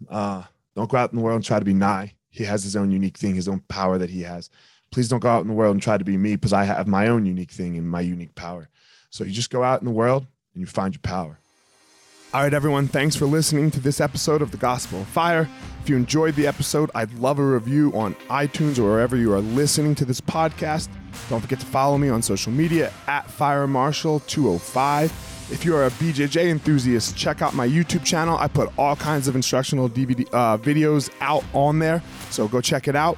Uh, 0.10 0.42
don't 0.76 0.90
go 0.90 0.98
out 0.98 1.12
in 1.12 1.18
the 1.18 1.22
world 1.22 1.36
and 1.36 1.46
try 1.46 1.60
to 1.60 1.66
be 1.66 1.76
Niyi. 1.76 2.14
He 2.32 2.44
has 2.44 2.64
his 2.64 2.76
own 2.76 2.90
unique 2.90 3.18
thing, 3.18 3.36
his 3.36 3.48
own 3.48 3.60
power 3.70 4.00
that 4.00 4.10
he 4.10 4.24
has 4.24 4.50
please 4.92 5.08
don't 5.08 5.20
go 5.20 5.30
out 5.30 5.42
in 5.42 5.48
the 5.48 5.54
world 5.54 5.76
and 5.76 5.82
try 5.82 5.98
to 5.98 6.04
be 6.04 6.18
me 6.18 6.36
because 6.36 6.54
I 6.54 6.64
have 6.64 6.88
my 6.88 7.08
own 7.08 7.26
unique 7.26 7.52
thing 7.52 7.78
and 7.78 7.90
my 7.90 8.02
unique 8.02 8.36
power. 8.36 8.70
So 9.10 9.24
you 9.24 9.32
just 9.32 9.50
go 9.50 9.64
out 9.64 9.82
in 9.82 9.86
the 9.86 9.94
world 9.94 10.26
and 10.54 10.62
you 10.62 10.66
find 10.68 10.94
your 10.94 11.02
power. 11.02 11.40
All 12.32 12.44
right, 12.44 12.54
everyone, 12.54 12.88
thanks 12.88 13.16
for 13.16 13.26
listening 13.26 13.72
to 13.72 13.80
this 13.80 14.00
episode 14.00 14.44
of 14.44 14.52
The 14.52 14.58
Gospel 14.58 15.02
of 15.02 15.08
Fire. 15.08 15.50
If 15.82 15.90
you 15.90 15.96
enjoyed 15.96 16.36
the 16.36 16.46
episode, 16.46 16.92
I'd 16.94 17.12
love 17.16 17.40
a 17.40 17.44
review 17.44 17.92
on 17.96 18.14
iTunes 18.30 18.78
or 18.78 18.84
wherever 18.84 19.18
you 19.18 19.34
are 19.34 19.42
listening 19.42 19.96
to 19.96 20.06
this 20.06 20.22
podcast. 20.22 20.90
Don't 21.28 21.42
forget 21.42 21.60
to 21.60 21.66
follow 21.66 21.98
me 21.98 22.08
on 22.10 22.22
social 22.22 22.52
media 22.52 22.94
at 23.08 23.28
Fire 23.28 23.66
Marshall 23.66 24.20
205. 24.22 25.12
If 25.52 25.66
you 25.66 25.76
are 25.76 25.88
a 25.88 25.90
BJJ 25.90 26.52
enthusiast, 26.52 27.18
check 27.18 27.42
out 27.42 27.56
my 27.56 27.68
YouTube 27.68 28.06
channel. 28.06 28.38
I 28.38 28.48
put 28.48 28.72
all 28.78 28.96
kinds 28.96 29.28
of 29.28 29.36
instructional 29.36 29.90
DVD 29.90 30.28
uh, 30.32 30.60
videos 30.60 31.10
out 31.22 31.44
on 31.54 31.80
there, 31.80 32.04
so 32.30 32.48
go 32.48 32.62
check 32.62 32.88
it 32.88 32.96
out. 32.96 33.18